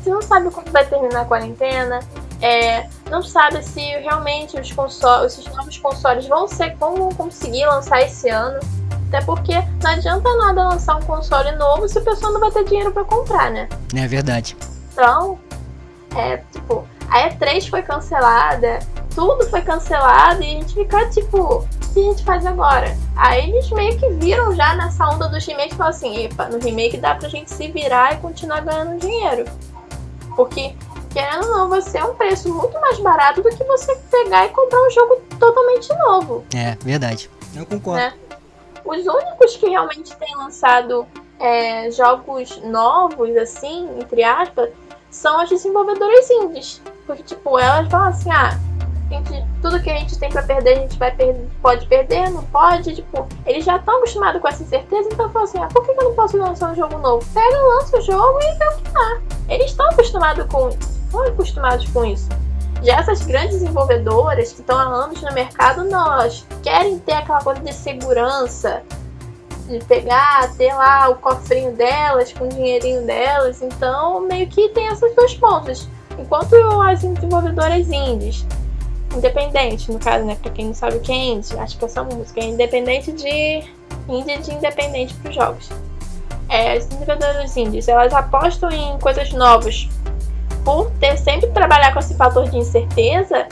Você 0.06 0.10
não 0.10 0.22
sabe 0.22 0.50
quando 0.50 0.70
vai 0.70 0.86
terminar 0.86 1.22
a 1.22 1.24
quarentena. 1.24 1.98
É, 2.40 2.86
não 3.10 3.22
sabe 3.22 3.60
se 3.64 3.80
realmente 3.80 4.58
os 4.60 4.70
consoles, 4.70 5.32
esses 5.32 5.52
novos 5.52 5.78
consoles 5.78 6.28
vão 6.28 6.46
ser 6.46 6.76
como 6.76 7.12
conseguir 7.16 7.66
lançar 7.66 8.02
esse 8.02 8.28
ano. 8.28 8.60
Até 9.08 9.20
porque 9.22 9.54
não 9.82 9.90
adianta 9.90 10.36
nada 10.36 10.68
lançar 10.68 10.96
um 10.96 11.02
console 11.02 11.50
novo 11.56 11.88
se 11.88 11.98
o 11.98 12.04
pessoal 12.04 12.32
não 12.32 12.40
vai 12.40 12.52
ter 12.52 12.64
dinheiro 12.64 12.92
para 12.92 13.04
comprar, 13.04 13.50
né? 13.50 13.68
É 13.96 14.06
verdade. 14.06 14.56
Então, 14.92 15.38
é 16.14 16.36
tipo, 16.52 16.86
a 17.10 17.30
E3 17.30 17.68
foi 17.68 17.82
cancelada, 17.82 18.78
tudo 19.14 19.48
foi 19.48 19.62
cancelado 19.62 20.42
e 20.42 20.46
a 20.46 20.60
gente 20.60 20.74
fica 20.74 21.08
tipo, 21.10 21.38
o 21.38 21.68
que 21.94 22.00
a 22.00 22.02
gente 22.02 22.24
faz 22.24 22.44
agora? 22.44 22.96
Aí 23.16 23.50
eles 23.50 23.70
meio 23.70 23.98
que 23.98 24.08
viram 24.10 24.54
já 24.54 24.74
nessa 24.74 25.08
onda 25.08 25.28
dos 25.28 25.44
remakes 25.46 25.72
e 25.72 25.76
falaram 25.76 25.96
assim, 25.96 26.24
epa, 26.24 26.48
no 26.48 26.58
remake 26.58 26.98
dá 26.98 27.14
pra 27.14 27.28
gente 27.28 27.50
se 27.50 27.68
virar 27.68 28.14
e 28.14 28.16
continuar 28.18 28.60
ganhando 28.60 28.98
dinheiro. 28.98 29.44
Porque, 30.36 30.74
querendo 31.12 31.46
ou 31.46 31.50
não, 31.50 31.68
vai 31.70 31.80
ser 31.80 32.04
um 32.04 32.14
preço 32.14 32.52
muito 32.52 32.78
mais 32.78 32.98
barato 32.98 33.40
do 33.40 33.48
que 33.48 33.64
você 33.64 33.96
pegar 34.10 34.44
e 34.44 34.48
comprar 34.50 34.86
um 34.86 34.90
jogo 34.90 35.16
totalmente 35.40 35.88
novo. 35.94 36.44
É, 36.54 36.76
verdade. 36.82 37.30
Eu 37.54 37.64
concordo. 37.64 38.02
Né? 38.02 38.12
Os 38.84 39.06
únicos 39.06 39.56
que 39.56 39.70
realmente 39.70 40.14
têm 40.16 40.36
lançado 40.36 41.06
é, 41.40 41.90
jogos 41.90 42.60
novos, 42.62 43.34
assim, 43.36 43.88
entre 43.98 44.22
aspas, 44.22 44.70
são 45.10 45.40
as 45.40 45.48
desenvolvedoras 45.48 46.30
indies. 46.30 46.82
Porque, 47.06 47.22
tipo, 47.22 47.58
elas 47.58 47.88
falam 47.88 48.08
assim, 48.08 48.30
ah, 48.30 48.58
gente, 49.08 49.44
tudo 49.62 49.80
que 49.80 49.90
a 49.90 49.98
gente 49.98 50.18
tem 50.18 50.28
para 50.28 50.42
perder, 50.42 50.72
a 50.72 50.80
gente 50.80 50.98
vai 50.98 51.14
pode 51.62 51.86
perder, 51.86 52.30
não 52.30 52.42
pode. 52.44 52.94
Tipo, 52.94 53.26
eles 53.46 53.64
já 53.64 53.76
estão 53.76 53.98
acostumados 53.98 54.40
com 54.40 54.48
essa 54.48 54.62
incerteza, 54.62 55.08
então 55.12 55.30
falam 55.30 55.48
assim, 55.48 55.58
ah, 55.58 55.68
por 55.68 55.84
que, 55.84 55.92
eu 55.92 56.04
não 56.04 56.14
posso 56.14 56.36
lançar 56.36 56.72
um 56.72 56.74
jogo 56.74 56.98
novo? 56.98 57.24
Pega, 57.32 57.56
lança 57.56 57.98
o 57.98 58.00
jogo 58.00 58.38
e 58.40 58.58
vê 58.58 58.66
o 58.66 58.76
que 58.78 58.90
dá. 58.90 59.20
Eles 59.48 59.70
estão 59.70 59.86
acostumados 59.90 60.46
com 60.46 60.68
isso. 60.68 60.78
Estão 61.06 61.22
acostumados 61.22 61.88
com 61.90 62.04
isso. 62.04 62.28
Já 62.82 62.98
essas 62.98 63.22
grandes 63.22 63.60
desenvolvedoras 63.60 64.52
que 64.52 64.60
estão 64.60 64.78
há 64.78 64.82
anos 64.82 65.22
no 65.22 65.32
mercado, 65.32 65.84
não, 65.84 66.12
elas 66.12 66.44
querem 66.62 66.98
ter 66.98 67.14
aquela 67.14 67.42
coisa 67.42 67.60
de 67.60 67.72
segurança, 67.72 68.82
de 69.66 69.78
pegar, 69.84 70.54
ter 70.56 70.72
lá 70.74 71.08
o 71.08 71.16
cofrinho 71.16 71.72
delas, 71.72 72.32
com 72.32 72.44
o 72.44 72.48
dinheirinho 72.48 73.04
delas. 73.06 73.62
Então, 73.62 74.20
meio 74.20 74.46
que 74.48 74.68
tem 74.70 74.88
essas 74.88 75.14
duas 75.14 75.34
pontas. 75.34 75.88
Enquanto 76.18 76.54
as 76.82 77.00
desenvolvedoras 77.00 77.90
indies, 77.90 78.46
independente, 79.14 79.90
no 79.90 79.98
caso, 79.98 80.24
né? 80.24 80.36
Pra 80.40 80.50
quem 80.50 80.66
não 80.66 80.74
sabe 80.74 80.96
o 80.96 81.00
que 81.00 81.12
é 81.12 81.14
indie, 81.14 81.58
acho 81.58 81.78
que 81.78 81.84
essa 81.84 82.02
música 82.02 82.40
é 82.40 82.44
independente 82.44 83.12
de. 83.12 83.64
indie 84.08 84.38
de 84.38 84.54
independente 84.54 85.14
os 85.24 85.34
jogos. 85.34 85.68
É, 86.48 86.76
as 86.76 86.86
desenvolvedoras 86.86 87.56
indies, 87.56 87.88
elas 87.88 88.12
apostam 88.12 88.70
em 88.70 88.98
coisas 88.98 89.32
novas. 89.32 89.88
Por 90.64 90.90
ter 90.92 91.16
sempre 91.16 91.50
trabalhar 91.50 91.92
com 91.92 92.00
esse 92.00 92.14
fator 92.16 92.48
de 92.48 92.58
incerteza, 92.58 93.46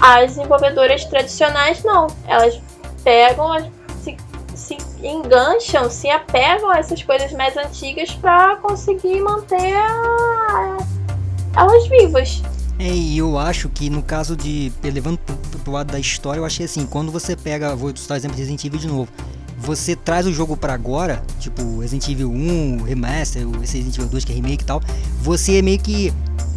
as 0.00 0.34
desenvolvedoras 0.34 1.04
tradicionais 1.04 1.82
não. 1.82 2.06
Elas 2.26 2.60
pegam 3.02 3.52
as 3.52 3.64
se 4.54 4.78
engancham, 5.02 5.90
se 5.90 6.08
apegam 6.08 6.70
a 6.70 6.78
essas 6.78 7.02
coisas 7.02 7.32
mais 7.32 7.56
antigas 7.56 8.12
para 8.14 8.56
conseguir 8.56 9.20
manter 9.20 9.74
a... 9.74 10.73
elas 11.56 11.86
vivas. 11.88 12.42
É, 12.78 12.88
e 12.88 13.18
eu 13.18 13.38
acho 13.38 13.68
que 13.68 13.88
no 13.88 14.02
caso 14.02 14.36
de. 14.36 14.72
levando 14.82 15.18
pro, 15.18 15.36
pro 15.60 15.72
lado 15.72 15.92
da 15.92 15.98
história, 15.98 16.40
eu 16.40 16.44
achei 16.44 16.66
assim: 16.66 16.86
quando 16.86 17.12
você 17.12 17.36
pega. 17.36 17.74
Vou 17.74 17.94
citar 17.96 18.16
o 18.16 18.20
exemplo 18.20 18.36
de 18.36 18.42
Resident 18.42 18.64
Evil 18.64 18.80
de 18.80 18.88
novo. 18.88 19.08
Você 19.58 19.96
traz 19.96 20.26
o 20.26 20.32
jogo 20.32 20.56
para 20.56 20.74
agora, 20.74 21.22
tipo 21.38 21.78
Resident 21.78 22.08
Evil 22.08 22.30
1, 22.30 22.82
Remaster, 22.82 23.46
esse 23.62 23.78
Resident 23.78 23.96
Evil 23.96 24.08
2 24.08 24.24
que 24.24 24.32
é 24.32 24.34
remake 24.34 24.62
e 24.62 24.66
tal. 24.66 24.82
Você 25.22 25.62
meio 25.62 25.78
que 25.78 26.12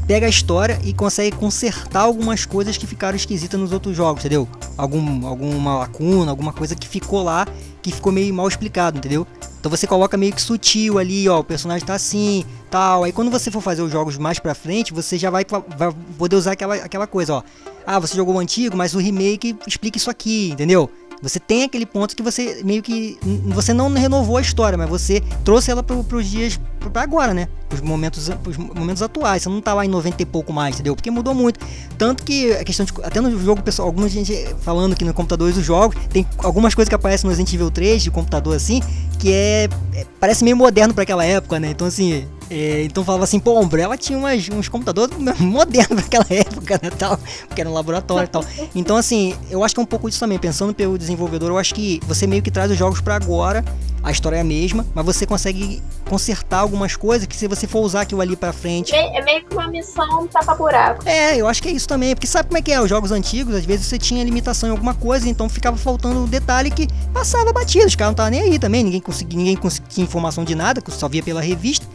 pega 0.07 0.25
a 0.25 0.29
história 0.29 0.79
e 0.83 0.93
consegue 0.93 1.35
consertar 1.35 2.01
algumas 2.01 2.45
coisas 2.45 2.77
que 2.77 2.87
ficaram 2.87 3.15
esquisitas 3.15 3.59
nos 3.59 3.71
outros 3.71 3.95
jogos, 3.95 4.21
entendeu? 4.21 4.47
Algum, 4.77 5.27
alguma 5.27 5.77
lacuna, 5.79 6.31
alguma 6.31 6.51
coisa 6.51 6.75
que 6.75 6.87
ficou 6.87 7.23
lá, 7.23 7.45
que 7.81 7.91
ficou 7.91 8.11
meio 8.11 8.33
mal 8.33 8.47
explicado, 8.47 8.97
entendeu? 8.97 9.25
Então 9.59 9.69
você 9.69 9.87
coloca 9.87 10.15
meio 10.17 10.33
que 10.33 10.41
sutil 10.41 10.97
ali, 10.97 11.27
ó, 11.27 11.39
o 11.39 11.43
personagem 11.43 11.85
tá 11.85 11.95
assim, 11.95 12.45
tal. 12.69 13.03
Aí 13.03 13.11
quando 13.11 13.31
você 13.31 13.51
for 13.51 13.61
fazer 13.61 13.81
os 13.81 13.91
jogos 13.91 14.17
mais 14.17 14.39
pra 14.39 14.55
frente, 14.55 14.93
você 14.93 15.17
já 15.17 15.29
vai, 15.29 15.45
vai 15.77 15.93
poder 16.17 16.35
usar 16.35 16.53
aquela, 16.53 16.75
aquela 16.75 17.07
coisa, 17.07 17.35
ó. 17.35 17.43
Ah, 17.85 17.99
você 17.99 18.15
jogou 18.15 18.35
o 18.35 18.39
antigo, 18.39 18.75
mas 18.75 18.93
o 18.93 18.99
remake 18.99 19.55
explica 19.65 19.97
isso 19.97 20.09
aqui, 20.09 20.51
entendeu? 20.51 20.89
Você 21.21 21.39
tem 21.39 21.63
aquele 21.63 21.85
ponto 21.85 22.15
que 22.15 22.21
você 22.21 22.61
meio 22.63 22.83
que. 22.83 23.17
Você 23.47 23.73
não 23.73 23.91
renovou 23.91 24.37
a 24.37 24.41
história, 24.41 24.77
mas 24.77 24.89
você 24.89 25.21
trouxe 25.43 25.71
ela 25.71 25.81
pro, 25.81 26.03
pros 26.03 26.27
dias. 26.27 26.59
pra 26.91 27.01
agora, 27.01 27.33
né? 27.33 27.47
Os 27.73 27.81
momentos, 27.81 28.29
os 28.45 28.57
momentos 28.57 29.01
atuais. 29.01 29.43
Você 29.43 29.49
não 29.49 29.59
tá 29.59 29.73
lá 29.73 29.85
em 29.85 29.89
90 29.89 30.21
e 30.21 30.25
pouco 30.25 30.53
mais, 30.53 30.75
entendeu? 30.75 30.95
Porque 30.95 31.09
mudou 31.09 31.33
muito. 31.33 31.59
Tanto 31.97 32.23
que 32.23 32.51
a 32.53 32.63
questão 32.63 32.85
de. 32.85 32.93
Até 33.03 33.19
no 33.19 33.39
jogo, 33.39 33.61
pessoal, 33.63 33.87
alguma 33.87 34.07
gente 34.07 34.33
falando 34.61 34.95
que 34.95 35.03
no 35.03 35.13
computador 35.13 35.49
os 35.49 35.65
jogos, 35.65 35.97
tem 36.09 36.25
algumas 36.37 36.75
coisas 36.75 36.89
que 36.89 36.95
aparecem 36.95 37.25
no 37.25 37.31
Resident 37.31 37.53
Evil 37.53 37.71
3 37.71 38.03
de 38.03 38.11
computador 38.11 38.55
assim, 38.55 38.81
que 39.17 39.31
é, 39.31 39.69
é 39.93 40.05
parece 40.19 40.43
meio 40.43 40.55
moderno 40.55 40.93
para 40.93 41.03
aquela 41.03 41.25
época, 41.25 41.59
né? 41.59 41.71
Então 41.71 41.87
assim, 41.87 42.27
é, 42.49 42.83
então 42.83 43.03
falava 43.03 43.23
assim, 43.23 43.39
pô, 43.39 43.57
a 43.57 43.59
Umbrella 43.59 43.97
tinha 43.97 44.17
umas, 44.17 44.49
uns 44.49 44.69
computadores 44.69 45.15
modernos 45.39 46.03
naquela 46.03 46.25
época, 46.29 46.79
né, 46.81 46.89
tal, 46.89 47.19
porque 47.47 47.61
era 47.61 47.69
um 47.69 47.73
laboratório 47.73 48.25
e 48.25 48.29
tal. 48.29 48.45
Então 48.75 48.95
assim, 48.95 49.35
eu 49.49 49.63
acho 49.63 49.73
que 49.73 49.79
é 49.79 49.83
um 49.83 49.87
pouco 49.87 50.09
disso 50.09 50.19
também, 50.19 50.39
pensando 50.39 50.73
pelo 50.73 50.97
desenvolvedor, 50.97 51.49
eu 51.49 51.57
acho 51.57 51.73
que 51.73 51.99
você 52.07 52.25
meio 52.27 52.41
que 52.41 52.51
traz 52.51 52.71
os 52.71 52.77
jogos 52.77 53.01
para 53.01 53.15
agora, 53.15 53.63
a 54.03 54.11
história 54.11 54.37
é 54.37 54.41
a 54.41 54.43
mesma, 54.43 54.85
mas 54.93 55.05
você 55.05 55.25
consegue 55.25 55.81
consertar 56.07 56.59
algumas 56.59 56.95
coisas 56.95 57.27
que 57.27 57.35
se 57.35 57.47
você 57.47 57.67
for 57.67 57.81
usar 57.81 58.01
aquilo 58.01 58.21
ali 58.21 58.35
para 58.35 58.53
frente. 58.53 58.95
É 58.95 59.21
meio 59.23 59.43
que 59.45 59.53
uma 59.53 59.67
missão 59.67 60.27
tapa 60.27 60.55
buraco. 60.55 61.07
É, 61.07 61.35
eu 61.35 61.47
acho 61.47 61.61
que 61.61 61.67
é 61.67 61.71
isso 61.71 61.87
também, 61.87 62.15
porque 62.15 62.27
sabe 62.27 62.47
como 62.47 62.57
é 62.57 62.61
que 62.61 62.71
é? 62.71 62.79
Os 62.79 62.89
jogos 62.89 63.11
antigos, 63.11 63.55
às 63.55 63.65
vezes 63.65 63.85
você 63.85 63.97
tinha 63.97 64.23
limitação 64.23 64.69
em 64.69 64.71
alguma 64.71 64.93
coisa, 64.93 65.27
então 65.27 65.49
ficava 65.49 65.77
faltando 65.77 66.21
um 66.21 66.25
detalhe 66.25 66.71
que 66.71 66.87
passava 67.13 67.51
batido, 67.51 67.85
os 67.85 67.95
caras 67.95 68.09
não 68.09 68.25
estavam 68.25 68.31
nem 68.31 68.41
aí 68.41 68.59
também, 68.59 68.83
ninguém 68.83 69.01
conseguia, 69.01 69.37
ninguém 69.37 69.55
conseguia 69.57 70.03
informação 70.03 70.43
de 70.43 70.55
nada, 70.55 70.81
só 70.87 71.09
via 71.09 71.23
pela 71.23 71.41
revista. 71.41 71.85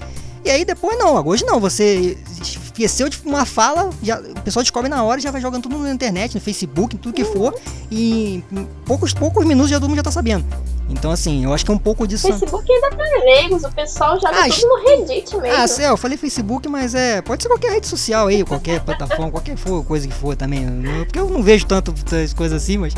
E 0.53 0.55
aí 0.55 0.65
depois 0.67 0.99
não, 0.99 1.27
hoje 1.27 1.47
não, 1.47 1.59
você 1.59 2.15
esqueceu 2.43 3.09
de 3.09 3.19
uma 3.25 3.47
fala, 3.47 3.89
já, 4.03 4.21
o 4.21 4.43
pessoal 4.43 4.63
descobre 4.63 4.87
na 4.87 5.03
hora 5.03 5.19
e 5.19 5.23
já 5.23 5.31
vai 5.31 5.41
jogando 5.41 5.63
tudo 5.63 5.79
na 5.79 5.91
internet, 5.91 6.35
no 6.35 6.43
Facebook, 6.43 6.95
em 6.95 6.99
tudo 6.99 7.15
que 7.15 7.25
for, 7.25 7.59
e 7.91 8.45
em 8.53 8.69
poucos, 8.85 9.15
poucos 9.15 9.47
minutos 9.47 9.71
já 9.71 9.81
todo 9.81 9.89
mundo 9.89 9.97
já 9.97 10.03
tá 10.03 10.11
sabendo. 10.11 10.45
Então, 10.91 11.11
assim, 11.11 11.43
eu 11.43 11.55
acho 11.55 11.65
que 11.65 11.71
é 11.71 11.75
um 11.75 11.79
pouco 11.79 12.07
disso. 12.07 12.29
Facebook 12.29 12.71
ainda 12.71 12.91
tá 12.91 13.05
leigos, 13.25 13.65
o 13.65 13.73
pessoal 13.73 14.21
joga 14.21 14.45
ah, 14.45 14.49
tudo 14.51 14.69
no 14.69 14.85
Reddit 14.85 15.35
mesmo. 15.39 15.57
Ah, 15.57 15.67
sei, 15.67 15.87
eu 15.87 15.97
falei 15.97 16.19
Facebook, 16.19 16.69
mas 16.69 16.95
é. 16.95 17.23
Pode 17.23 17.43
ser 17.43 17.49
qualquer 17.49 17.73
rede 17.73 17.87
social 17.87 18.27
aí, 18.27 18.45
qualquer 18.45 18.81
plataforma, 18.85 19.31
qualquer 19.31 19.57
for, 19.57 19.83
coisa 19.87 20.07
que 20.07 20.13
for 20.13 20.37
também. 20.37 20.67
Porque 21.07 21.19
eu 21.19 21.31
não 21.31 21.43
vejo 21.43 21.65
tanto 21.65 21.95
coisas 22.37 22.63
assim, 22.63 22.77
mas. 22.77 22.93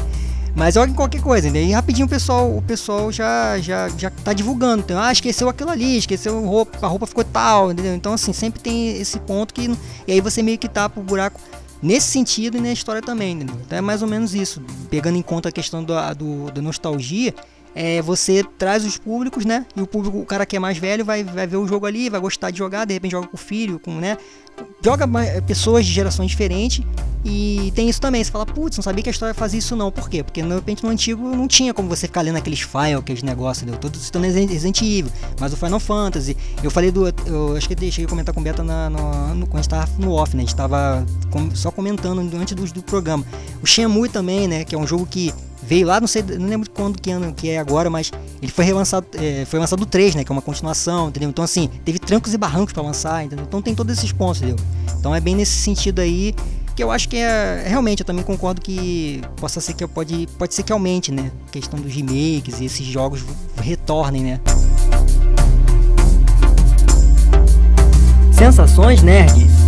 Mas 0.55 0.77
olha 0.77 0.93
qualquer 0.95 1.21
coisa, 1.21 1.51
né? 1.51 1.63
E 1.63 1.73
rapidinho 1.73 2.07
o 2.07 2.09
pessoal, 2.09 2.57
o 2.57 2.63
pessoal 2.63 3.11
já, 3.11 3.59
já, 3.59 3.89
já 3.89 4.11
tá 4.11 4.33
divulgando. 4.33 4.83
Então, 4.85 5.01
ah, 5.01 5.11
esqueceu 5.11 5.49
aquilo 5.49 5.71
ali, 5.71 5.99
esqueceu 5.99 6.45
roupa, 6.45 6.79
a 6.81 6.89
roupa 6.89 7.07
ficou 7.07 7.25
tal, 7.25 7.73
entendeu? 7.73 7.95
Então, 7.95 8.13
assim, 8.13 8.33
sempre 8.33 8.61
tem 8.61 8.97
esse 8.97 9.19
ponto 9.21 9.53
que. 9.53 9.77
E 10.07 10.13
aí 10.13 10.21
você 10.21 10.43
meio 10.43 10.57
que 10.57 10.69
tapa 10.69 11.01
o 11.01 11.03
buraco 11.03 11.41
nesse 11.83 12.07
sentido 12.07 12.57
e 12.57 12.61
na 12.61 12.73
história 12.73 13.03
também, 13.03 13.33
entendeu? 13.33 13.57
Então 13.67 13.77
é 13.77 13.81
mais 13.81 14.01
ou 14.01 14.09
menos 14.09 14.33
isso. 14.33 14.63
Pegando 14.89 15.19
em 15.19 15.23
conta 15.23 15.49
a 15.49 15.53
questão 15.53 15.83
do, 15.83 15.95
do, 16.15 16.53
da 16.53 16.63
nostalgia, 16.63 17.35
é, 17.75 18.01
você 18.01 18.45
traz 18.59 18.85
os 18.85 18.97
públicos, 18.97 19.45
né? 19.45 19.67
E 19.75 19.83
o 19.83 19.87
público, 19.87 20.19
o 20.19 20.25
cara 20.25 20.47
que 20.47 20.57
é 20.57 20.59
mais 20.59 20.79
velho, 20.79 21.05
vai, 21.05 21.25
vai 21.25 21.47
ver 21.47 21.57
o 21.57 21.67
jogo 21.67 21.87
ali, 21.87 22.09
vai 22.09 22.21
gostar 22.21 22.51
de 22.51 22.59
jogar, 22.59 22.85
de 22.85 22.95
repente 22.95 23.13
joga 23.13 23.27
com 23.27 23.37
o 23.37 23.41
filho, 23.41 23.79
com, 23.79 23.95
né? 23.95 24.17
Joga 24.85 25.09
pessoas 25.47 25.85
de 25.85 25.93
gerações 25.93 26.31
diferentes 26.31 26.85
e 27.25 27.73
tem 27.75 27.89
isso 27.89 28.01
também. 28.01 28.23
Você 28.23 28.31
fala, 28.31 28.45
putz, 28.47 28.77
não 28.77 28.83
sabia 28.83 29.03
que 29.03 29.09
a 29.09 29.13
história 29.13 29.35
fazia 29.35 29.59
isso 29.59 29.75
não. 29.75 29.91
Por 29.91 30.09
quê? 30.09 30.23
Porque 30.23 30.43
de 30.43 30.55
repente 30.55 30.85
no 30.85 30.91
antigo 30.91 31.35
não 31.35 31.49
tinha 31.49 31.73
como 31.73 31.89
você 31.89 32.07
ficar 32.07 32.21
lendo 32.21 32.37
aqueles 32.37 32.61
files, 32.61 32.99
aqueles 32.99 33.23
negócios, 33.23 33.65
deu 33.65 33.77
Todos 33.79 34.03
estão 34.03 34.21
Resident 34.21 34.81
Evil, 34.81 35.11
mas 35.41 35.53
o 35.53 35.57
Final 35.57 35.81
Fantasy. 35.81 36.37
Eu 36.63 36.71
falei 36.71 36.93
do. 36.93 37.09
Eu 37.27 37.57
acho 37.57 37.67
que 37.67 37.75
deixei 37.75 38.05
de 38.05 38.09
comentar 38.09 38.35
com 38.35 38.41
o 38.41 38.45
Beta 38.45 38.63
na, 38.63 38.89
no, 38.91 39.35
no, 39.35 39.47
quando 39.47 39.59
a 39.59 39.63
gente 39.63 39.71
tava 39.71 39.91
no 39.99 40.13
off, 40.13 40.37
né? 40.37 40.43
A 40.43 40.47
gente 40.47 40.57
tava 40.57 41.05
com, 41.31 41.55
só 41.57 41.71
comentando 41.71 42.21
antes 42.37 42.55
do, 42.55 42.65
do 42.67 42.83
programa. 42.83 43.25
O 43.63 43.67
Shenmue 43.67 44.09
também, 44.09 44.47
né? 44.47 44.65
Que 44.65 44.75
é 44.75 44.79
um 44.79 44.87
jogo 44.87 45.07
que 45.07 45.33
veio 45.67 45.87
lá, 45.87 46.01
não 46.01 46.07
sei, 46.07 46.23
não 46.23 46.49
lembro 46.49 46.69
quando 46.71 47.01
que 47.01 47.11
ano 47.11 47.33
que 47.33 47.51
é 47.51 47.59
agora, 47.59 47.89
mas 47.89 48.13
ele 48.41 48.53
foi 48.53 48.65
relançado, 48.65 49.07
é, 49.15 49.45
foi 49.45 49.59
lançado 49.59 49.83
o 49.83 49.87
3, 49.87 50.15
né, 50.15 50.25
que 50.25 50.31
é 50.31 50.35
uma 50.35 50.43
continuação, 50.43 51.09
entendeu? 51.09 51.29
Então 51.29 51.45
assim, 51.45 51.69
teve 51.85 51.99
trancos 51.99 52.35
e 52.35 52.39
barrancos 52.39 52.73
para 52.73 52.83
lançar, 52.83 53.25
entendeu? 53.25 53.45
Então 53.47 53.61
tem 53.63 53.75
todos 53.75 53.97
esses 53.97 54.13
pontos, 54.13 54.43
entendeu? 54.43 54.57
Então 54.99 55.15
é 55.15 55.21
bem 55.21 55.35
nesse 55.35 55.53
sentido 55.53 56.01
aí 56.01 56.35
que 56.77 56.83
eu 56.83 56.91
acho 56.91 57.09
que 57.09 57.17
é 57.17 57.65
realmente 57.67 58.01
eu 58.01 58.07
também 58.07 58.25
concordo 58.25 58.61
que 58.61 59.23
possa 59.37 59.61
ser 59.61 59.75
que 59.75 59.87
pode 59.87 60.29
pode 60.39 60.55
ser 60.55 60.63
que 60.63 60.73
aumente, 60.73 61.13
né, 61.13 61.31
a 61.49 61.51
questão 61.51 61.79
dos 61.81 61.93
remakes 61.93 62.61
e 62.61 62.65
esses 62.65 62.87
jogos 62.87 63.25
retornem, 63.57 64.23
né? 64.23 64.41
Sensações 68.33 69.03
nerds. 69.03 69.64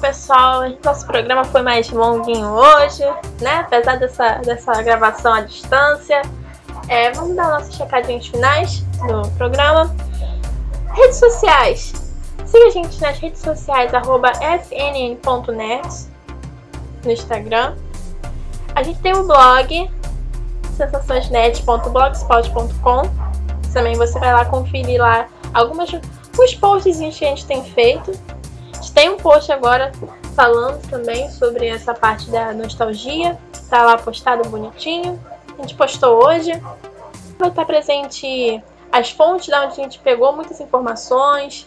Pessoal, 0.00 0.62
nosso 0.84 1.06
programa 1.06 1.44
foi 1.44 1.62
mais 1.62 1.88
longuinho 1.90 2.48
hoje, 2.48 3.04
né? 3.40 3.60
Apesar 3.60 3.94
dessa, 3.96 4.38
dessa 4.38 4.82
gravação 4.82 5.32
à 5.32 5.42
distância. 5.42 6.22
É, 6.88 7.12
vamos 7.12 7.36
dar 7.36 7.50
nossos 7.50 7.76
checadinhos 7.76 8.26
finais 8.26 8.80
do 9.06 9.22
programa. 9.36 9.94
Redes 10.94 11.18
sociais. 11.18 11.92
Siga 12.46 12.66
a 12.66 12.70
gente 12.70 13.00
nas 13.00 13.16
redes 13.18 13.40
sociais, 13.40 13.94
arroba 13.94 14.32
snn.net 14.32 16.08
no 17.04 17.12
Instagram. 17.12 17.76
A 18.74 18.82
gente 18.82 18.98
tem 19.00 19.14
um 19.14 19.24
blog, 19.26 19.88
sensaçõesnet.blogspot.com. 20.76 23.02
Também 23.72 23.96
você 23.96 24.18
vai 24.18 24.32
lá 24.32 24.44
conferir 24.46 25.00
lá 25.00 25.28
algumas 25.54 25.88
os 26.38 26.54
posts 26.54 26.98
que 26.98 27.04
a 27.04 27.10
gente 27.10 27.46
tem 27.46 27.62
feito 27.62 28.12
tem 29.00 29.08
um 29.08 29.16
post 29.16 29.50
agora 29.50 29.90
falando 30.36 30.78
também 30.90 31.30
sobre 31.30 31.66
essa 31.66 31.94
parte 31.94 32.30
da 32.30 32.52
nostalgia. 32.52 33.38
Tá 33.70 33.82
lá 33.82 33.96
postado 33.96 34.46
bonitinho. 34.50 35.18
A 35.58 35.62
gente 35.62 35.74
postou 35.74 36.22
hoje. 36.22 36.52
Vai 37.38 37.48
estar 37.48 37.64
presente 37.64 38.62
as 38.92 39.10
fontes 39.10 39.48
da 39.48 39.62
onde 39.62 39.72
a 39.72 39.84
gente 39.84 39.98
pegou 40.00 40.34
muitas 40.34 40.60
informações. 40.60 41.66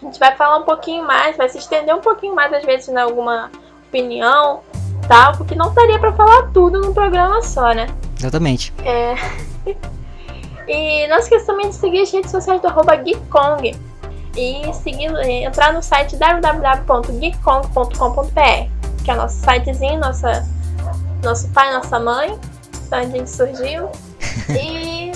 A 0.00 0.06
gente 0.06 0.18
vai 0.18 0.34
falar 0.34 0.60
um 0.60 0.62
pouquinho 0.62 1.06
mais, 1.06 1.36
vai 1.36 1.46
se 1.50 1.58
estender 1.58 1.94
um 1.94 2.00
pouquinho 2.00 2.34
mais 2.34 2.50
às 2.54 2.64
vezes 2.64 2.88
em 2.88 2.96
alguma 2.96 3.50
opinião, 3.86 4.60
tal, 5.06 5.36
porque 5.36 5.54
não 5.54 5.74
daria 5.74 5.98
para 5.98 6.14
falar 6.14 6.50
tudo 6.54 6.80
num 6.80 6.94
programa 6.94 7.42
só, 7.42 7.74
né? 7.74 7.86
Exatamente. 8.18 8.72
É. 8.82 9.14
e 10.66 11.06
não 11.06 11.18
esqueça 11.18 11.44
também 11.44 11.68
de 11.68 11.74
seguir 11.74 12.00
as 12.00 12.10
redes 12.10 12.30
sociais 12.30 12.62
do 12.62 12.66
arroba 12.66 12.96
Geekong 12.96 13.89
e 14.36 14.72
seguir, 14.74 15.10
entrar 15.42 15.72
no 15.72 15.82
site 15.82 16.16
www.geekkong.com.br, 16.16 19.04
que 19.04 19.10
é 19.10 19.14
o 19.14 19.16
nosso 19.16 19.36
sitezinho, 19.36 19.98
nossa, 19.98 20.46
nosso 21.22 21.48
pai, 21.50 21.72
nossa 21.72 21.98
mãe, 21.98 22.38
da 22.88 22.98
onde 22.98 23.06
a 23.06 23.18
gente 23.18 23.30
surgiu. 23.30 23.88
E 24.50 25.10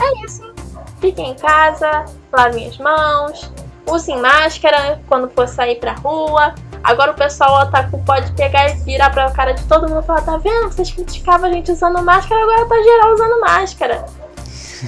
é 0.00 0.24
isso. 0.24 0.54
Fiquem 1.00 1.30
em 1.30 1.34
casa, 1.34 2.04
lavem 2.32 2.68
as 2.68 2.78
mãos, 2.78 3.50
usem 3.86 4.20
máscara 4.20 5.00
quando 5.08 5.28
for 5.30 5.48
sair 5.48 5.76
pra 5.76 5.94
rua. 5.94 6.54
Agora 6.82 7.12
o 7.12 7.14
pessoal 7.14 7.62
otaku 7.62 7.98
pode 8.04 8.30
pegar 8.32 8.70
e 8.70 8.74
virar 8.82 9.10
pra 9.10 9.30
cara 9.30 9.52
de 9.52 9.64
todo 9.64 9.88
mundo 9.88 10.02
e 10.02 10.06
falar: 10.06 10.22
tá 10.22 10.36
vendo? 10.36 10.70
Vocês 10.70 10.90
criticavam 10.90 11.48
a 11.48 11.52
gente 11.52 11.72
usando 11.72 12.02
máscara, 12.02 12.42
agora 12.42 12.66
tá 12.66 12.82
geral 12.82 13.14
usando 13.14 13.40
máscara. 13.40 14.04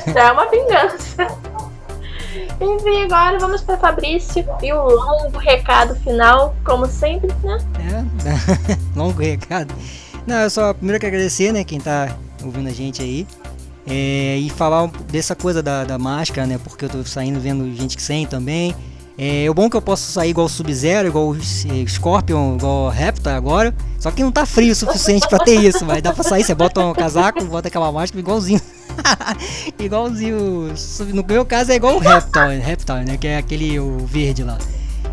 Já 0.12 0.28
é 0.28 0.32
uma 0.32 0.46
vingança. 0.46 1.26
Enfim, 2.60 3.04
agora 3.04 3.38
vamos 3.38 3.62
para 3.62 3.76
Fabrício 3.76 4.44
e 4.62 4.72
o 4.72 4.82
longo 4.82 5.38
recado 5.38 5.94
final, 5.96 6.54
como 6.64 6.86
sempre, 6.86 7.32
né? 7.42 7.58
É, 7.78 8.76
longo 8.98 9.20
recado. 9.20 9.74
Não, 10.26 10.36
eu 10.36 10.50
só 10.50 10.74
primeiro 10.74 11.00
quero 11.00 11.14
agradecer, 11.14 11.52
né, 11.52 11.64
quem 11.64 11.80
tá 11.80 12.16
ouvindo 12.42 12.68
a 12.68 12.72
gente 12.72 13.02
aí. 13.02 13.26
É, 13.86 14.36
e 14.38 14.50
falar 14.50 14.88
dessa 15.10 15.36
coisa 15.36 15.62
da, 15.62 15.84
da 15.84 15.96
máscara, 15.96 16.46
né? 16.46 16.58
Porque 16.62 16.84
eu 16.84 16.88
tô 16.88 17.04
saindo 17.04 17.38
vendo 17.38 17.72
gente 17.76 17.96
que 17.96 18.02
sem 18.02 18.26
também. 18.26 18.74
É, 19.18 19.48
o 19.48 19.54
bom 19.54 19.66
é 19.66 19.70
que 19.70 19.76
eu 19.76 19.82
posso 19.82 20.12
sair 20.12 20.30
igual 20.30 20.48
Sub-Zero, 20.48 21.08
igual 21.08 21.34
Scorpion, 21.88 22.56
igual 22.56 22.90
Raptor 22.90 23.32
agora. 23.32 23.74
Só 23.98 24.10
que 24.10 24.22
não 24.22 24.30
tá 24.30 24.44
frio 24.44 24.72
o 24.72 24.74
suficiente 24.74 25.26
para 25.28 25.38
ter 25.38 25.58
isso, 25.60 25.84
mas 25.84 26.02
dá 26.02 26.12
pra 26.12 26.22
sair, 26.22 26.44
você 26.44 26.54
bota 26.54 26.80
um 26.84 26.92
casaco, 26.92 27.42
bota 27.44 27.68
aquela 27.68 27.90
máscara 27.90 28.20
igualzinho. 28.20 28.60
Igualzinho. 29.78 30.72
No 31.12 31.24
meu 31.24 31.44
caso 31.44 31.72
é 31.72 31.76
igual 31.76 31.96
o 31.96 31.98
Reptile, 31.98 32.60
Reptile, 32.60 33.04
né? 33.04 33.16
Que 33.16 33.26
é 33.26 33.36
aquele 33.36 33.78
o 33.78 33.98
verde 34.06 34.42
lá. 34.42 34.58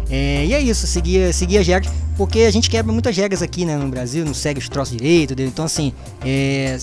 É, 0.09 0.45
e 0.45 0.53
é 0.53 0.59
isso, 0.59 0.85
seguir, 0.85 1.33
seguir 1.33 1.57
as 1.57 1.67
regras, 1.67 1.91
porque 2.17 2.41
a 2.41 2.51
gente 2.51 2.69
quebra 2.69 2.91
muitas 2.91 3.15
regras 3.15 3.41
aqui 3.41 3.65
né, 3.65 3.77
no 3.77 3.87
Brasil, 3.87 4.23
não 4.25 4.33
segue 4.33 4.59
os 4.59 4.69
troços 4.69 4.95
direito, 4.95 5.33
então 5.41 5.65
assim, 5.65 5.93
é, 6.23 6.77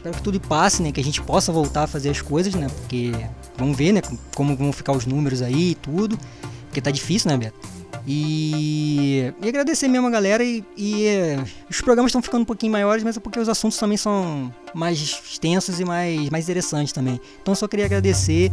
espero 0.00 0.16
que 0.16 0.22
tudo 0.22 0.40
passe, 0.40 0.82
né, 0.82 0.90
que 0.90 1.00
a 1.00 1.04
gente 1.04 1.20
possa 1.20 1.52
voltar 1.52 1.82
a 1.82 1.86
fazer 1.86 2.08
as 2.08 2.22
coisas, 2.22 2.54
né, 2.54 2.68
porque 2.68 3.12
vamos 3.56 3.76
ver, 3.76 3.92
né, 3.92 4.00
como 4.34 4.56
vão 4.56 4.72
ficar 4.72 4.92
os 4.92 5.04
números 5.04 5.42
aí 5.42 5.72
e 5.72 5.74
tudo, 5.74 6.18
porque 6.66 6.80
tá 6.80 6.90
difícil, 6.90 7.30
né, 7.30 7.36
Beto? 7.36 7.80
E, 8.06 9.30
e 9.42 9.48
agradecer 9.48 9.86
mesmo 9.86 10.06
a 10.06 10.10
galera. 10.10 10.42
E, 10.42 10.64
e 10.74 11.04
é, 11.06 11.38
os 11.68 11.82
programas 11.82 12.08
estão 12.10 12.22
ficando 12.22 12.42
um 12.42 12.44
pouquinho 12.46 12.72
maiores, 12.72 13.04
mas 13.04 13.16
é 13.16 13.20
porque 13.20 13.38
os 13.38 13.48
assuntos 13.48 13.76
também 13.76 13.98
são 13.98 14.52
mais 14.72 14.98
extensos 14.98 15.78
e 15.80 15.84
mais, 15.84 16.30
mais 16.30 16.44
interessantes 16.44 16.94
também. 16.94 17.20
Então 17.42 17.54
só 17.54 17.68
queria 17.68 17.84
agradecer 17.84 18.50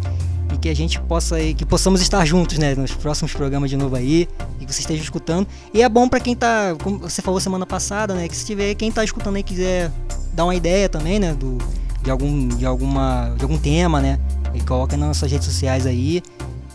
e 0.53 0.57
que 0.57 0.67
a 0.67 0.75
gente 0.75 0.99
possa 1.01 1.37
que 1.53 1.65
possamos 1.65 2.01
estar 2.01 2.25
juntos, 2.25 2.57
né, 2.57 2.75
nos 2.75 2.91
próximos 2.91 3.31
programas 3.31 3.69
de 3.69 3.77
novo 3.77 3.95
aí, 3.95 4.27
e 4.59 4.65
que 4.65 4.73
você 4.73 4.81
esteja 4.81 5.01
escutando. 5.01 5.47
E 5.73 5.81
é 5.81 5.87
bom 5.87 6.09
para 6.09 6.19
quem 6.19 6.35
tá, 6.35 6.75
como 6.83 6.99
você 6.99 7.21
falou 7.21 7.39
semana 7.39 7.65
passada, 7.65 8.13
né, 8.13 8.27
que 8.27 8.35
se 8.35 8.45
tiver 8.45 8.75
quem 8.75 8.91
tá 8.91 9.03
escutando 9.03 9.37
aí 9.37 9.43
quiser 9.43 9.91
dar 10.38 10.45
uma 10.45 10.55
ideia 10.55 10.88
também, 10.88 11.17
né, 11.17 11.33
do 11.33 11.57
de 12.03 12.11
algum 12.11 12.47
de 12.47 12.65
alguma 12.65 13.33
de 13.35 13.43
algum 13.43 13.57
tema, 13.57 13.99
né, 13.99 14.19
e 14.53 14.61
coloca 14.61 14.95
nas 14.95 15.07
nossas 15.07 15.31
redes 15.31 15.47
sociais 15.47 15.85
aí. 15.88 16.21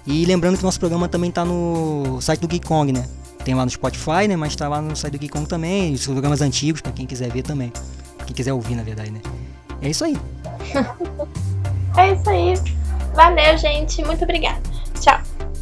E 0.04 0.24
lembrando 0.26 0.58
que 0.58 0.64
nosso 0.64 0.80
programa 0.80 1.08
também 1.08 1.30
tá 1.30 1.44
no 1.44 2.20
site 2.20 2.40
do 2.40 2.48
Geek 2.48 2.66
Kong, 2.66 2.92
né? 2.92 3.06
Tem 3.44 3.54
lá 3.54 3.64
no 3.64 3.70
Spotify, 3.70 4.26
né, 4.28 4.34
mas 4.34 4.56
tá 4.56 4.68
lá 4.68 4.82
no 4.82 4.96
site 4.96 5.12
do 5.12 5.18
Geek 5.20 5.32
Kong 5.32 5.46
também, 5.46 5.94
os 5.94 6.04
programas 6.04 6.40
antigos 6.40 6.80
para 6.80 6.90
quem 6.90 7.06
quiser 7.06 7.30
ver 7.30 7.42
também. 7.42 7.72
Quem 8.26 8.34
quiser 8.34 8.52
ouvir, 8.52 8.74
na 8.74 8.82
verdade, 8.82 9.12
né? 9.12 9.20
É 9.80 9.88
isso 9.88 10.04
aí. 10.04 10.16
é 11.96 12.12
isso 12.12 12.30
aí. 12.30 12.54
Valeu, 13.14 13.56
gente. 13.58 14.02
Muito 14.04 14.24
obrigada. 14.24 14.60
Tchau. 15.00 15.20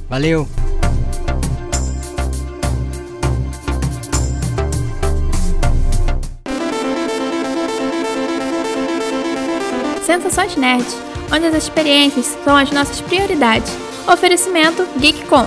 Valeu. 0.08 0.48
Sensações 10.10 10.56
Nerd, 10.56 10.84
onde 11.32 11.46
as 11.46 11.54
experiências 11.54 12.36
são 12.42 12.56
as 12.56 12.72
nossas 12.72 13.00
prioridades. 13.00 13.72
Oferecimento 14.12 14.84
GeekCon. 14.98 15.46